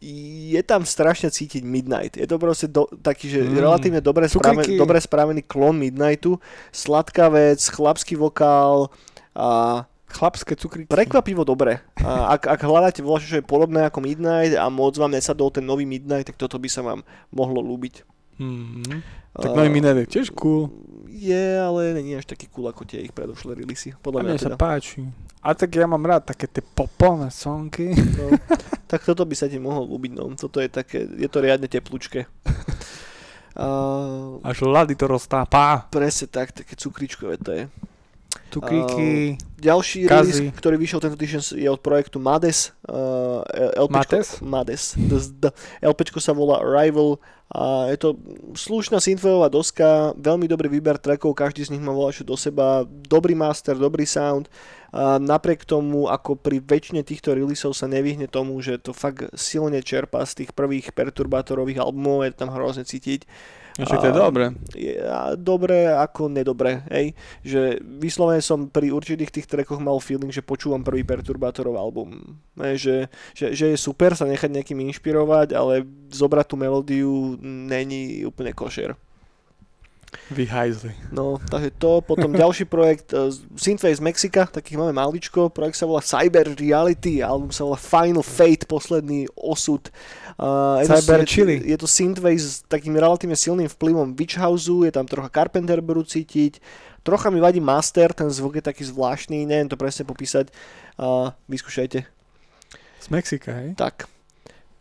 [0.00, 2.16] je tam strašne cítiť Midnight.
[2.16, 3.60] Je to proste do, taký, že Mm.
[3.60, 6.40] relatívne dobre, správen, dobre správený klon Midnightu,
[6.72, 8.88] sladká vec, chlapský vokál
[9.36, 10.90] a Chlapské cukriky.
[10.90, 11.78] Prekvapivo dobre.
[12.02, 15.62] A ak, ak hľadáte voľa, čo je podobné ako Midnight a moc vám nesadol ten
[15.62, 18.02] nový Midnight, tak toto by sa vám mohlo ľúbiť.
[18.40, 18.98] Mm-hmm.
[19.36, 20.72] Tak nový Minev je tiež cool.
[21.06, 23.92] Je, ale není až taký cool ako tie ich predošlé releasy.
[23.92, 24.58] A Podľa mňa mne sa teda.
[24.58, 25.04] páči.
[25.40, 27.92] A tak ja mám rád také tie popolné sonky.
[27.92, 28.32] No,
[28.90, 30.32] tak toto by sa ti mohlo ľúbiť, no.
[30.32, 32.24] Toto je také, je to riadne teplúčke.
[33.52, 35.84] Uh, Až ľady to roztápá.
[35.92, 37.64] presne tak, také cukričkové to je.
[38.50, 39.38] Cukríky.
[39.56, 40.10] Ďalší Kazy.
[40.10, 42.74] release, ktorý vyšiel tento týždeň je od projektu Mades.
[42.84, 43.46] Uh,
[43.78, 44.28] LPčko, Mates?
[44.42, 44.82] Mades.
[45.78, 48.14] LPčko sa volá Arrival a je to
[48.54, 53.34] slušná synthwaveová doska, veľmi dobrý výber trackov, každý z nich má voľačo do seba, dobrý
[53.34, 54.46] master, dobrý sound.
[54.94, 59.82] A napriek tomu, ako pri väčšine týchto releaseov sa nevyhne tomu, že to fakt silne
[59.82, 63.26] čerpá z tých prvých perturbátorových albumov, je tam hrozne cítiť
[63.80, 64.44] Ešte to je dobre.
[65.08, 67.16] a dobré ako nedobré, hej.
[67.40, 72.38] Že vyslovene som pri určitých tých trackoch mal feeling, že počúvam prvý Perturbatorov album.
[72.60, 72.96] Hej, že,
[73.32, 78.92] že, že je super sa nechať nejakým inšpirovať, ale zobrať tú melódiu není úplne košer.
[80.30, 80.90] Vyhajzli.
[81.14, 85.86] No, takže to, potom ďalší projekt uh, Synthwave z Mexika, takých máme maličko, projekt sa
[85.86, 89.90] volá Cyber Reality, album sa volá Final Fate, posledný osud.
[90.40, 91.56] Uh, je to- Cyber je, Chili.
[91.68, 96.00] Je to Synthwave s takým relatívne silným vplyvom Witch Houseu, je tam trocha Carpenter Brew
[96.00, 96.56] cítiť,
[97.04, 100.48] trocha mi vadí Master, ten zvuk je taký zvláštny, neviem to presne popísať,
[100.96, 102.08] uh, vyskúšajte.
[103.00, 103.76] Z Mexika, hej?
[103.76, 104.08] Tak.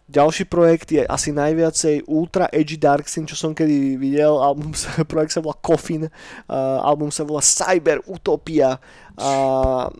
[0.09, 4.41] Ďalší projekt je asi najviacej Ultra Edgy Dark Scene, čo som kedy videl.
[4.41, 8.79] Album sa, projekt sa volá Coffin, uh, album sa volá Cyber Utopia.
[9.19, 9.91] Uh,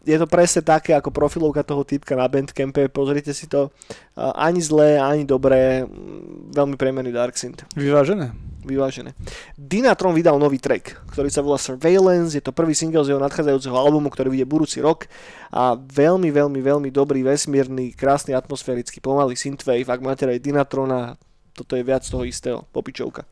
[0.00, 3.68] je to presne také ako profilovka toho typka na Bandcampe, pozrite si to.
[4.16, 7.68] Ani zlé, ani dobré, mm, veľmi premený Dark Synth.
[7.76, 8.32] Vyvážené.
[8.60, 9.16] vyvážené.
[9.56, 13.72] Dinatron vydal nový track, ktorý sa volá Surveillance, je to prvý single z jeho nadchádzajúceho
[13.72, 15.08] albumu, ktorý vyjde budúci rok
[15.48, 21.16] a veľmi, veľmi, veľmi dobrý, vesmírny, krásny, atmosférický, pomalý synthwave, ak máte aj Dinatrona,
[21.56, 23.24] toto je viac toho istého, popičovka.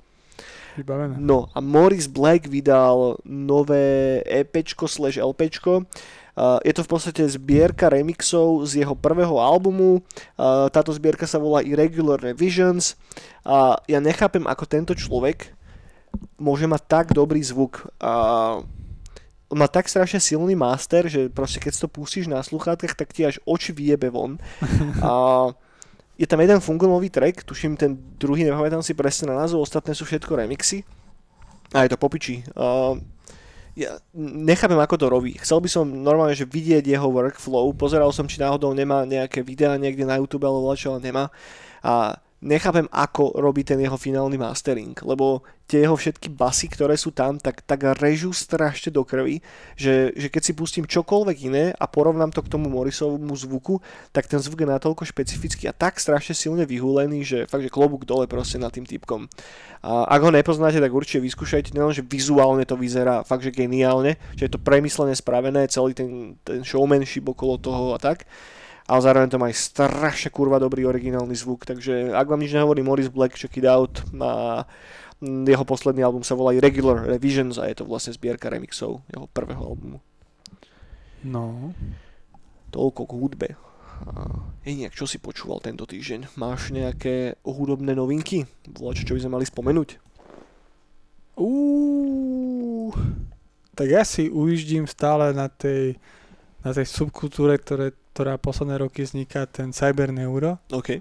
[0.80, 1.20] Vybavené.
[1.20, 5.84] No a Morris Black vydal nové EPčko slash Uh,
[6.62, 10.04] je to v podstate zbierka remixov z jeho prvého albumu.
[10.70, 12.94] Táto zbierka sa volá Irregular Revisions.
[13.42, 15.50] A ja nechápem, ako tento človek
[16.38, 17.90] môže mať tak dobrý zvuk.
[19.48, 23.24] On má tak strašne silný master, že proste keď to pustíš na sluchátkach, tak ti
[23.24, 24.36] až oči vyjebe von.
[25.00, 25.12] A
[26.20, 30.04] je tam jeden fungonový track, tuším ten druhý, nepamätám si presne na názov, ostatné sú
[30.04, 30.84] všetko remixy.
[31.72, 32.44] A je to popičí.
[32.52, 33.00] Uh,
[33.78, 35.38] ja nechápem, ako to robí.
[35.38, 37.70] Chcel by som normálne, že vidieť jeho workflow.
[37.78, 41.30] Pozeral som, či náhodou nemá nejaké videá niekde na YouTube alebo čo, ale nemá.
[41.78, 47.10] A nechápem, ako robí ten jeho finálny mastering, lebo tie jeho všetky basy, ktoré sú
[47.10, 49.42] tam, tak, tak režú strašne do krvi,
[49.74, 53.82] že, že keď si pustím čokoľvek iné a porovnám to k tomu Morrisovmu zvuku,
[54.14, 58.06] tak ten zvuk je natoľko špecifický a tak strašne silne vyhúlený, že fakt, že klobúk
[58.06, 59.26] dole proste nad tým typkom.
[59.82, 64.16] A ak ho nepoznáte, tak určite vyskúšajte, nielen, že vizuálne to vyzerá fakt, že geniálne,
[64.38, 68.24] že je to premyslené spravené, celý ten, ten showmanship okolo toho a tak,
[68.88, 72.80] ale zároveň to má aj strašne kurva dobrý originálny zvuk, takže ak vám nič nehovorí
[72.80, 74.64] Morris Black, check it out, má
[75.20, 79.60] jeho posledný album sa volá Regular Revisions a je to vlastne zbierka remixov jeho prvého
[79.60, 79.98] albumu.
[81.26, 81.74] No.
[82.70, 83.48] Toľko k hudbe.
[84.62, 86.38] nejak, čo si počúval tento týždeň?
[86.38, 88.46] Máš nejaké hudobné novinky?
[88.70, 89.88] Voľačo, čo by sme mali spomenúť?
[91.38, 92.94] Uú,
[93.78, 95.98] tak ja si ujíždím stále na tej,
[96.62, 100.58] na tej subkultúre, ktoré ktorá posledné roky vzniká, ten Cyber Neuro.
[100.74, 100.98] OK.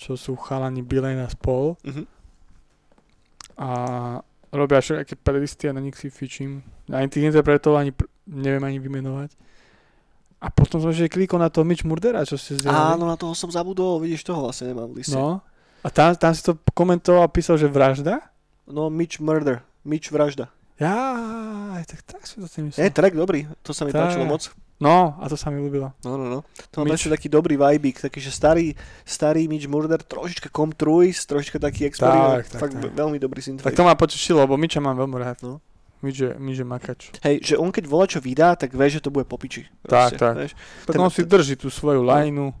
[0.00, 1.76] Čo sú chalani Bilane a spol.
[1.76, 2.08] Uh-huh.
[3.60, 3.68] A
[4.48, 6.64] robia všetké playlisty a na nich si fičím.
[6.88, 9.36] Ani tých interpretov ani pr- neviem ani vymenovať.
[10.40, 12.96] A potom som ešte klikol na toho Mitch Murdera, čo ste zdieľali.
[12.96, 15.12] Áno, na toho som zabudol, vidíš, toho vlastne nemám v liste.
[15.12, 15.44] No.
[15.84, 18.24] A tam, tam si to komentoval a písal, že vražda?
[18.64, 19.60] No, Mitch Murder.
[19.84, 20.48] Mitch vražda.
[20.80, 22.88] Ja, tak, tak si to tým myslel.
[22.88, 24.08] Je track dobrý, to sa mi tak.
[24.08, 24.48] páčilo moc.
[24.82, 25.94] No, a to sa mi ľúbilo.
[26.02, 26.38] No, no, no.
[26.74, 28.74] To má taký dobrý vibe, taký, že starý,
[29.06, 32.42] starý Mitch Murder, trošička Comtruis, trošička taký experiment.
[32.42, 32.90] Tak, tak, Fakt tak.
[32.90, 33.70] veľmi dobrý synthwave.
[33.70, 35.38] Tak to ma potešilo, lebo Mitcha mám veľmi rád.
[35.46, 35.62] No.
[36.04, 37.00] Je, Mitch je makač.
[37.24, 39.64] Hej, že on keď volá čo vydá, tak vie, že to bude popiči.
[39.88, 40.36] Tak, tak.
[40.36, 40.52] Vieš?
[40.84, 42.10] Tak on si drží tú svoju no.
[42.12, 42.52] lineu,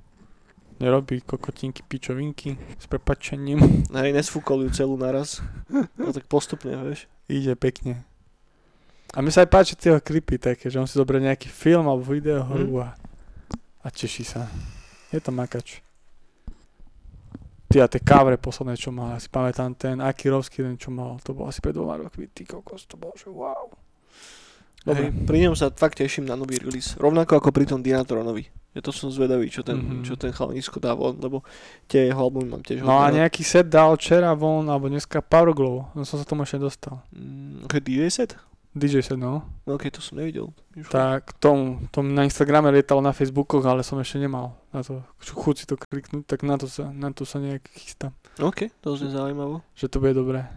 [0.80, 3.84] nerobí kokotinky, pičovinky s prepačením.
[3.92, 5.44] Hej, nesfúkol ju celú naraz.
[6.00, 7.04] No tak postupne, vieš.
[7.28, 8.06] Ide pekne.
[9.14, 12.02] A mi sa aj páči tie klipy také, že on si zoberie nejaký film alebo
[12.02, 12.98] video hru a,
[13.82, 14.50] a teší sa.
[15.14, 15.78] Je to makač.
[17.70, 21.22] Ty a tie kávre posledné, čo mal, ja si pamätám ten Akirovský, ten čo mal,
[21.22, 23.70] to bol asi pred dvoma rokmi, ty kokos, to bol, že wow.
[24.84, 25.10] Dobre.
[25.10, 26.92] Hej, pri ňom sa fakt teším na nový release.
[27.00, 28.46] Rovnako ako pri tom Dinatronovi.
[28.74, 30.02] Ja to som zvedavý, čo ten, mm-hmm.
[30.02, 31.46] čo ten chalanisko dá von, lebo
[31.86, 35.54] tie jeho albumy mám tiež No a nejaký set dal včera von, alebo dneska Power
[35.54, 36.98] Glow, no som sa tomu ešte dostal.
[37.14, 38.34] Mm, okay, DJ set?
[38.74, 39.46] DJ set, no.
[39.70, 40.50] Ok, to som nevidel.
[40.90, 45.54] Tak tom, tom na Instagrame lietalo na Facebookoch, ale som ešte nemal na to, chuť
[45.54, 48.10] si to kliknúť, tak na to sa, na to sa nejak chystám.
[48.42, 49.62] Ok, to je zaujímavé.
[49.78, 50.50] Že to bude dobré.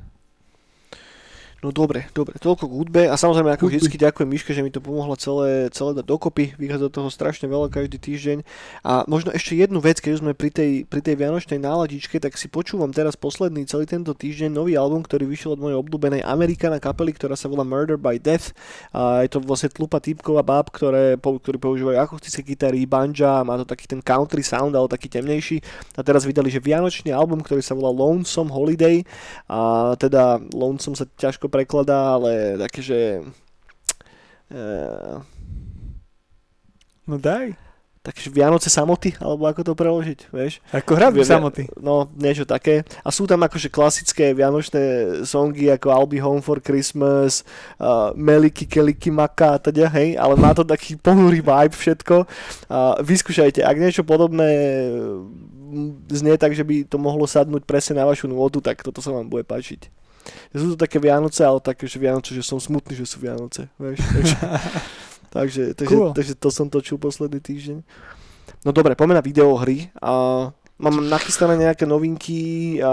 [1.65, 4.77] No dobre, dobre, toľko k hudbe a samozrejme ako vždy ďakujem Miške, že mi to
[4.77, 8.45] pomohla celé, celé dať dokopy, vychádza toho strašne veľa každý týždeň.
[8.85, 12.45] A možno ešte jednu vec, keď sme pri tej, pri tej vianočnej náladičke, tak si
[12.45, 17.17] počúvam teraz posledný celý tento týždeň nový album, ktorý vyšiel od mojej obľúbenej Amerikana kapely,
[17.17, 18.53] ktorá sa volá Murder by Death.
[18.93, 23.57] A je to vlastne tlupa typkov a báb, ktoré, ktorí používajú akustické gitary, banja, má
[23.57, 25.57] to taký ten country sound, ale taký temnejší.
[25.97, 29.01] A teraz vydali, že vianočný album, ktorý sa volá Lonesome Holiday.
[29.49, 32.99] A teda Lonesome sa ťažko ťažko prekladá, ale také, že...
[34.51, 35.23] Uh,
[37.07, 37.55] no daj.
[38.03, 40.63] Takže Vianoce samoty, alebo ako to preložiť, vieš?
[40.71, 41.67] Ako hradbu samoty.
[41.75, 42.87] No, niečo také.
[43.03, 44.79] A sú tam akože klasické vianočné
[45.27, 47.43] songy, ako I'll be home for Christmas,
[47.83, 52.23] uh, Meliki, Keliki, Maka a teda, hej, ale má to taký ponurý vibe všetko.
[52.71, 54.55] Uh, vyskúšajte, ak niečo podobné
[56.07, 59.27] znie tak, že by to mohlo sadnúť presne na vašu nôtu, tak toto sa vám
[59.27, 60.06] bude páčiť
[60.53, 63.99] sú to také Vianoce, ale také, že Vianoce, že som smutný, že sú Vianoce, vieš.
[64.01, 64.36] Takže,
[65.36, 66.11] takže, takže, cool.
[66.13, 67.84] takže to som točil posledný týždeň.
[68.63, 69.91] No dobre, poďme na videohry.
[70.01, 70.11] A
[70.78, 72.91] mám nachystané nejaké novinky a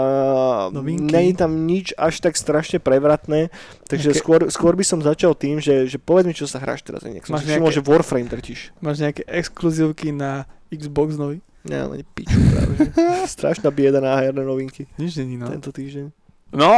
[0.73, 1.05] novinky.
[1.05, 3.53] nie je tam nič až tak strašne prevratné,
[3.85, 4.21] takže nejaké...
[4.21, 7.05] skôr, skôr by som začal tým, že, že povedz mi, čo sa hráš teraz.
[7.05, 7.77] Nejak som Máš si nejaké...
[7.77, 8.61] že Warframe trčíš.
[8.81, 11.45] Máš nejaké exkluzívky na Xbox nový?
[11.65, 12.73] Nie, ale piču práve.
[13.37, 14.85] Strašná bieda na herné novinky.
[15.01, 15.49] Nič není, no.
[15.49, 16.13] Tento týždeň.
[16.53, 16.69] No,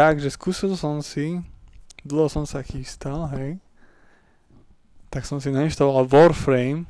[0.00, 1.44] tak, že skúsil som si,
[2.08, 3.60] dlho som sa chystal, hej,
[5.12, 6.88] tak som si nainštaloval Warframe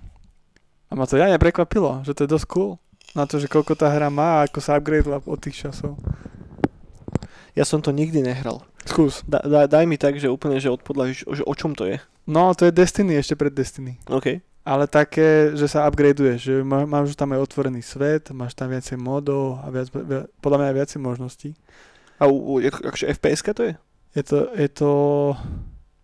[0.87, 2.79] a ma to ja neprekvapilo, že to je dosť cool.
[3.19, 5.99] Na to, že koľko tá hra má a ako sa upgradeila od tých časov.
[7.59, 8.63] Ja som to nikdy nehral.
[8.87, 9.27] Skús.
[9.27, 11.99] Da, da, daj mi tak, že úplne, že odpodlažíš, že o čom to je.
[12.31, 13.99] No, to je Destiny ešte pred Destiny.
[14.07, 14.39] OK.
[14.63, 18.95] Ale také, že sa upgradeuješ, že má, máš tam aj otvorený svet, máš tam viacej
[19.03, 21.51] modov a viac, viac, podľa mňa aj viacej možností.
[22.21, 23.75] A u, u, akože fps to je?
[24.13, 24.91] Je to, je to,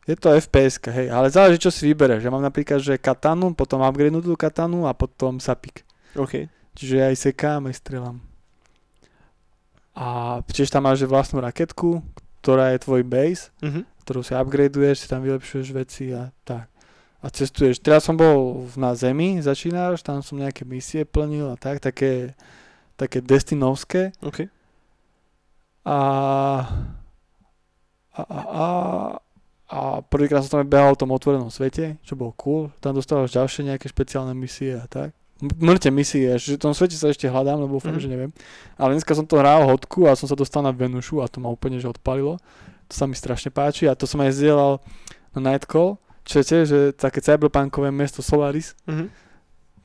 [0.07, 2.25] je to fps hej, ale záleží, čo si vybereš.
[2.25, 5.85] Ja mám napríklad, že katanu, potom upgradenutú katanu a potom sapik.
[6.15, 6.49] OK.
[6.73, 8.17] Čiže aj sekám, aj strelám.
[9.97, 12.05] A tiež tam máš vlastnú raketku,
[12.41, 13.85] ktorá je tvoj base, Mhm.
[14.05, 16.69] ktorú si upgradeuješ, si tam vylepšuješ veci a tak.
[17.25, 17.81] A cestuješ.
[17.81, 22.37] Teraz som bol na Zemi, začínaš, tam som nejaké misie plnil a tak, také,
[22.95, 24.13] také destinovské.
[24.23, 24.47] OK.
[25.87, 25.99] A,
[28.13, 28.67] a, a, a,
[29.67, 32.75] a prvýkrát som tam behal v tom otvorenom svete, čo bolo cool.
[32.81, 35.15] Tam dostávaš ďalšie nejaké špeciálne misie a tak.
[35.39, 38.03] Mŕte misie, že v tom svete sa ešte hľadám, lebo fakt, Mhm.
[38.03, 38.33] že neviem.
[38.75, 41.47] Ale dneska som to hral hodku a som sa dostal na Venušu a to ma
[41.47, 42.41] úplne že odpalilo.
[42.87, 44.81] To sa mi strašne páči a to som aj zdieľal
[45.33, 49.07] na Nightcall, čo je tiež, že také cyberpunkové mesto Solaris, Mhm.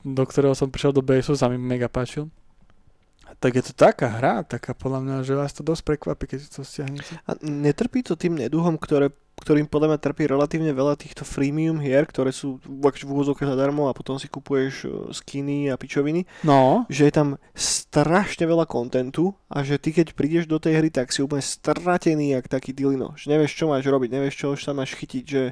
[0.08, 2.32] do ktorého som prišiel do baseu, sa mi mega páčil.
[3.42, 6.62] Tak je to taká hra, taká podľa mňa, že vás to dosť prekvapí, keď to
[6.62, 7.18] stiahnete.
[7.26, 9.10] A netrpí to tým neduchom, ktoré,
[9.42, 13.96] ktorým podľa mňa trpí relatívne veľa týchto freemium hier, ktoré sú v, úvodzovke zadarmo a
[13.98, 19.66] potom si kupuješ uh, skiny a pičoviny, No, že je tam strašne veľa kontentu a
[19.66, 23.18] že ty keď prídeš do tej hry, tak si úplne stratený jak taký dilino.
[23.18, 25.44] Že nevieš, čo máš robiť, nevieš, čo sa máš chytiť, že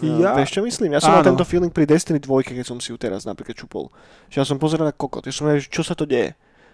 [0.00, 0.96] Uh, Ja- vieš čo myslím?
[0.96, 1.36] Ja som mal áno.
[1.36, 3.92] tento feeling pri Destiny 2, keď som si ju teraz napríklad čupol.
[4.32, 6.32] Že ja som pozeral na kokot, ja som vedel, že čo sa to deje.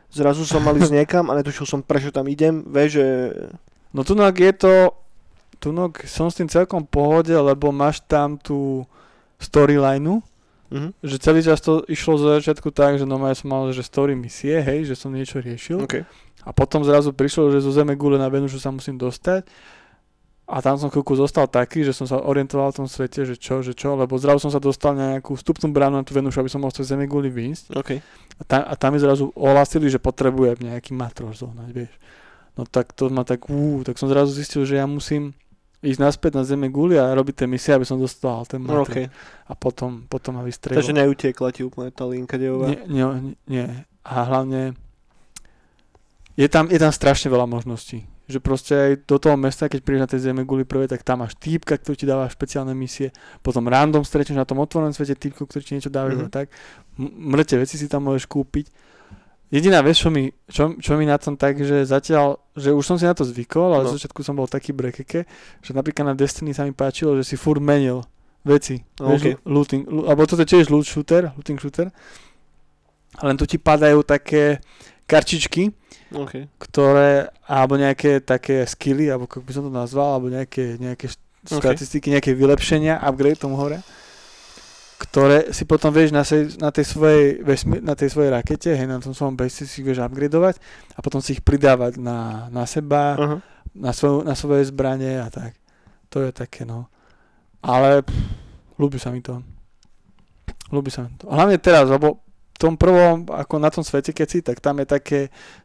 [0.08, 3.06] Zrazu som mal ísť niekam a netušil som, prečo tam idem, vieš, že...
[3.92, 4.72] no tu je to,
[5.58, 5.68] tu
[6.08, 8.88] som s tým celkom pohode, lebo máš tam tú
[9.38, 10.24] storylineu,
[10.68, 11.00] Mhm.
[11.00, 14.60] že celý čas to išlo zo začiatku tak, že normálne som mal, že story misie,
[14.60, 15.80] hej, že som niečo riešil.
[15.80, 16.04] OK.
[16.44, 19.48] A potom zrazu prišlo, že zo Zeme gule na Venušu sa musím dostať.
[20.48, 23.60] A tam som chvíľku zostal taký, že som sa orientoval v tom svete, že čo,
[23.60, 26.48] že čo, lebo zrazu som sa dostal na nejakú vstupnú bránu na tú Venušu, aby
[26.48, 27.76] som mohol z Zeme guli výjsť.
[27.76, 27.90] OK.
[28.40, 31.92] A tam, a tam mi zrazu ohlasili, že potrebujem nejaký matroš zohnať, vieš.
[32.56, 35.36] No tak to ma tak, ú, tak som zrazu zistil, že ja musím
[35.84, 38.88] ísť naspäť na Zeme guli a robiť tie misie, aby som dostal ten matroš.
[38.88, 38.96] OK.
[39.46, 40.80] A potom, potom ma vystrelil.
[40.80, 42.72] Takže neutekla ti úplne tá linka dejová.
[42.72, 43.68] Nie, nie, nie.
[44.00, 44.72] A hlavne
[46.40, 48.08] je tam, je tam strašne veľa možností.
[48.28, 51.24] Že proste aj do toho mesta, keď prídeš na tej zeme guli prvé, tak tam
[51.24, 53.08] máš týpka, ktorý ti dáva špeciálne misie.
[53.40, 56.16] Potom random stretneš na tom otvorenom svete týpku, ktorý ti niečo dáva Mhm.
[56.22, 56.30] mm-hmm.
[56.30, 56.46] tak.
[57.00, 58.68] Mŕte veci si tam môžeš kúpiť.
[59.48, 63.00] Jediná vec, čo mi, čo, čo mi na tom tak, že zatiaľ, že už som
[63.00, 63.96] si na to zvykol, ale No.
[63.96, 65.24] začiatku som bol taký brekeke,
[65.58, 68.04] že napríklad na Destiny sa mi páčilo, že si furt menil
[68.44, 68.84] veci.
[69.00, 71.88] No, Vieš, looting, lo- alebo toto je tiež loot shooter, looting shooter.
[73.18, 74.60] Len tu ti padajú také
[75.06, 75.72] karčičky,
[76.14, 76.48] OK.
[76.56, 81.20] ktoré, alebo nejaké také skilly, alebo ako by som to nazval, alebo nejaké, nejaké št-
[81.52, 81.60] OK.
[81.60, 83.84] štatistiky, nejaké vylepšenia, upgrade tomu hore,
[84.98, 88.88] ktoré si potom vieš na, sej, na, tej svojej, vesmi, na tej svojej rakete, hej,
[88.88, 90.58] na tom svojom base si vieš upgradovať
[90.96, 93.36] a potom si ich pridávať na, na seba, Aha.
[93.78, 95.54] na, svoju, na svoje zbranie a tak.
[96.10, 96.90] To je také, no.
[97.62, 98.16] Ale pff,
[98.80, 99.38] ľúbi sa mi to.
[100.74, 101.30] Ľúbi sa mi to.
[101.30, 102.26] Hlavne teraz, lebo
[102.58, 105.20] tom prvom, ako na tom svete, keď si, tak tam je také,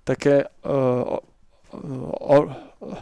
[0.06, 1.18] také, uh,
[1.74, 3.00] uh, uh,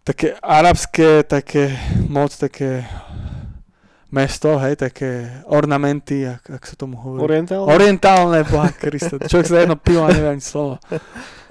[0.00, 1.76] také arabské, také
[2.08, 2.88] moc, také
[4.08, 7.20] mesto, hej, také ornamenty, ak, ak sa tomu hovorí.
[7.26, 7.68] Orientál?
[7.68, 9.20] Orientálne, boha Krista.
[9.20, 10.80] Človek sa jedno pivo a nevie ani slovo.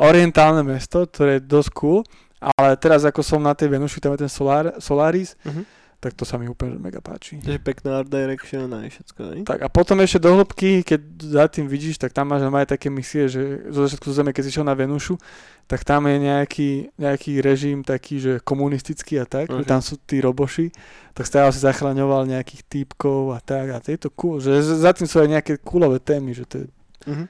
[0.01, 2.01] Orientálne mesto, ktoré je dosť cool,
[2.41, 5.84] ale teraz ako som na tej Venuši, tam je ten Solar, Solaris, Mhm.
[6.05, 7.41] Tak to sa mi úplne mega páči.
[7.41, 9.41] Takže pekná art direction a všetko, ne?
[9.41, 12.93] Tak a potom ešte do hĺbky, keď za tým vidíš, tak tam máš aj také
[12.93, 15.17] misie, že zo začiatku Zeme, keď si šiel na Venušu,
[15.65, 16.69] tak tam je nejaký,
[17.01, 20.69] nejaký režim taký, že komunistický a tak, že tam sú tí roboši,
[21.17, 24.93] tak stále si zachraňoval nejakých týpkov a tak a to je to cool, že za
[24.93, 26.67] tým sú aj nejaké coolové témy, že to je
[27.05, 27.25] Mhm.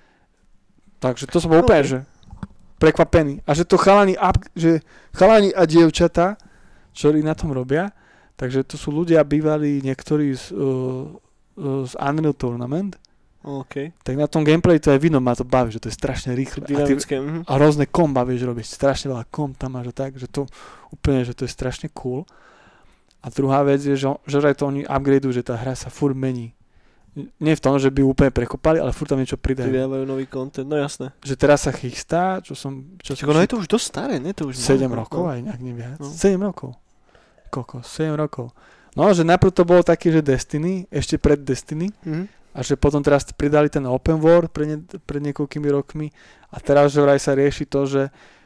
[0.99, 1.67] Takže to som bol Ok.
[1.67, 1.99] úplne, že
[2.79, 3.43] prekvapený.
[3.47, 4.15] A že to chalani,
[4.55, 4.79] že
[5.15, 6.39] chalani a dievčatá,
[6.95, 7.91] čo na tom robia,
[8.35, 11.09] takže to sú ľudia bývalí niektorí z, uh,
[11.59, 12.99] uh, z Unreal Tournament,
[13.45, 13.93] OK.
[14.01, 16.65] tak na tom gameplay to aj vidno, ma to baví, že to je strašne rýchle.
[16.65, 16.97] A, ty.
[16.97, 17.45] Mhm.
[17.45, 20.49] a rôzne komba vieš robiť, strašne veľa kom tam máš a tak, že to
[20.89, 22.25] úplne, že to je strašne cool.
[23.21, 26.17] A druhá vec je, že, že aj to oni upgradeujú, že tá hra sa furt
[26.17, 26.53] mení.
[27.41, 29.69] nie v tom, že by úplne prekopali, ale furt tam niečo pridajú.
[29.69, 31.09] Pridávajú nový content, no jasné.
[31.25, 32.97] Že teraz sa chystá, čo som...
[33.01, 34.33] Čo Čak ono je to už dosť staré, nie?
[34.37, 35.33] To už 7 malo- rokov no.
[35.33, 35.97] aj nejak neviac.
[35.97, 36.05] No.
[36.05, 36.77] 7 rokov.
[37.55, 37.81] Koľko?
[37.81, 38.51] 7 rokov.
[38.93, 42.27] No, že najprv to bolo taký, že Destiny, ešte pred Destiny, Mhm.
[42.51, 46.07] a že potom teraz pridali ten open world pred, ne, pred niekoľkými rokmi
[46.47, 48.01] a teraz že vraj sa rieši to, že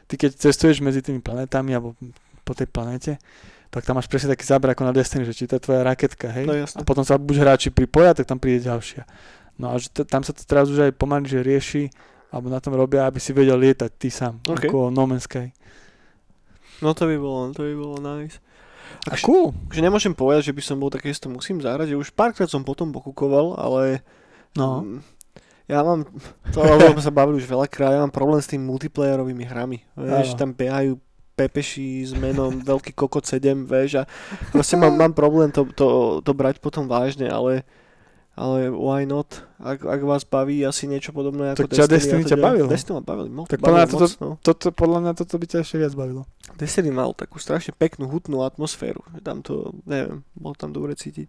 [0.06, 1.94] ty keď cestuješ medzi tými planetami alebo
[2.42, 3.22] po tej planete,
[3.68, 6.26] tak tam máš presne taký záber ako na Destiny, že či to je tvoja raketka,
[6.28, 6.42] hej?
[6.42, 9.06] No a potom sa buď hráči pripoja, tak tam príde ďalšia.
[9.54, 11.86] No a že t- tam sa to teraz už aj pomaly že rieši,
[12.28, 14.66] alebo na tom robia, aby si vedel lietať ty sám, OK.
[14.66, 15.54] ako No Man's Sky.
[16.80, 18.42] No to by bolo, to by bolo nice.
[19.06, 19.46] Akože- cool.
[19.68, 22.46] Že nemôžem povedať, že by som bol taký, že to musím zahrať, že už párkrát
[22.46, 24.04] som potom pokúkoval, ale
[24.52, 24.82] No.
[25.64, 26.02] ja mám,
[26.50, 29.78] to sme sa bavili už veľakrát, ja mám problém s tými multiplayerovými hrami.
[29.94, 30.98] Vieš, tam behajú
[31.32, 34.10] pepeši s menom Veľký kokot 7, vieš, a
[34.50, 35.86] proste mám, mám problém to, to,
[36.20, 37.62] to brať potom vážne, ale
[38.32, 39.26] ale why not?
[39.58, 42.68] Ak, ak vás baví asi niečo podobné ako Tak ťa Destiny a ťa teda- bavilo?
[42.68, 44.30] Destiny ma bavili, mo- Tak bavilo podľa mňa moc, no.
[44.40, 46.22] Toto, podľa mňa toto by ťa ešte viac bavilo.
[46.60, 49.00] Destiny mal takú strašne peknú, hutnú atmosféru.
[49.24, 51.24] Tam to, neviem, bolo tam dobre cítiť.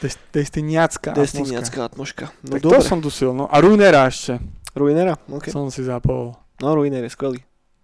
[0.00, 1.12] Des- Destiniacká.
[1.12, 2.32] Destiniacká atmoška.
[2.40, 2.80] No Tak dobre.
[2.80, 3.44] to som dusil, no.
[3.52, 4.40] A Ruinera ešte
[4.72, 5.20] Ruinera?
[5.28, 5.52] OK.
[5.52, 6.32] som si zapol.
[6.64, 7.40] No Ruiner je skvelý.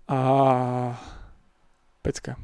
[0.09, 0.97] A
[2.01, 2.41] pecka.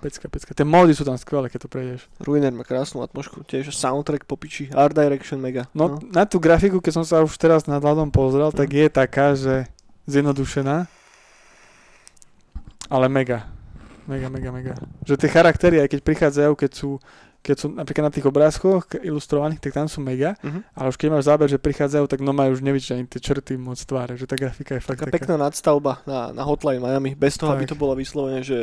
[0.00, 0.54] Pecka, pecka.
[0.56, 2.00] Tie mody sú tam skvelé, keď to prejdeš.
[2.24, 3.44] Ruiner má krásnu atmošku.
[3.44, 4.72] Tiež soundtrack popiči.
[4.72, 5.68] Art Direction mega.
[5.76, 9.36] No, na tú grafiku, keď som sa už teraz nad hľadom pozrel, tak je taká,
[9.36, 9.68] že
[10.08, 10.88] zjednodušená.
[12.90, 13.46] Ale mega.
[14.04, 14.74] Mega, mega, mega.
[15.06, 16.98] Že tie charaktery, aj keď prichádzajú, keď sú,
[17.40, 20.34] keď sú napríklad na tých obrázkoch ilustrovaných, tak tam sú mega.
[20.42, 20.60] Mhm.
[20.74, 23.54] Ale už keď máš záber, že prichádzajú, tak no majú už nevidíš ani tie črty
[23.54, 25.14] moc tváre, že tá grafika je fakt Taká taká.
[25.14, 27.14] pekná nadstavba na, na Hotline Miami.
[27.14, 27.72] Bez toho, aby Tak.
[27.72, 28.58] to bolo vyslovene, že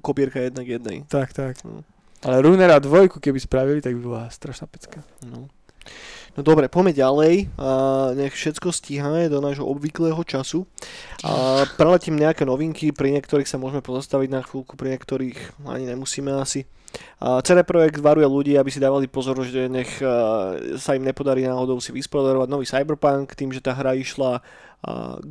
[0.00, 0.96] kopírka jedna k jednej.
[1.06, 1.60] Tak, tak.
[1.62, 1.84] No.
[2.24, 5.04] Ale Ruinera dvojku, keby spravili, tak by bola strašná pecka.
[5.28, 5.52] No.
[6.34, 7.34] No dobre, poďme ďalej.
[7.54, 7.68] A
[8.18, 10.66] nech všetko stíhame do nášho obvyklého času.
[11.22, 16.34] A preletím nejaké novinky, pri niektorých sa môžeme pozastaviť na chvíľku, pri niektorých ani nemusíme
[16.34, 16.66] asi.
[17.18, 21.46] A CD Projekt varuje ľudí, aby si dávali pozor, že nech a, sa im nepodarí
[21.46, 24.42] náhodou si vyspodarovať nový Cyberpunk, tým, že tá hra išla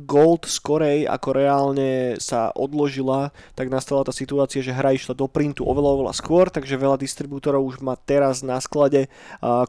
[0.04, 5.62] Gold skorej, ako reálne sa odložila, tak nastala tá situácia, že hra išla do printu
[5.62, 9.06] oveľa, oveľa skôr, takže veľa distribútorov už má teraz na sklade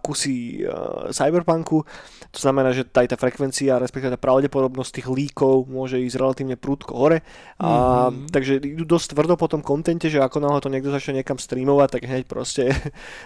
[0.01, 0.65] kusy
[1.13, 1.85] Cyberpunku.
[2.33, 6.93] To znamená, že tá, tá frekvencia, respektíve tá pravdepodobnosť tých líkov môže ísť relatívne prúdko
[6.97, 7.21] hore.
[7.61, 8.31] A, Mhm.
[8.31, 11.89] Takže idú dosť tvrdo po tom kontente, že ako náhle to niekto začne niekam streamovať,
[11.99, 12.71] tak hneď proste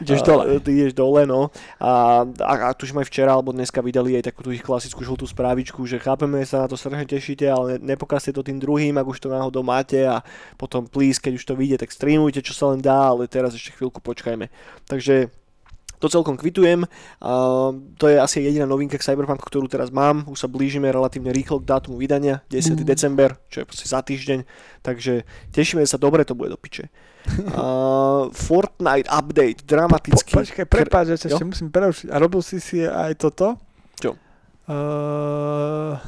[0.04, 0.60] Ideš dole.
[0.60, 1.50] Ty ideš dole, no.
[1.80, 5.26] A, a, a tuším aj včera alebo dneska vydali aj takú tú ich klasickú žltú
[5.26, 9.22] správičku, že chápeme, sa na to strašne tešíte, ale nepokazte to tým druhým, ak už
[9.22, 10.26] to náhodou máte a
[10.58, 13.78] potom please, keď už to vyjde, tak streamujte, čo sa len dá, ale teraz ešte
[13.78, 14.50] chvíľku počkajme.
[14.90, 15.30] Takže
[16.00, 16.88] to celkom kvitujem.
[17.20, 17.32] A
[18.00, 20.24] to je asi jediná novinka k Cyberpunku, ktorú teraz mám.
[20.32, 22.80] Už sa blížime relatívne rýchlo k dátumu vydania, 10.
[22.80, 22.88] Mm.
[22.88, 24.48] december, čo je proste za týždeň.
[24.80, 26.88] Takže tešíme sa, dobre to bude do piče.
[27.60, 30.32] A Fortnite update, dramatický.
[30.32, 32.08] Po, počkaj, prepáč, ešte musím prerušiť.
[32.10, 33.60] A robil si si aj toto?
[34.00, 34.16] Čo?
[34.72, 36.00] Uh,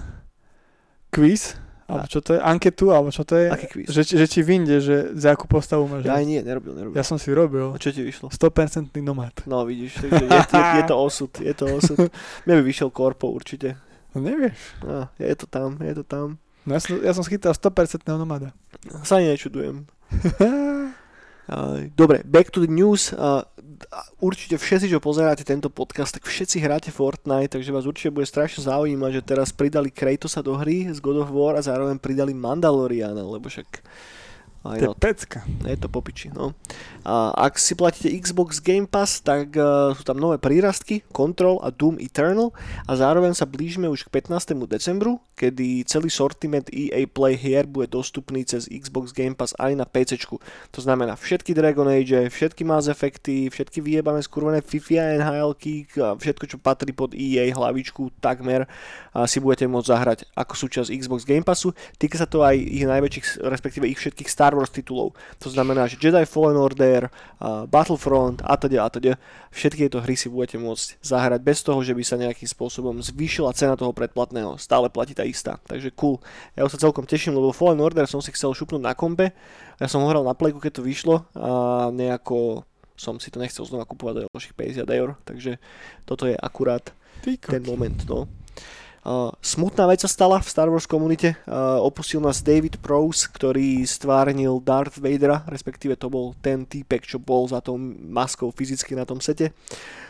[1.12, 1.60] quiz?
[1.92, 2.40] Alebo čo to je?
[2.40, 2.96] Anketu?
[2.96, 3.52] Alebo čo to je?
[3.52, 3.92] Aký kvíz?
[3.92, 6.08] Že, že ti vyjde, že za akú postavu máš.
[6.08, 6.96] Ja aj nie, nerobil, nerobil.
[6.96, 7.76] ja som si robil.
[7.76, 8.32] A čo ti vyšlo?
[8.32, 9.36] 100% nomad.
[9.44, 12.00] No vidíš, takže je, je, je to osud, je to osud.
[12.48, 13.76] Mne by vyšiel korpo určite.
[14.16, 14.56] No nevieš.
[14.88, 16.40] No, je to tam, je to tam.
[16.64, 18.56] No ja som, ja som schytal 100% nomada.
[19.04, 19.84] Sa nečudujem.
[21.52, 23.12] Uh, Dobre, back to the news.
[23.12, 23.44] Uh,
[24.24, 28.64] určite všetci, čo pozeráte tento podcast, tak všetci hráte Fortnite, takže vás určite bude strašne
[28.64, 33.20] zaujímať, že teraz pridali Kratosa do hry z God of War a zároveň pridali Mandaloriana,
[33.20, 33.84] lebo však
[34.62, 35.40] aj To je pecka.
[35.66, 36.54] je to popiči, no.
[37.02, 41.74] A ak si platíte Xbox Game Pass, tak uh, sú tam nové prírastky, Control a
[41.74, 42.54] Doom Eternal
[42.86, 44.54] a zároveň sa blížime už k 15.
[44.70, 49.90] decembru, kedy celý sortiment EA Play hier bude dostupný cez Xbox Game Pass aj na
[49.90, 50.22] PC.
[50.70, 55.52] To znamená všetky Dragon Age, všetky Mass Effecty, všetky vyjebané skurvené FIFA nhl
[56.22, 58.70] všetko, čo patrí pod EA hlavičku takmer
[59.12, 61.74] a si budete môcť zahrať ako súčasť Xbox Game Passu.
[61.98, 65.16] Týka sa to aj ich najväčších, respektíve ich všetkých Star Wars titulov.
[65.40, 67.08] To znamená, že Jedi Fallen Order,
[67.42, 69.14] a Battlefront a teda a teda.
[69.52, 73.56] Všetky tieto hry si budete môcť zahrať bez toho, že by sa nejakým spôsobom zvýšila
[73.58, 74.56] cena toho predplatného.
[74.60, 75.60] Stále platí tá istá.
[75.68, 76.20] Takže cool.
[76.56, 79.34] Ja sa celkom teším, lebo Fallen Order som si chcel šupnúť na kompe.
[79.82, 82.64] Ja som hral na playku, keď to vyšlo a nejako
[83.02, 85.58] som si to nechcel znova kupovať za ďalších 50 eur, takže
[86.06, 86.94] toto je akurát
[87.26, 88.30] ten moment, no.
[89.02, 91.34] Uh, smutná vec sa stala v Star Wars komunite.
[91.50, 97.18] Uh, opustil nás David Prowse, ktorý stvárnil Darth Vadera, respektíve to bol ten týpek, čo
[97.18, 99.58] bol za tou maskou fyzicky na tom sete.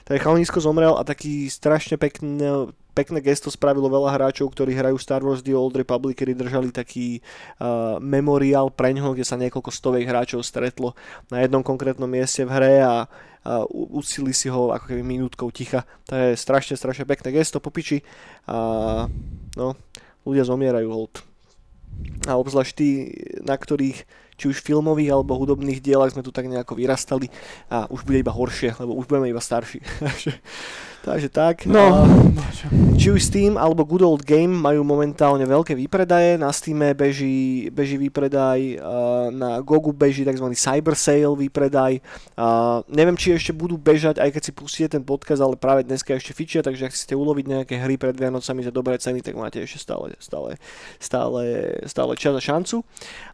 [0.04, 5.24] Tak chalanisko zomrel a taký strašne pekný, pekné gesto spravilo veľa hráčov, ktorí hrajú Star
[5.24, 7.20] Wars The Old Republic, kedy držali taký
[7.60, 10.94] uh, memoriál pre ňoho, kde sa niekoľko stoviek hráčov stretlo
[11.32, 12.96] na jednom konkrétnom mieste v hre a
[13.42, 15.82] a ucili si ho ako keby minútkou ticha.
[16.10, 18.06] To je strašne, strašne pekné gesto po piči
[18.46, 19.10] a
[19.58, 19.74] no,
[20.22, 21.26] ľudia zomierajú hold.
[22.30, 22.90] A obzvlášť tí,
[23.42, 24.06] na ktorých
[24.38, 27.30] či už filmových alebo hudobných dielach sme tu tak nejako vyrastali
[27.70, 29.82] a už bude iba horšie, lebo už budeme iba starší.
[31.02, 31.66] Takže tak.
[31.66, 32.06] No,
[32.94, 36.38] či už Steam alebo Good Old Game majú momentálne veľké výpredaje.
[36.38, 38.78] Na Steam beží, beží výpredaj,
[39.34, 40.46] na Gogu beží tzv.
[40.54, 41.98] Cyber Sale výpredaj.
[42.86, 46.38] Neviem, či ešte budú bežať, aj keď si pustíte ten podcast, ale práve dneska ešte
[46.38, 49.82] fičia, takže ak chcete uloviť nejaké hry pred Vianocami za dobré ceny, tak máte ešte
[49.82, 50.62] stále, stále,
[51.02, 51.44] stále,
[51.90, 52.86] stále čas a šancu.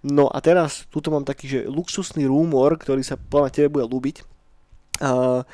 [0.08, 4.37] No a teraz, tuto mám taký, že luxusný rumor, ktorý sa podľa tebe bude ľúbiť
[4.98, 5.46] Uh,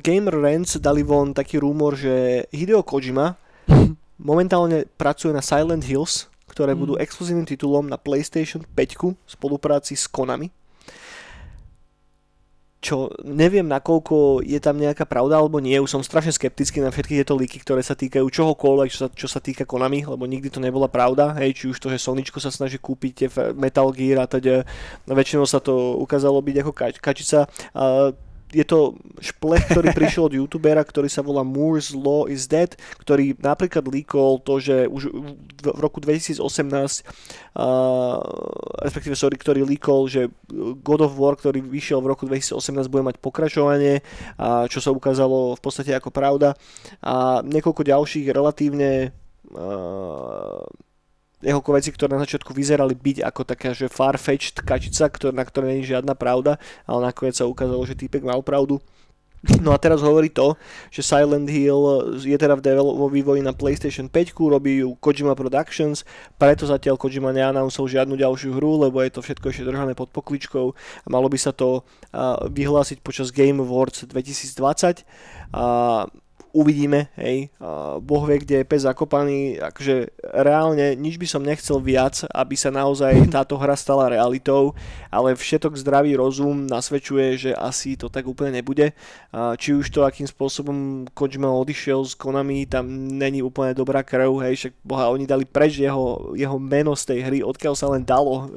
[0.00, 3.36] Gamer Rants dali von taký rumor, že Hideo Kojima
[4.18, 6.78] momentálne pracuje na Silent Hills, ktoré mm.
[6.78, 10.52] budú exkluzívnym titulom na PlayStation 5 v spolupráci s Konami.
[12.82, 15.78] Čo neviem, nakoľko je tam nejaká pravda alebo nie.
[15.78, 19.28] Už som strašne skeptický na všetky tieto líky, ktoré sa týkajú čohokoľvek, čo sa, čo
[19.30, 21.30] sa týka Konami, lebo nikdy to nebola pravda.
[21.38, 24.66] Hej, či už to, že Soničko sa snaží kúpiť tie Metal Gear a teda
[25.06, 27.46] väčšinou sa to ukázalo byť ako kač, kačica.
[27.70, 28.10] Uh,
[28.52, 33.34] je to šplech, ktorý prišiel od youtubera, ktorý sa volá Moore's Law is Dead, ktorý
[33.40, 35.08] napríklad líkol to, že už
[35.62, 36.38] v roku 2018
[37.56, 38.20] uh,
[38.84, 40.28] respektíve sorry, ktorý líkol, že
[40.84, 44.04] God of War, ktorý vyšiel v roku 2018 bude mať pokračovanie,
[44.36, 46.54] a čo sa ukázalo v podstate ako pravda.
[47.00, 49.12] A niekoľko ďalších relatívne
[49.54, 50.64] uh,
[51.42, 55.82] niekoľko vecí, ktoré na začiatku vyzerali byť ako taká, že farfetched kačica, ktor- na ktorej
[55.82, 58.78] je žiadna pravda, ale nakoniec sa ukázalo, že týpek mal pravdu.
[59.58, 60.54] No a teraz hovorí to,
[60.86, 65.34] že Silent Hill je teda v devel- vo vývoji na PlayStation 5, robí ju Kojima
[65.34, 66.06] Productions,
[66.38, 70.66] preto zatiaľ Kojima neannounceol žiadnu ďalšiu hru, lebo je to všetko ešte držané pod pokličkou
[70.78, 75.02] a malo by sa to uh, vyhlásiť počas Game Awards 2020.
[75.50, 76.06] Uh,
[76.52, 77.48] uvidíme, hej,
[78.04, 82.68] Boh vie, kde je pes zakopaný, akože reálne nič by som nechcel viac, aby sa
[82.68, 84.76] naozaj táto hra stala realitou,
[85.08, 88.92] ale všetok zdravý rozum nasvedčuje, že asi to tak úplne nebude.
[89.32, 92.84] Či už to, akým spôsobom Kojima odišiel z Konami, tam
[93.16, 97.18] není úplne dobrá krv, hej, však boha, oni dali preč jeho, jeho meno z tej
[97.24, 98.52] hry, odkiaľ sa len dalo.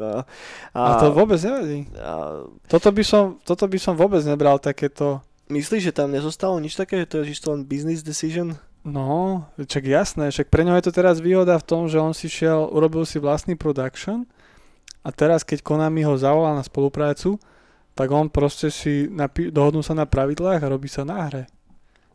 [0.76, 1.88] A, a to vôbec nevadí.
[1.96, 6.74] A, toto, by som, toto by som vôbec nebral takéto Myslíš, že tam nezostalo nič
[6.74, 8.58] také, že to je čisto len business decision?
[8.86, 12.30] No, čak jasné, však pre ňo je to teraz výhoda v tom, že on si
[12.30, 14.30] šiel, urobil si vlastný production
[15.02, 17.42] a teraz keď Konami ho zavolá na spoluprácu,
[17.98, 21.50] tak on proste si napi- dohodnú sa na pravidlách a robí sa na hre.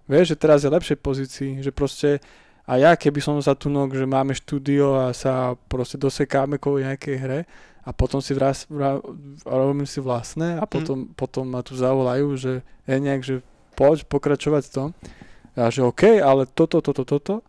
[0.06, 2.22] Vieš, že teraz je lepšej pozícii, že proste
[2.70, 6.86] a ja keby som za tu nok, že máme štúdio a sa proste dosekáme kvôli
[6.86, 7.40] nejakej hre,
[7.80, 9.00] a potom si vraz, vraz,
[9.48, 10.70] robím si vlastné a mhm.
[10.70, 11.08] potom, mm.
[11.16, 12.52] potom ma tu zavolajú, že
[12.84, 13.34] je nejak, že
[13.78, 14.88] poď pokračovať v tom.
[15.58, 17.42] A že OK, ale toto, toto, toto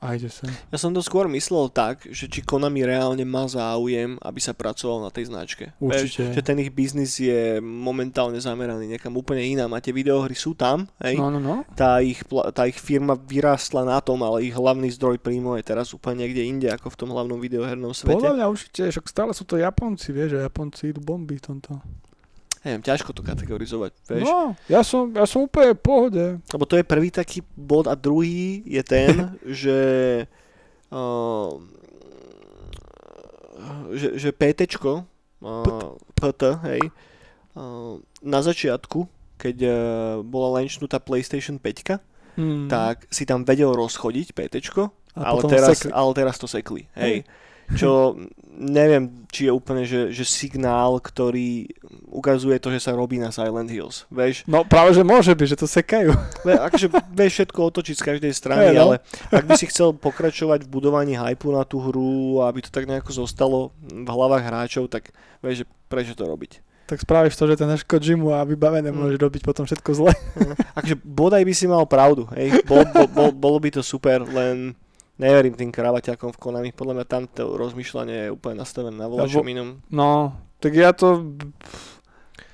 [0.00, 0.48] a ide sa.
[0.72, 5.04] Ja som to skôr myslel tak, že či Konami reálne má záujem, aby sa pracoval
[5.04, 5.76] na tej značke.
[5.76, 6.32] Určite.
[6.32, 10.56] Veš, že ten ich biznis je momentálne zameraný niekam úplne inám a tie videohry sú
[10.56, 11.20] tam, hej?
[11.20, 11.68] No, no, no.
[11.76, 12.24] Tá ich,
[12.56, 16.48] tá ich firma vyrástla na tom, ale ich hlavný zdroj príjmu je teraz úplne niekde
[16.48, 18.16] inde, ako v tom hlavnom videohernom svete.
[18.16, 21.76] Podľa mňa určite, však stále sú to Japonci, vieš, a Japonci idú bomby v tomto
[22.64, 24.28] neviem, ťažko to kategorizovať, vieš.
[24.28, 26.24] No, ja som, ja som úplne v pohode.
[26.52, 29.32] Lebo to je prvý taký bod a druhý je ten,
[29.64, 29.80] že,
[30.92, 31.56] uh,
[33.96, 35.08] že, že PTčko,
[35.40, 36.82] uh, PT, hej,
[37.56, 39.08] uh, na začiatku,
[39.40, 39.72] keď uh,
[40.20, 41.96] bola lenčnutá PlayStation 5,
[42.36, 42.68] hmm.
[42.68, 47.24] tak si tam vedel rozchodiť PTčko, ale teraz, ale teraz to sekli, hej.
[47.24, 47.48] hej
[47.78, 48.18] čo
[48.60, 51.70] neviem, či je úplne, že, že signál, ktorý
[52.12, 54.44] ukazuje to, že sa robí na Silent Hills, vieš?
[54.44, 56.12] No práve, že môže byť, že to sekajú.
[56.44, 58.80] Ve, akože vieš všetko otočiť z každej strany, no.
[58.84, 58.94] ale
[59.32, 63.24] ak by si chcel pokračovať v budovaní hypu na tú hru, aby to tak nejako
[63.24, 66.60] zostalo v hlavách hráčov, tak vieš, že prečo to robiť?
[66.90, 68.98] tak spravíš to, že ten náš Kojimu a vybavené mm.
[68.98, 70.10] môžeš robiť potom všetko zle.
[70.82, 74.74] Akože bodaj by si mal pravdu, hej, bol, bol, bol, bolo by to super, len
[75.20, 79.44] neverím tým kravaťakom v Konami, podľa mňa tam to rozmýšľanie je úplne nastavené na voľačom
[79.44, 79.84] inom.
[79.92, 81.36] No, tak ja to...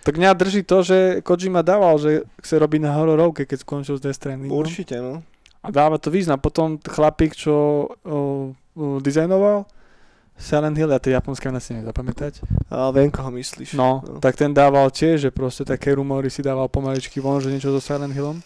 [0.03, 4.07] Tak mňa drží to, že Kojima dával, že chce robiť na hororovke, keď skončil z
[4.07, 4.55] Death Stranding.
[4.55, 5.27] Určite, no.
[5.67, 6.39] A dáva to význam.
[6.39, 9.67] Potom chlapík, čo o, o, dizajnoval
[10.39, 12.45] Silent Hill, ja to japonské meno si nezapamätať.
[12.71, 13.73] A viem, koho myslíš.
[13.75, 14.21] No, No.
[14.23, 17.81] tak ten dával tiež, že proste také rumory si dával pomaličky von, že niečo so
[17.83, 18.45] Silent Hillom.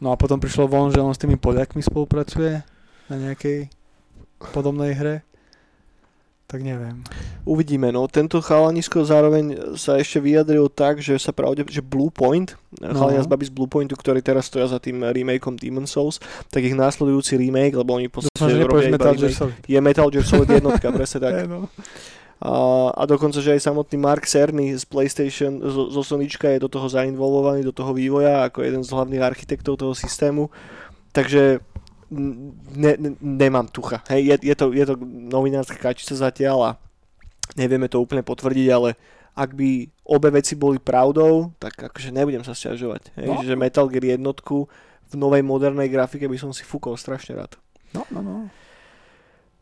[0.00, 2.64] No a potom prišlo von, že on s tými Poliakmi spolupracuje
[3.12, 3.68] na nejakej
[4.56, 5.20] podobnej hre.
[6.50, 7.06] Tak neviem.
[7.46, 12.58] Uvidíme, no tento chalanisko zároveň sa ešte vyjadril tak, že sa pravde, že Blue Point,
[12.82, 12.90] no.
[12.90, 16.18] chalania z babi z Blue Pointu, ktorí teraz stoja za tým remakeom Demon Souls,
[16.50, 20.26] tak ich následujúci remake, lebo oni v podstate robia iba Metal remake, je Metal Gear
[20.26, 21.34] Solid jednotka, presne tak.
[21.38, 21.70] Eh, no.
[22.40, 26.72] A, a dokonca, že aj samotný Mark Cerny z PlayStation, zo, zo Sonyčka je do
[26.72, 30.48] toho zainvolvovaný, do toho vývoja, ako jeden z hlavných architektov toho systému.
[31.12, 31.60] Takže
[32.10, 34.00] ne, ne, nemám tucha.
[34.08, 36.70] Hej, je, je, to, je to novinárska kačica zatiaľ a
[37.60, 38.96] nevieme to úplne potvrdiť, ale
[39.36, 43.20] ak by obe veci boli pravdou, tak akože nebudem sa sťažovať.
[43.20, 43.44] Hej, No.
[43.44, 44.66] Že Metal Gear jednotku
[45.10, 47.54] v novej modernej grafike by som si fúkol strašne rád.
[47.94, 48.36] No, no, no.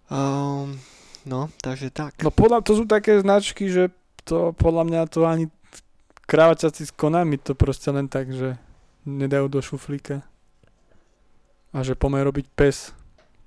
[0.09, 0.81] Um,
[1.29, 2.17] no, takže tak.
[2.25, 3.93] No podľa, to sú také značky, že
[4.25, 5.53] to podľa mňa to ani
[6.29, 8.61] krávačaci s konami to proste len tak, že
[9.09, 10.21] nedajú do šuflíka.
[11.73, 12.93] A že poďme robiť PES.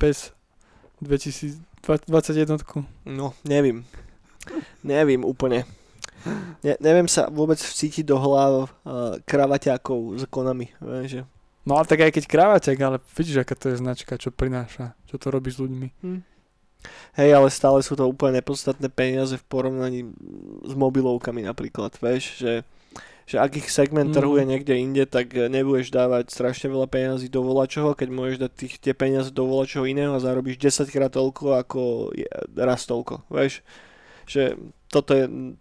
[0.01, 0.33] PES
[1.01, 1.65] 2021.
[3.05, 3.85] No, nevím.
[4.81, 5.65] Nevím úplne.
[6.61, 10.69] Ne, neviem sa vôbec vcítiť do hlav uh, kravaťákov s konami.
[10.81, 11.25] Že...
[11.65, 15.17] No ale tak aj keď krávaťak, ale vidíš, aká to je značka, čo prináša, čo
[15.17, 15.87] to robí s ľuďmi.
[16.05, 16.21] Hm.
[17.13, 19.99] Hej, ale stále sú to úplne nepodstatné peniaze v porovnaní
[20.65, 22.53] s mobilovkami napríklad, vieš, že,
[23.27, 24.15] že ak ich segment Mm.
[24.17, 28.37] trhu je niekde inde, tak eh, nebudeš dávať strašne veľa peniazí do volačoho, keď môžeš
[28.41, 32.11] dať tých, tie peniaze do volačoho iného a zarobíš 10 krát toľko ako
[32.57, 33.61] raz toľko, vieš,
[34.25, 34.55] že
[34.87, 35.55] toto je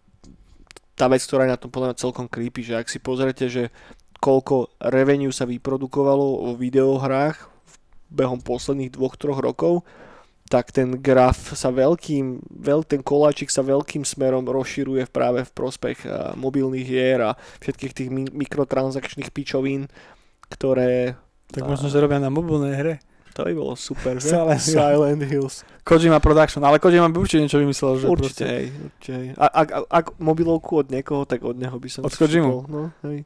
[1.01, 3.73] tá vec, ktorá je na tom podľa mňa celkom creepy, že ak si pozrete, že
[4.21, 7.75] koľko revenue sa vyprodukovalo vo videohrách v
[8.13, 9.81] behom posledných dvoch, troch rokov,
[10.51, 15.99] tak ten graf sa veľkým, veľ, ten koláčik sa veľkým smerom rozširuje práve v prospech
[16.05, 19.87] a, mobilných hier a všetkých tých mi- mikrotransakčných pičovín,
[20.51, 21.15] ktoré...
[21.55, 22.95] Tak A- možno, že robia na mobilnej hre.
[23.39, 24.35] To by bolo super, že?
[24.35, 24.59] Silent.
[24.59, 25.63] Silent Hills.
[25.87, 29.27] Kojima Production, ale Kojima by určite niečo vymyslel, že Určite, hej, určite, hej.
[29.39, 32.67] A, ak, ak, mobilovku od niekoho, tak od neho by som Od Kojimu.
[32.67, 33.23] No, hej.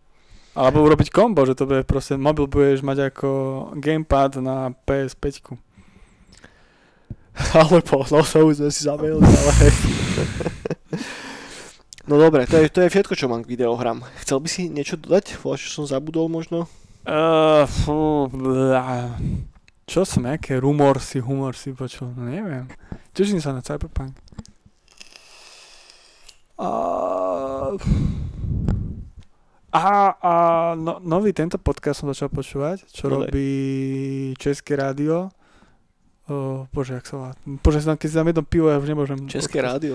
[0.55, 3.29] Alebo urobiť kombo, že to bude proste, mobil budeš mať ako
[3.81, 5.57] gamepad na PS5.
[7.59, 9.75] Alebo, no to už sme si zabejali, ale hej.
[12.05, 14.05] No dobre, to je, to je všetko, čo mám k videohrám.
[14.21, 15.41] Chcel by si niečo dodať?
[15.41, 16.69] Voľa, čo som zabudol možno?
[17.09, 19.17] Uh, fú, blá.
[19.89, 22.69] Čo som, aké rumor si, humor si počul, no neviem.
[23.17, 24.13] Teším sa na Cyberpunk.
[26.61, 27.81] Uh,
[29.73, 30.33] a, a
[30.77, 35.33] no, nový tento podcast som začal počúvať, čo No robí České rádio.
[36.25, 37.31] O, bože, jak sa volá.
[37.45, 39.19] Bože, keď si dám jedno pivo, ja už nemôžem.
[39.29, 39.69] České podcast.
[39.77, 39.95] rádio.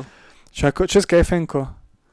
[0.54, 1.62] Čo ako, České FNko.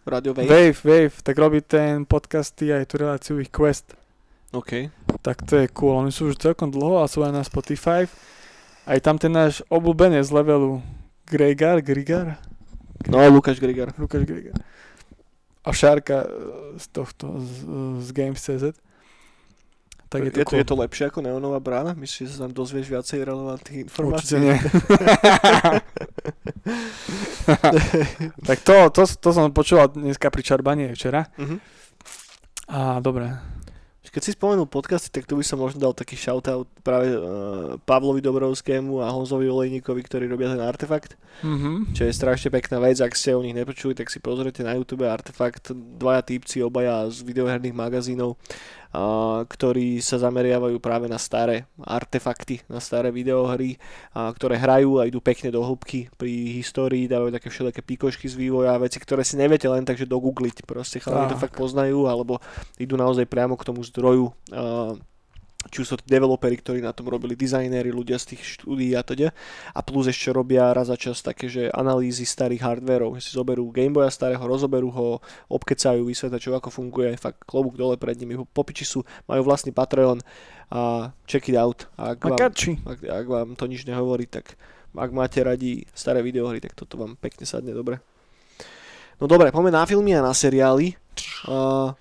[0.07, 0.49] Radio Wave.
[0.49, 3.93] Wave, Wave, tak robí ten podcasty aj tú reláciu ich Quest.
[4.55, 4.89] OK.
[5.21, 5.99] Tak to je cool.
[5.99, 8.07] Oni sú už celkom dlho a sú aj na Spotify.
[8.87, 10.79] Aj tam ten náš obľúbenec z levelu
[11.27, 12.39] Gregar, Grigar,
[13.05, 13.93] No, Lukáš Grigar.
[13.99, 14.57] Lukáš Grigar.
[15.67, 16.29] A Šárka e,
[16.79, 17.53] z tohto, z,
[18.03, 18.65] z Games.cz.
[20.07, 20.59] Tak je to, je, to, cool.
[20.63, 21.91] je to lepšie ako Neonová brána?
[21.99, 24.39] Myslíš, že sa tam dozvieš viacej relevantných Určite informácií?
[24.39, 24.55] nie.
[28.49, 31.27] tak to, to, to som počúval dneska pri čarbanie včera.
[31.39, 31.59] Mhm.
[32.71, 33.35] A dobre.
[34.17, 38.25] Keď si spomenul podcasty, tak tu by som možno dal taký shoutout práve uh, Pavlovi
[38.25, 41.21] Dobrovskému a Honzovi Olejníkovi, ktorí robia ten artefakt.
[41.45, 41.93] Mhm.
[41.93, 45.05] Čo je strašne pekná vec, ak ste o nich nepočuli, tak si pozrite na YouTube
[45.05, 45.69] Artefakt,
[46.01, 48.41] dvaja týpci, obaja z videoherných magazínov,
[49.45, 53.77] ktorí sa zameriavajú práve na staré artefakty, na staré videohry,
[54.17, 58.81] ktoré hrajú a idú pekne do hĺbky pri histórii, dávajú také všelijaké pikošky z vývoja,
[58.81, 62.41] veci, ktoré si neviete len takže dogoogliť, proste chalani to fakt poznajú, alebo
[62.81, 64.33] idú naozaj priamo k tomu zdroju
[65.71, 69.31] či sú to developeri, ktorí na tom robili, dizajnéri, ľudia z tých štúdií a teda.
[69.75, 73.69] A plus ešte robia raz za čas také, že analýzy starých hardverov, že si zoberú
[73.71, 75.19] Gameboya starého, rozoberú ho,
[75.51, 80.23] obkecajú, vysvetlia, čo ako funguje, fakt klobúk dole pred nimi, popiči sú, majú vlastný Patreon
[80.71, 81.87] a check it out.
[81.95, 82.39] A ak vám,
[82.87, 84.59] ak, ak vám to nič nehovorí, tak
[84.97, 88.01] ak máte radi staré videohry, tak toto vám pekne sadne dobre.
[89.17, 90.97] No dobre, poďme na filmy a na seriály.
[91.49, 91.97] Uh,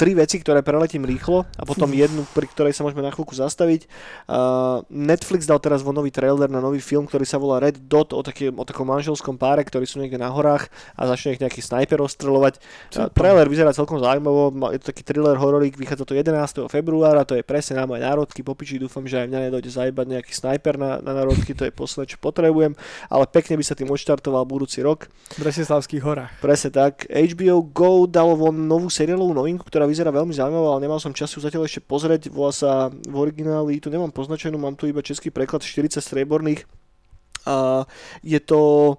[0.00, 3.84] tri veci, ktoré preletím rýchlo a potom jednu, pri ktorej sa môžeme na chvíľku zastaviť.
[4.24, 8.16] Uh, Netflix dal teraz vo nový trailer na nový film, ktorý sa volá Red Dot
[8.16, 11.60] o, taký, o takom manželskom páre, ktorí sú niekde na horách a začne ich nejaký
[11.60, 12.56] snajper ostreľovať.
[12.96, 16.72] Uh, trailer vyzerá celkom zaujímavo, je to taký thriller hororík, vychádza to 11.
[16.72, 20.32] februára, to je presne na moje národky, popiči, dúfam, že aj mňa nedojde zajebať nejaký
[20.32, 22.72] snajper na, na národky, to je posledné, čo potrebujem,
[23.12, 25.12] ale pekne by sa tým odštartoval budúci rok.
[25.36, 26.32] V Bresislavských horách.
[26.40, 27.04] Presne tak.
[27.04, 31.34] HBO Go dalo von novú seriálovú novinku, ktorá vyzerá veľmi zaujímavo, ale nemal som čas
[31.34, 32.30] zatiaľ ešte pozrieť.
[32.30, 36.64] Volá sa v origináli, tu nemám poznačenú, mám tu iba český preklad 40 strieborných.
[37.44, 37.84] A
[38.22, 38.94] je to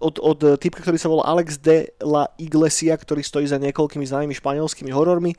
[0.00, 4.36] od, od typka, ktorý sa volá Alex de la Iglesia, ktorý stojí za niekoľkými známymi
[4.36, 5.32] španielskými horormi.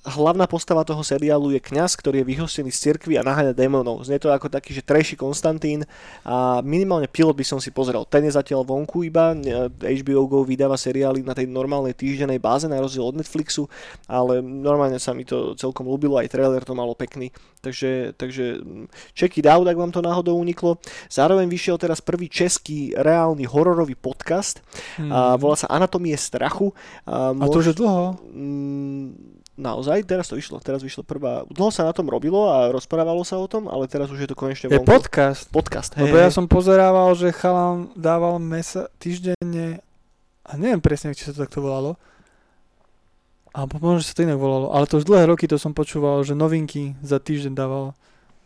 [0.00, 4.00] Hlavná postava toho seriálu je kňaz, ktorý je vyhostený z cirkvi a naháňa démonov.
[4.08, 5.84] Znie to ako taký, že trejší Konstantín
[6.24, 8.08] a minimálne pilot by som si pozrel.
[8.08, 9.36] Ten je zatiaľ vonku iba,
[9.76, 13.68] HBO Go vydáva seriály na tej normálnej týždenej báze na rozdiel od Netflixu,
[14.08, 17.28] ale normálne sa mi to celkom ľúbilo, aj trailer to malo pekný.
[17.60, 18.64] Takže, takže
[19.12, 20.80] check it out, ak vám to náhodou uniklo.
[21.12, 24.64] Zároveň vyšiel teraz prvý český reálny hororový podcast.
[24.96, 25.12] Hmm.
[25.12, 26.72] A volá sa Anatomie strachu.
[27.04, 27.44] A, môž...
[27.44, 28.16] a to už je dlho?
[28.32, 30.58] Mm, naozaj, teraz to vyšlo.
[30.64, 31.44] Teraz vyšlo prvá...
[31.52, 34.34] Dlho sa na tom robilo a rozprávalo sa o tom, ale teraz už je to
[34.34, 34.80] konečne vonku.
[34.80, 35.46] Je podcast.
[35.52, 36.08] Podcast, hej.
[36.08, 39.84] Lebo ja som pozerával, že chalan dával mesa týždenne
[40.42, 42.00] a neviem presne, či sa to takto volalo
[43.50, 46.38] a možno sa to inak volalo, ale to už dlhé roky to som počúval, že
[46.38, 47.98] novinky za týždeň dával.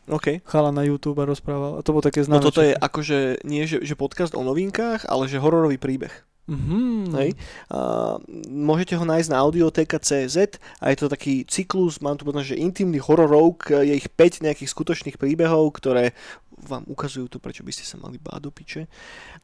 [0.08, 0.44] OK.
[0.44, 1.80] Chala na YouTube a rozprával.
[1.80, 2.40] A to bolo také známe.
[2.40, 6.12] No toto je akože nie, že, že podcast o novinkách, ale že hororový príbeh.
[6.44, 7.16] Mm-hmm.
[7.16, 7.30] Hej.
[7.72, 8.20] A,
[8.52, 13.00] môžete ho nájsť na audioteka.cz a je to taký cyklus, mám tu povedať, že intimný
[13.00, 16.12] hororov, je ich 5 nejakých skutočných príbehov, ktoré
[16.54, 18.86] vám ukazujú to, prečo by ste sa mali báť do piče.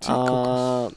[0.08, 0.88] A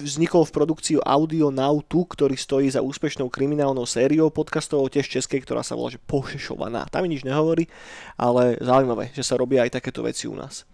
[0.00, 5.60] vznikol v produkciu Audio 2, ktorý stojí za úspešnou kriminálnou sériou podcastov, tiež českej, ktorá
[5.60, 6.88] sa volá že Pošešovaná.
[6.88, 7.68] Tam nič nehovorí,
[8.16, 10.64] ale zaujímavé, že sa robia aj takéto veci u nás.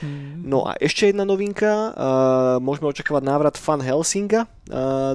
[0.00, 0.46] Hmm.
[0.46, 4.46] No a ešte jedna novinka, uh, môžeme očakávať návrat Fan Helsinga,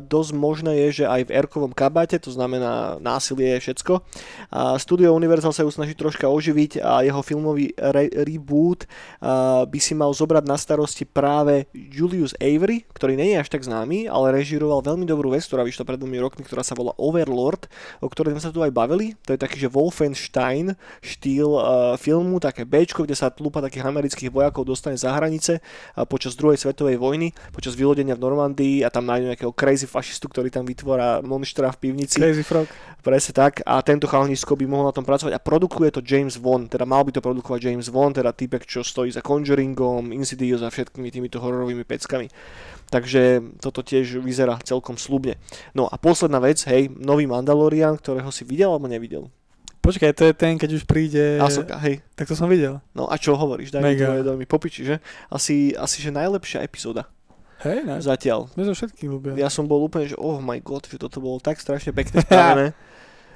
[0.01, 4.01] dosť možné je, že aj v Erkovom kabáte, to znamená násilie všetko.
[4.49, 9.79] Uh, Studio Universal sa ju snaží troška oživiť a jeho filmový re- reboot uh, by
[9.81, 14.41] si mal zobrať na starosti práve Julius Avery, ktorý nie je až tak známy, ale
[14.41, 17.69] režiroval veľmi dobrú vec, ktorá vyšla pred dvomi rokmi, ktorá sa volá Overlord,
[18.01, 19.13] o ktorej sme sa tu aj bavili.
[19.29, 20.73] To je taký, že Wolfenstein
[21.03, 25.63] štýl uh, filmu, také B, kde sa tlupa takých amerických vojakov dostane za hranice
[26.11, 30.47] počas druhej svetovej vojny, počas vylodenia v Normandii a tam nájdú nejakého crazy fašistu, ktorý
[30.47, 32.23] tam vytvára monštra v pivnici.
[32.23, 32.71] Crazy frog.
[33.03, 33.59] Presne tak.
[33.67, 35.35] A tento chalanisko by mohol na tom pracovať.
[35.35, 38.79] A produkuje to James Wan, teda mal by to produkovať James Wan, teda typek, čo
[38.79, 42.31] stojí za Conjuringom, Insidious a všetkými týmito hororovými peckami.
[42.87, 45.35] Takže toto tiež vyzerá celkom slubne.
[45.75, 49.27] No a posledná vec, hej, nový Mandalorian, ktorého si videl alebo nevidel?
[49.83, 51.43] Počkaj, to je ten, keď už príde...
[51.43, 51.99] Asoka, hej.
[52.15, 52.79] Tak to som videl.
[52.95, 53.67] No a čo hovoríš?
[53.67, 54.15] Daj Mega.
[54.15, 55.03] mi tvoje popiči, že?
[55.27, 57.11] Asi, asi, že najlepšia epizóda.
[57.63, 57.95] Hej, ne?
[58.03, 58.51] Zatiaľ.
[58.59, 59.39] My sme všetky ľúbia.
[59.39, 62.75] Ja som bol úplne, že oh my god, že toto bolo tak strašne pekne spravené.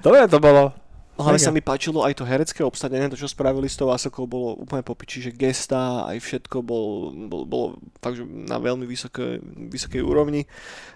[0.03, 0.75] Dobre to bolo.
[1.17, 4.53] Hlavne sa mi páčilo aj to herecké obsadenie, to čo spravili s tou Asokou bolo
[4.53, 7.65] úplne popiči, že gesta, aj všetko bol, bol, bolo
[7.97, 10.45] fakt, že na veľmi vysoké, vysokej úrovni.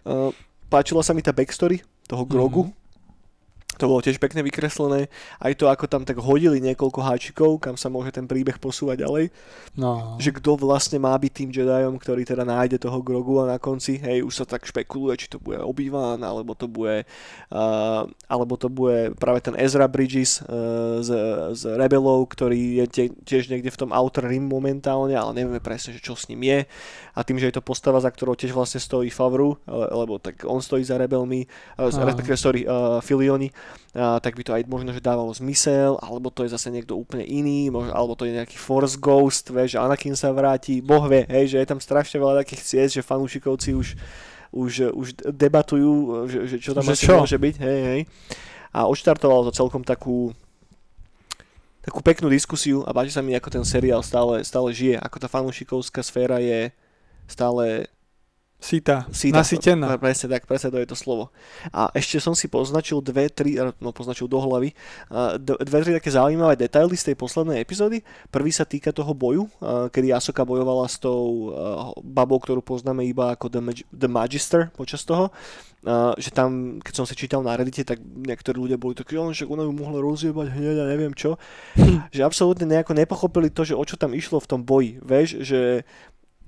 [0.06, 0.30] Uh,
[0.70, 2.81] páčila sa mi tá backstory toho Grogu, mm-hmm
[3.82, 5.10] to bolo tiež pekne vykreslené.
[5.41, 9.26] Aj to, ako tam tak hodili niekoľko háčikov, kam sa môže ten príbeh posúvať ďalej.
[9.74, 10.22] No.
[10.22, 13.98] Že kto vlastne má byť tým Jediom, ktorý teda nájde toho Grogu a na konci,
[13.98, 17.03] hej, už sa tak špekuluje, či to bude obi alebo to bude
[17.52, 21.10] uh, alebo to bude práve ten Ezra Bridges uh, z,
[21.58, 25.98] z Rebelov, ktorý je tie, tiež niekde v tom Outer Rim momentálne, ale nevieme presne,
[25.98, 26.60] že čo s ním je.
[27.12, 30.64] A tým, že je to postava, za ktorou tiež vlastne stojí Favru, lebo tak on
[30.64, 31.44] stojí za Rebelmi,
[31.82, 33.52] uh, respektíve, sorry, uh, Filioni,
[33.95, 37.68] tak by to aj možno, že dávalo zmysel, alebo to je zase niekto úplne iný,
[37.68, 41.56] možno, alebo to je nejaký Force Ghost, vie, že Anakin sa vráti, boh vie, hej,
[41.56, 43.88] že je tam strašne veľa takých ciest, že fanúšikovci už,
[44.56, 47.19] už, už debatujú, že, že čo tam že asi čo?
[47.19, 48.02] môže byť, hej, hej.
[48.72, 50.31] A odštartovalo to celkom takú,
[51.84, 55.27] takú peknú diskusiu a páči sa mi, ako ten seriál stále, stále žije, ako tá
[55.27, 56.72] fanúšikovská sféra je
[57.27, 57.91] stále
[58.62, 59.98] Sita, Sita, nasýtená.
[59.98, 61.34] Presne tak, presne to je to slovo.
[61.74, 64.70] A ešte som si poznačil dve, tri, no poznačil do hlavy,
[65.42, 68.06] dve, tri také zaujímavé detaily z tej poslednej epizódy.
[68.30, 69.50] Prvý sa týka toho boju,
[69.90, 71.50] kedy Asoka bojovala s tou
[72.06, 75.34] babou, ktorú poznáme iba ako The, Mag- The Magister počas toho.
[75.82, 79.42] Uh, že tam, keď som si čítal na Reddite, tak niektorí ľudia boli takí, že
[79.42, 81.42] však ona ju mohla rozjebať hneď a neviem čo.
[82.14, 85.02] že absolútne nejako nepochopili to, že o čo tam išlo v tom boji.
[85.02, 85.82] Vieš, že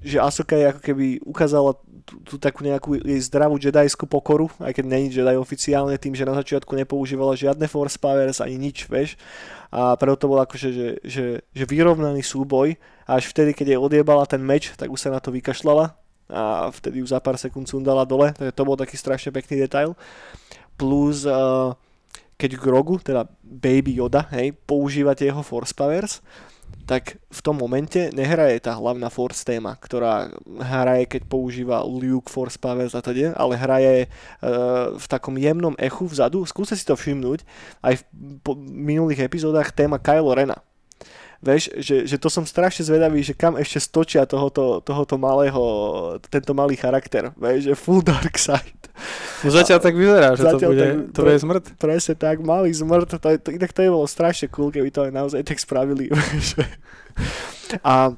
[0.04, 4.76] že Asoka je ako keby ukázala tú, tú takú nejakú jej zdravú jedajskú pokoru, aj
[4.76, 9.16] keď není Jedi oficiálne, tým, že na začiatku nepoužívala žiadne Force Powers ani nič, vieš.
[9.72, 12.76] A preto to bol akože, že, že, že vyrovnaný súboj
[13.08, 15.96] a až vtedy, keď jej odjebala ten meč, tak už sa na to vykašľala
[16.30, 19.96] a vtedy ju za pár sekúnd sundala dole, takže to bol taký strašne pekný detail.
[20.80, 21.76] Plus uh,
[22.40, 26.20] keď Grogu, teda Baby Yoda, hej, používate jeho Force Powers,
[26.84, 32.60] tak v tom momente nehraje tá hlavná Force téma, ktorá hraje, keď používa Luke Force
[32.60, 36.44] Powers a teda, ale hraje uh, v takom jemnom echu vzadu.
[36.44, 37.48] Skúste si to všimnúť,
[37.80, 38.04] aj v
[38.44, 40.60] po minulých epizódach téma Kylo Rena.
[41.44, 45.60] Vieš, že, že to som strašne zvedavý, že kam ešte stočia tohoto, tohoto malého,
[46.32, 47.36] tento malý charakter.
[47.36, 48.80] Vieš, že full dark side.
[49.44, 51.64] No zatiaľ tak vyzerá, že to bude, tak, to bude smrť.
[51.76, 53.20] Presne tak, malý zmrt.
[53.20, 56.08] To, to, inak to je bolo strašne cool, keby to aj naozaj tak spravili.
[56.16, 56.64] Vieš.
[57.84, 58.16] A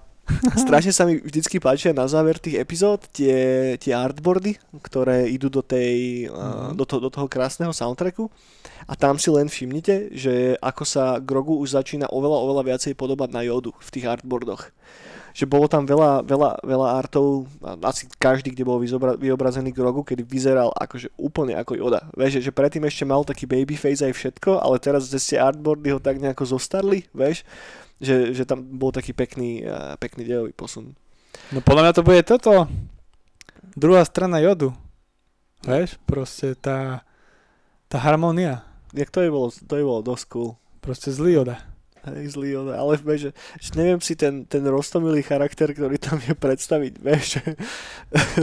[0.58, 5.62] Strašne sa mi vždycky páčia na záver tých epizód tie, tie artboardy, ktoré idú do,
[5.62, 8.34] tej, uh, do, to, do toho krásneho soundtracku
[8.86, 13.30] a tam si len všimnite, že ako sa Grogu už začína oveľa, oveľa viacej podobať
[13.34, 14.70] na Jodu v tých artboardoch.
[15.36, 17.52] Že bolo tam veľa, veľa, veľa artov,
[17.84, 22.08] asi každý, kde bol vyzobra- vyobrazený Grogu, kedy vyzeral akože úplne ako Yoda.
[22.16, 26.24] Vieš, že predtým ešte mal taký babyface aj všetko, ale teraz tie artboardy ho tak
[26.24, 27.44] nejako zostarli, vieš
[28.02, 30.96] že, že tam bol taký pekný, uh, pekný dejový posun.
[31.52, 32.68] No podľa mňa to bude toto.
[33.76, 34.72] Druhá strana jodu.
[35.64, 37.04] Vieš, proste tá,
[37.88, 38.64] tá harmónia.
[38.96, 40.50] Jak to je bolo, to je bolo dosť cool.
[40.80, 41.60] Proste zlý joda.
[42.06, 46.22] Hej, zlý joda, ale vieš, že, že neviem si ten, ten roztomilý charakter, ktorý tam
[46.22, 47.58] je predstaviť, vieš, že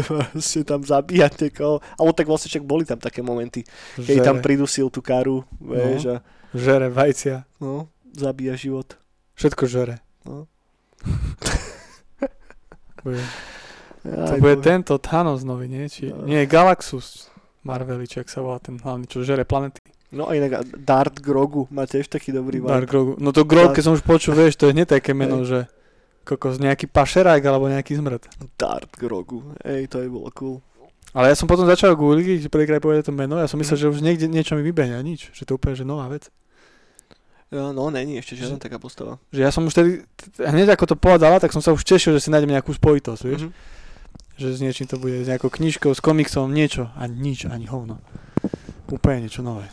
[0.02, 3.62] proste tam zabíjať niekoho, alebo tak vlastne však boli tam také momenty,
[3.94, 6.18] keď tam pridusil tú karu, vieš, no.
[6.18, 6.26] a...
[6.52, 7.48] Žere vajcia.
[7.62, 8.98] No, zabíja život.
[9.38, 10.02] Všetko žere.
[10.26, 10.50] No.
[13.06, 13.22] bude.
[14.04, 14.66] to bude bože.
[14.66, 15.86] tento Thanos nový, nie?
[15.86, 16.28] Či, no.
[16.28, 19.78] Nie, Galaxus Marveli, či sa volá ten hlavný, čo žere planety.
[20.12, 22.68] No a inak Dart Grogu má tiež taký dobrý vibe.
[22.68, 23.12] Dart Grogu.
[23.16, 25.64] No to Grog, keď som už počul, vieš, to je hneď také meno, že
[26.28, 28.28] kokos, nejaký pašerák alebo nejaký zmrt.
[28.60, 30.60] Dart Grogu, ej, to je bolo cool.
[31.16, 33.82] Ale ja som potom začal googliť, že prvýkrát povedať to meno, ja som myslel, mm.
[33.84, 36.28] že už niekde niečo mi vybehne a nič, že to je úplne že nová vec.
[37.52, 39.20] No, není ešte žiadna taká postava.
[39.28, 39.90] Že ja som už tedy,
[40.40, 43.52] hneď ako to povedala, tak som sa už tešil, že si nájdem nejakú spojitosť, vieš?
[43.52, 44.40] Mm-hmm.
[44.40, 46.88] Že s niečím to bude, s nejakou knižkou, s komiksom, niečo.
[46.96, 48.00] A nič, ani hovno.
[48.88, 49.68] Úplne niečo nové.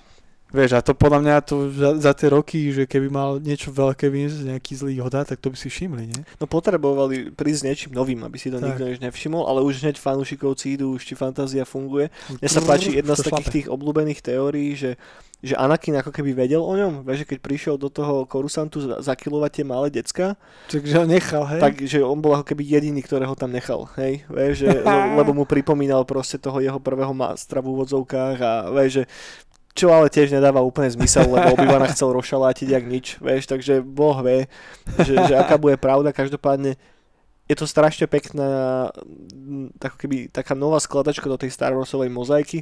[0.49, 4.09] Vieš, a to podľa mňa to za, za tie roky, že keby mal niečo veľké
[4.09, 6.21] vyniesť, nejaký zlý hoda, tak to by si všimli, nie?
[6.41, 8.73] No potrebovali prísť niečím novým, aby si to tak.
[8.73, 12.09] nikto než nevšimol, ale už hneď fanúšikovci idú, už či fantázia funguje.
[12.41, 14.97] Mne sa páči jedna z takých tých obľúbených teórií, že
[15.39, 19.51] že Anakin ako keby vedel o ňom, vieš, že keď prišiel do toho Korusantu zakilovať
[19.55, 20.35] tie malé decka,
[20.67, 21.61] takže ho nechal, hej?
[21.63, 24.83] Takže on bol ako keby jediný, ktorého tam nechal, hej, vieš, že,
[25.19, 29.03] lebo mu pripomínal proste toho jeho prvého mastra v úvodzovkách a vieš, že
[29.77, 34.17] čo ale tiež nedáva úplne zmysel, lebo obyvana chcel rošalátiť jak nič, vieš, takže Boh
[34.25, 34.49] vie,
[35.05, 36.75] že, že aká bude pravda, každopádne
[37.49, 38.89] je to strašne pekná,
[39.81, 42.61] tak keby taká nová skladačka do tej Star Warsovej mozaiky,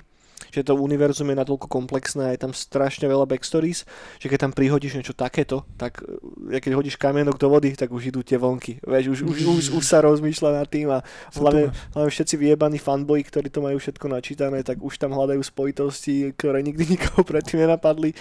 [0.52, 3.84] že to univerzum je natoľko komplexné a je tam strašne veľa backstories,
[4.18, 6.02] že keď tam prihodíš niečo takéto, tak
[6.50, 8.80] ja keď hodíš kamienok do vody, tak už idú tie vonky.
[8.82, 11.02] Vieš, už, už, už, už sa rozmýšľa nad tým a
[11.36, 16.34] hlavne, hlavne všetci vyjebaní fanboy, ktorí to majú všetko načítané, tak už tam hľadajú spojitosti,
[16.38, 18.14] ktoré nikdy nikoho predtým nenapadli.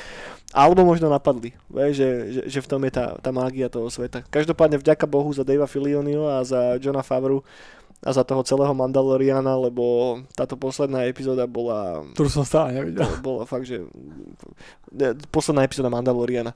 [0.57, 1.53] Alebo možno napadli.
[1.69, 4.25] Vieš, že, že, že v tom je tá, tá mágia toho sveta.
[4.31, 7.45] Každopádne vďaka Bohu za Davea Filionio a za Johna Favru
[8.07, 12.07] a za toho celého Mandaloriana, lebo táto posledná epizóda bola...
[12.15, 13.11] Ktorú som stále nevidel.
[13.19, 13.83] Bola fakt, že...
[15.35, 16.55] Posledná epizóda Mandaloriana.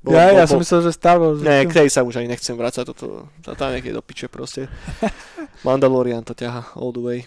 [0.00, 1.44] Bol, ja, bol, ja som myslel, že Star Wars.
[1.44, 4.72] Ne, k tej sa už ani nechcem vrácať, toto, to tam niekde do piče proste.
[5.66, 7.20] Mandalorian to ťaha all the way.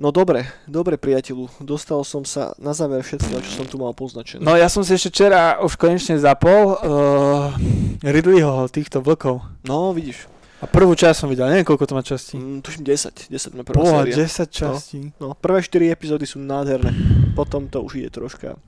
[0.00, 4.40] No dobre, dobre priateľu, dostal som sa na záver všetkého, čo som tu mal poznačené.
[4.40, 7.52] No ja som si ešte včera už konečne zapol uh,
[8.00, 9.44] Ridleyho, týchto vlkov.
[9.68, 10.24] No vidíš.
[10.60, 12.36] A prvú časť som videl, neviem koľko to má častí.
[12.36, 14.28] Mm, tuším 10, 10 má prvá Boha, séria.
[14.28, 15.00] 10 častí.
[15.16, 16.92] No, no, prvé 4 epizódy sú nádherné,
[17.32, 18.60] potom to už ide troška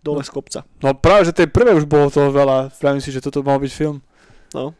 [0.00, 0.60] dole no, z kopca.
[0.78, 3.72] No práve, že tej prvé už bolo toho veľa, vravím si, že toto mal byť
[3.74, 3.98] film.
[4.54, 4.72] No.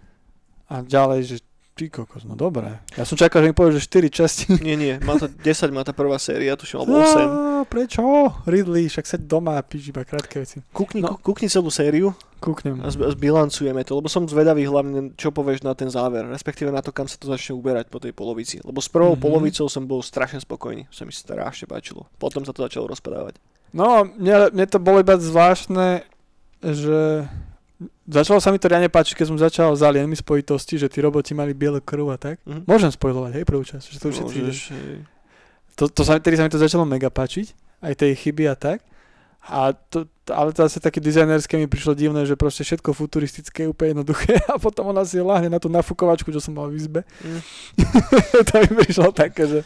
[0.71, 1.37] A ďalej, že
[1.79, 2.83] Ty kokos, no dobré.
[2.99, 4.45] Ja som čakal, že mi povieš, že 4 časti.
[4.67, 7.25] Nie, nie, má to 10, má tá prvá séria, tuším, alebo 8.
[7.25, 8.03] No, prečo?
[8.45, 10.61] Ridley, však seď doma a píš iba krátke veci.
[10.75, 11.17] Kúkni, no.
[11.17, 12.13] kúkni celú sériu.
[12.41, 12.81] Kúknem.
[12.85, 16.93] A zbilancujeme to, lebo som zvedavý hlavne, čo povieš na ten záver, respektíve na to,
[16.93, 18.61] kam sa to začne uberať po tej polovici.
[18.61, 19.25] Lebo s prvou mm-hmm.
[19.25, 22.09] polovicou som bol strašne spokojný, sa mi strašne páčilo.
[22.17, 23.41] Potom sa to začalo rozpadávať.
[23.71, 26.03] No, mne, mne to bolo iba zvláštne,
[26.61, 27.29] že
[28.05, 31.33] začalo sa mi to riadne páčiť, keď som začal s alienmi spojitosti, že tí roboti
[31.33, 32.37] mali biele krv a tak.
[32.45, 32.69] Mhm.
[32.69, 34.37] Môžem spojovať, hej, prvú časť, že to všetci
[34.77, 34.99] hej.
[35.81, 38.85] To, to sa, tedy sa mi to začalo mega páčiť, aj tej chyby a tak.
[39.41, 43.73] A to, ale to zase také dizajnerské mi prišlo divné, že proste všetko futuristické je
[43.73, 47.01] úplne jednoduché a potom ona si láhne na tú nafukovačku, čo som mal v izbe.
[47.25, 47.41] Mm.
[48.49, 49.61] to mi prišlo také, že...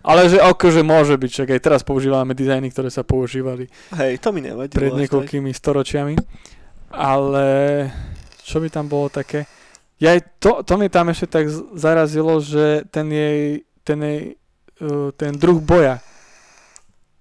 [0.00, 4.32] Ale že akože môže byť, čak aj teraz používame dizajny, ktoré sa používali Hej, to
[4.32, 4.72] mi nevadí.
[4.72, 6.14] pred niekoľkými storočiami.
[6.88, 7.46] Ale
[8.42, 9.44] čo by tam bolo také?
[9.98, 11.44] Ja to, to mi tam ešte tak
[11.74, 14.20] zarazilo, že ten jej, ten jej,
[14.80, 15.98] uh, ten druh boja,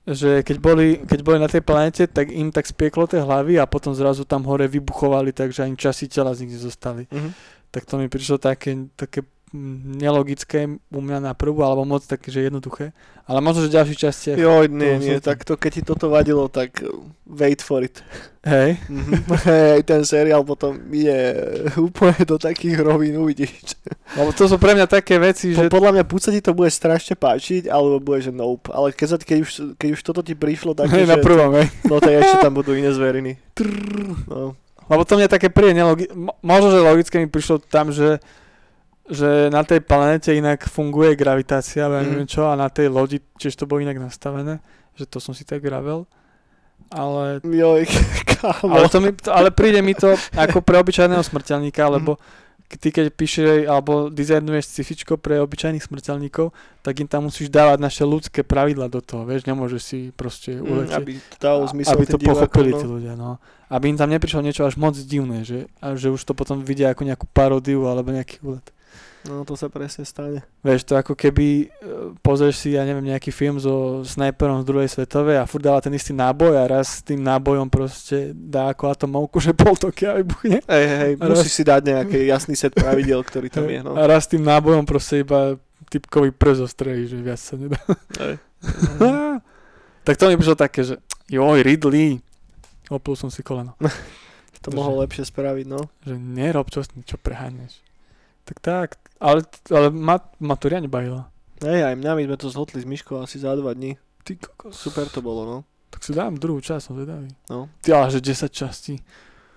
[0.08, 3.68] že keď boli, keď boli na tej planete, tak im tak spieklo tie hlavy a
[3.68, 7.10] potom zrazu tam hore vybuchovali, takže ani časy tela z nich nezostali.
[7.12, 7.30] Mhm.
[7.68, 9.26] Tak to mi prišlo také, také
[9.98, 12.92] nelogické u mňa na prvú, alebo moc také, že jednoduché.
[13.24, 14.28] Ale možno, že ďalší časti...
[14.34, 16.88] Joj, nie, nie, tak to keď ti toto vadilo, tak uh,
[17.26, 18.00] wait for it.
[18.42, 19.14] Hej, Mhm.
[19.48, 21.36] Hej, ten seriál potom ide
[21.82, 23.76] úplne do takých rovín, uvidíš.
[24.14, 25.68] lebo to sú pre mňa také veci, Po, že...
[25.70, 28.68] podľa mňa buď sa ti to bude strašne páčiť, alebo bude, že nope.
[28.68, 31.52] Ale keď, sa, keď, už, keď už toto ti prišlo, tak Hej, na že, prvom,
[31.54, 31.68] hej.
[31.84, 33.36] no tak ešte tam budú iné zveriny.
[34.26, 34.56] No.
[34.86, 38.24] Lebo to mňa také príde nelogi- mo- možno, že logické mi prišlo tam, že
[39.08, 41.94] že na tej planete inak funguje gravitácia, mm.
[41.94, 42.06] Mhm.
[42.06, 44.60] neviem čo, a na tej lodi tiež to bolo inak nastavené,
[44.94, 46.04] že to som si tak gravel.
[46.88, 47.84] Ale, Joj,
[48.34, 48.72] kámo.
[48.72, 52.16] ale, to mi, to- ale príde mi to ako pre obyčajného smrteľníka, lebo
[52.64, 56.52] k- ty keď píšeš alebo dizajnuješ scifičko pre obyčajných smrteľníkov,
[56.82, 60.68] tak im tam musíš dávať naše ľudské pravidla do toho, vieš, nemôžeš si proste Mm,
[60.70, 60.96] uletieť.
[60.98, 62.94] aby to dalo zmysel aby to pochopili divákom, tí no.
[62.94, 63.32] ľudia, no.
[63.68, 66.88] Aby im tam neprišlo niečo až moc divné, že, a že už to potom vidia
[66.88, 68.64] ako nejakú paródiu alebo nejaký úlet.
[69.28, 70.40] No to sa presne stane.
[70.64, 74.90] Vieš, to ako keby e, pozrieš si, ja neviem, nejaký film so snajperom z druhej
[74.90, 78.88] svetovej a furt dáva ten istý náboj a raz s tým nábojom proste dá ako
[78.88, 80.64] atomovku, že pol tokia vybuchne.
[80.64, 84.00] Hej, hej, A musíš si dať nejaký jasný set pravidel, ktorý tam je, no.
[84.00, 85.60] A raz s tým nábojom proste iba
[85.92, 87.80] typkový prst zostrelí, že viac sa nedá.
[88.24, 88.40] Hej.
[90.08, 90.96] tak to mi prišlo také, že
[91.28, 92.24] joj, Ridley.
[92.88, 93.76] Opul som si koleno.
[94.66, 95.88] To mohol lepšie spraviť, no.
[96.04, 97.87] Že nerob čo, čo preháňaš.
[98.48, 101.28] Tak tak, ale, ale ma, ma to riadne bavilo.
[101.60, 104.00] Hej, aj mňa, my sme to zhotli s Myškou asi za dva dní.
[104.24, 104.72] Ty kokos.
[104.72, 105.58] Super to bolo, no.
[105.92, 107.28] Tak si dám druhú časť, som zvedavý.
[107.52, 107.68] No.
[107.84, 109.04] Ty ale že 10 častí.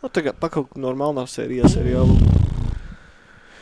[0.02, 2.18] No tak ako normálna séria seriálu.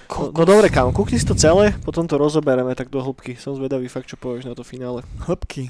[0.08, 3.36] No, no dobre, kámo, kúkni si to celé, potom to rozobereme tak do hĺbky.
[3.36, 5.04] Som zvedavý fakt, čo povieš na to finále.
[5.20, 5.68] Hĺbky.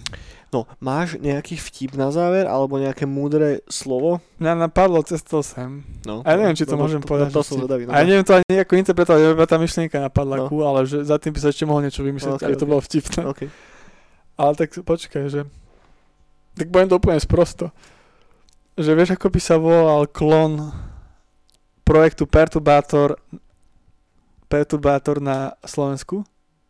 [0.48, 4.23] No, máš nejaký vtip na záver, alebo nejaké múdre slovo?
[4.40, 5.85] Mňa napadlo cestou sem.
[6.06, 7.28] No, A ja neviem, či to no, môžem to, povedať.
[7.28, 7.82] No, to že som zvedavý.
[7.85, 10.47] No, A ja neviem to ani nejako interpretovať, iba tá myšlienka napadla No.
[10.48, 12.70] ku, ale že za tým by sa ešte mohol niečo vymyslieť, Ok, aby to ok.
[12.73, 13.20] bolo vtipné.
[13.28, 13.48] okay.
[14.39, 15.40] Ale tak počkaj, že...
[16.56, 17.74] Tak budem to úplne sprosto.
[18.78, 20.70] Že vieš, ako by sa volal klon
[21.82, 23.19] projektu Perturbátor
[24.49, 26.25] Perturbátor na Slovensku?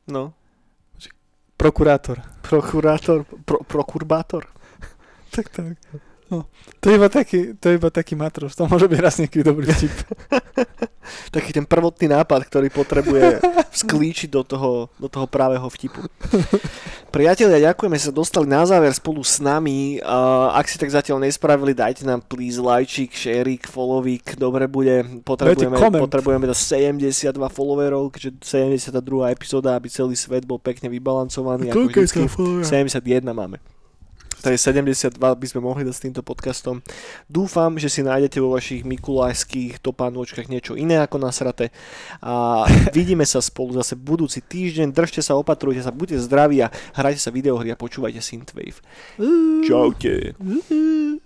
[0.07, 0.33] No,
[1.57, 2.23] Prokurátor.
[2.41, 4.47] prokurátor, pro, prokurbátor.
[5.31, 5.77] Tak, tak.
[6.29, 6.45] No.
[6.85, 8.53] To je iba taký, to je iba taký matros.
[8.53, 9.97] To môže byť raz niekedy dobrý vtip.
[11.33, 13.41] Taký ten prvotný nápad, ktorý potrebuje
[13.81, 16.05] sklíčiť do toho, do toho pravého vtipu.
[17.09, 20.05] Priatelia, ďakujeme, že sa dostali na záver spolu s nami.
[20.05, 25.01] Uh, ak si tak zatiaľ nespravili, dajte nám please lajčik, shareik, followík, dobre bude.
[25.25, 28.93] Potrebujeme, potrebujeme do 72 followerov, keďže 72.
[29.33, 31.73] epizóda, aby celý svet bol pekne vybalancovaný.
[31.73, 32.21] Koľko je vždycky.
[32.29, 32.69] to followera?
[32.69, 33.57] 71 máme.
[34.43, 36.79] To je 72 by sme mohli dať s týmto podcastom.
[37.27, 41.75] Dúfam, že si nájdete vo vašich mikulajských topánôčkach niečo iné ako nasrate.
[42.23, 42.63] A
[42.97, 44.95] vidíme sa spolu zase budúci týždeň.
[44.95, 48.79] Držte sa, opatrujte sa, buďte zdraví a hrajte sa videohry a počúvajte Synthwave.
[49.67, 50.39] Čaute.
[50.39, 51.18] Uhu.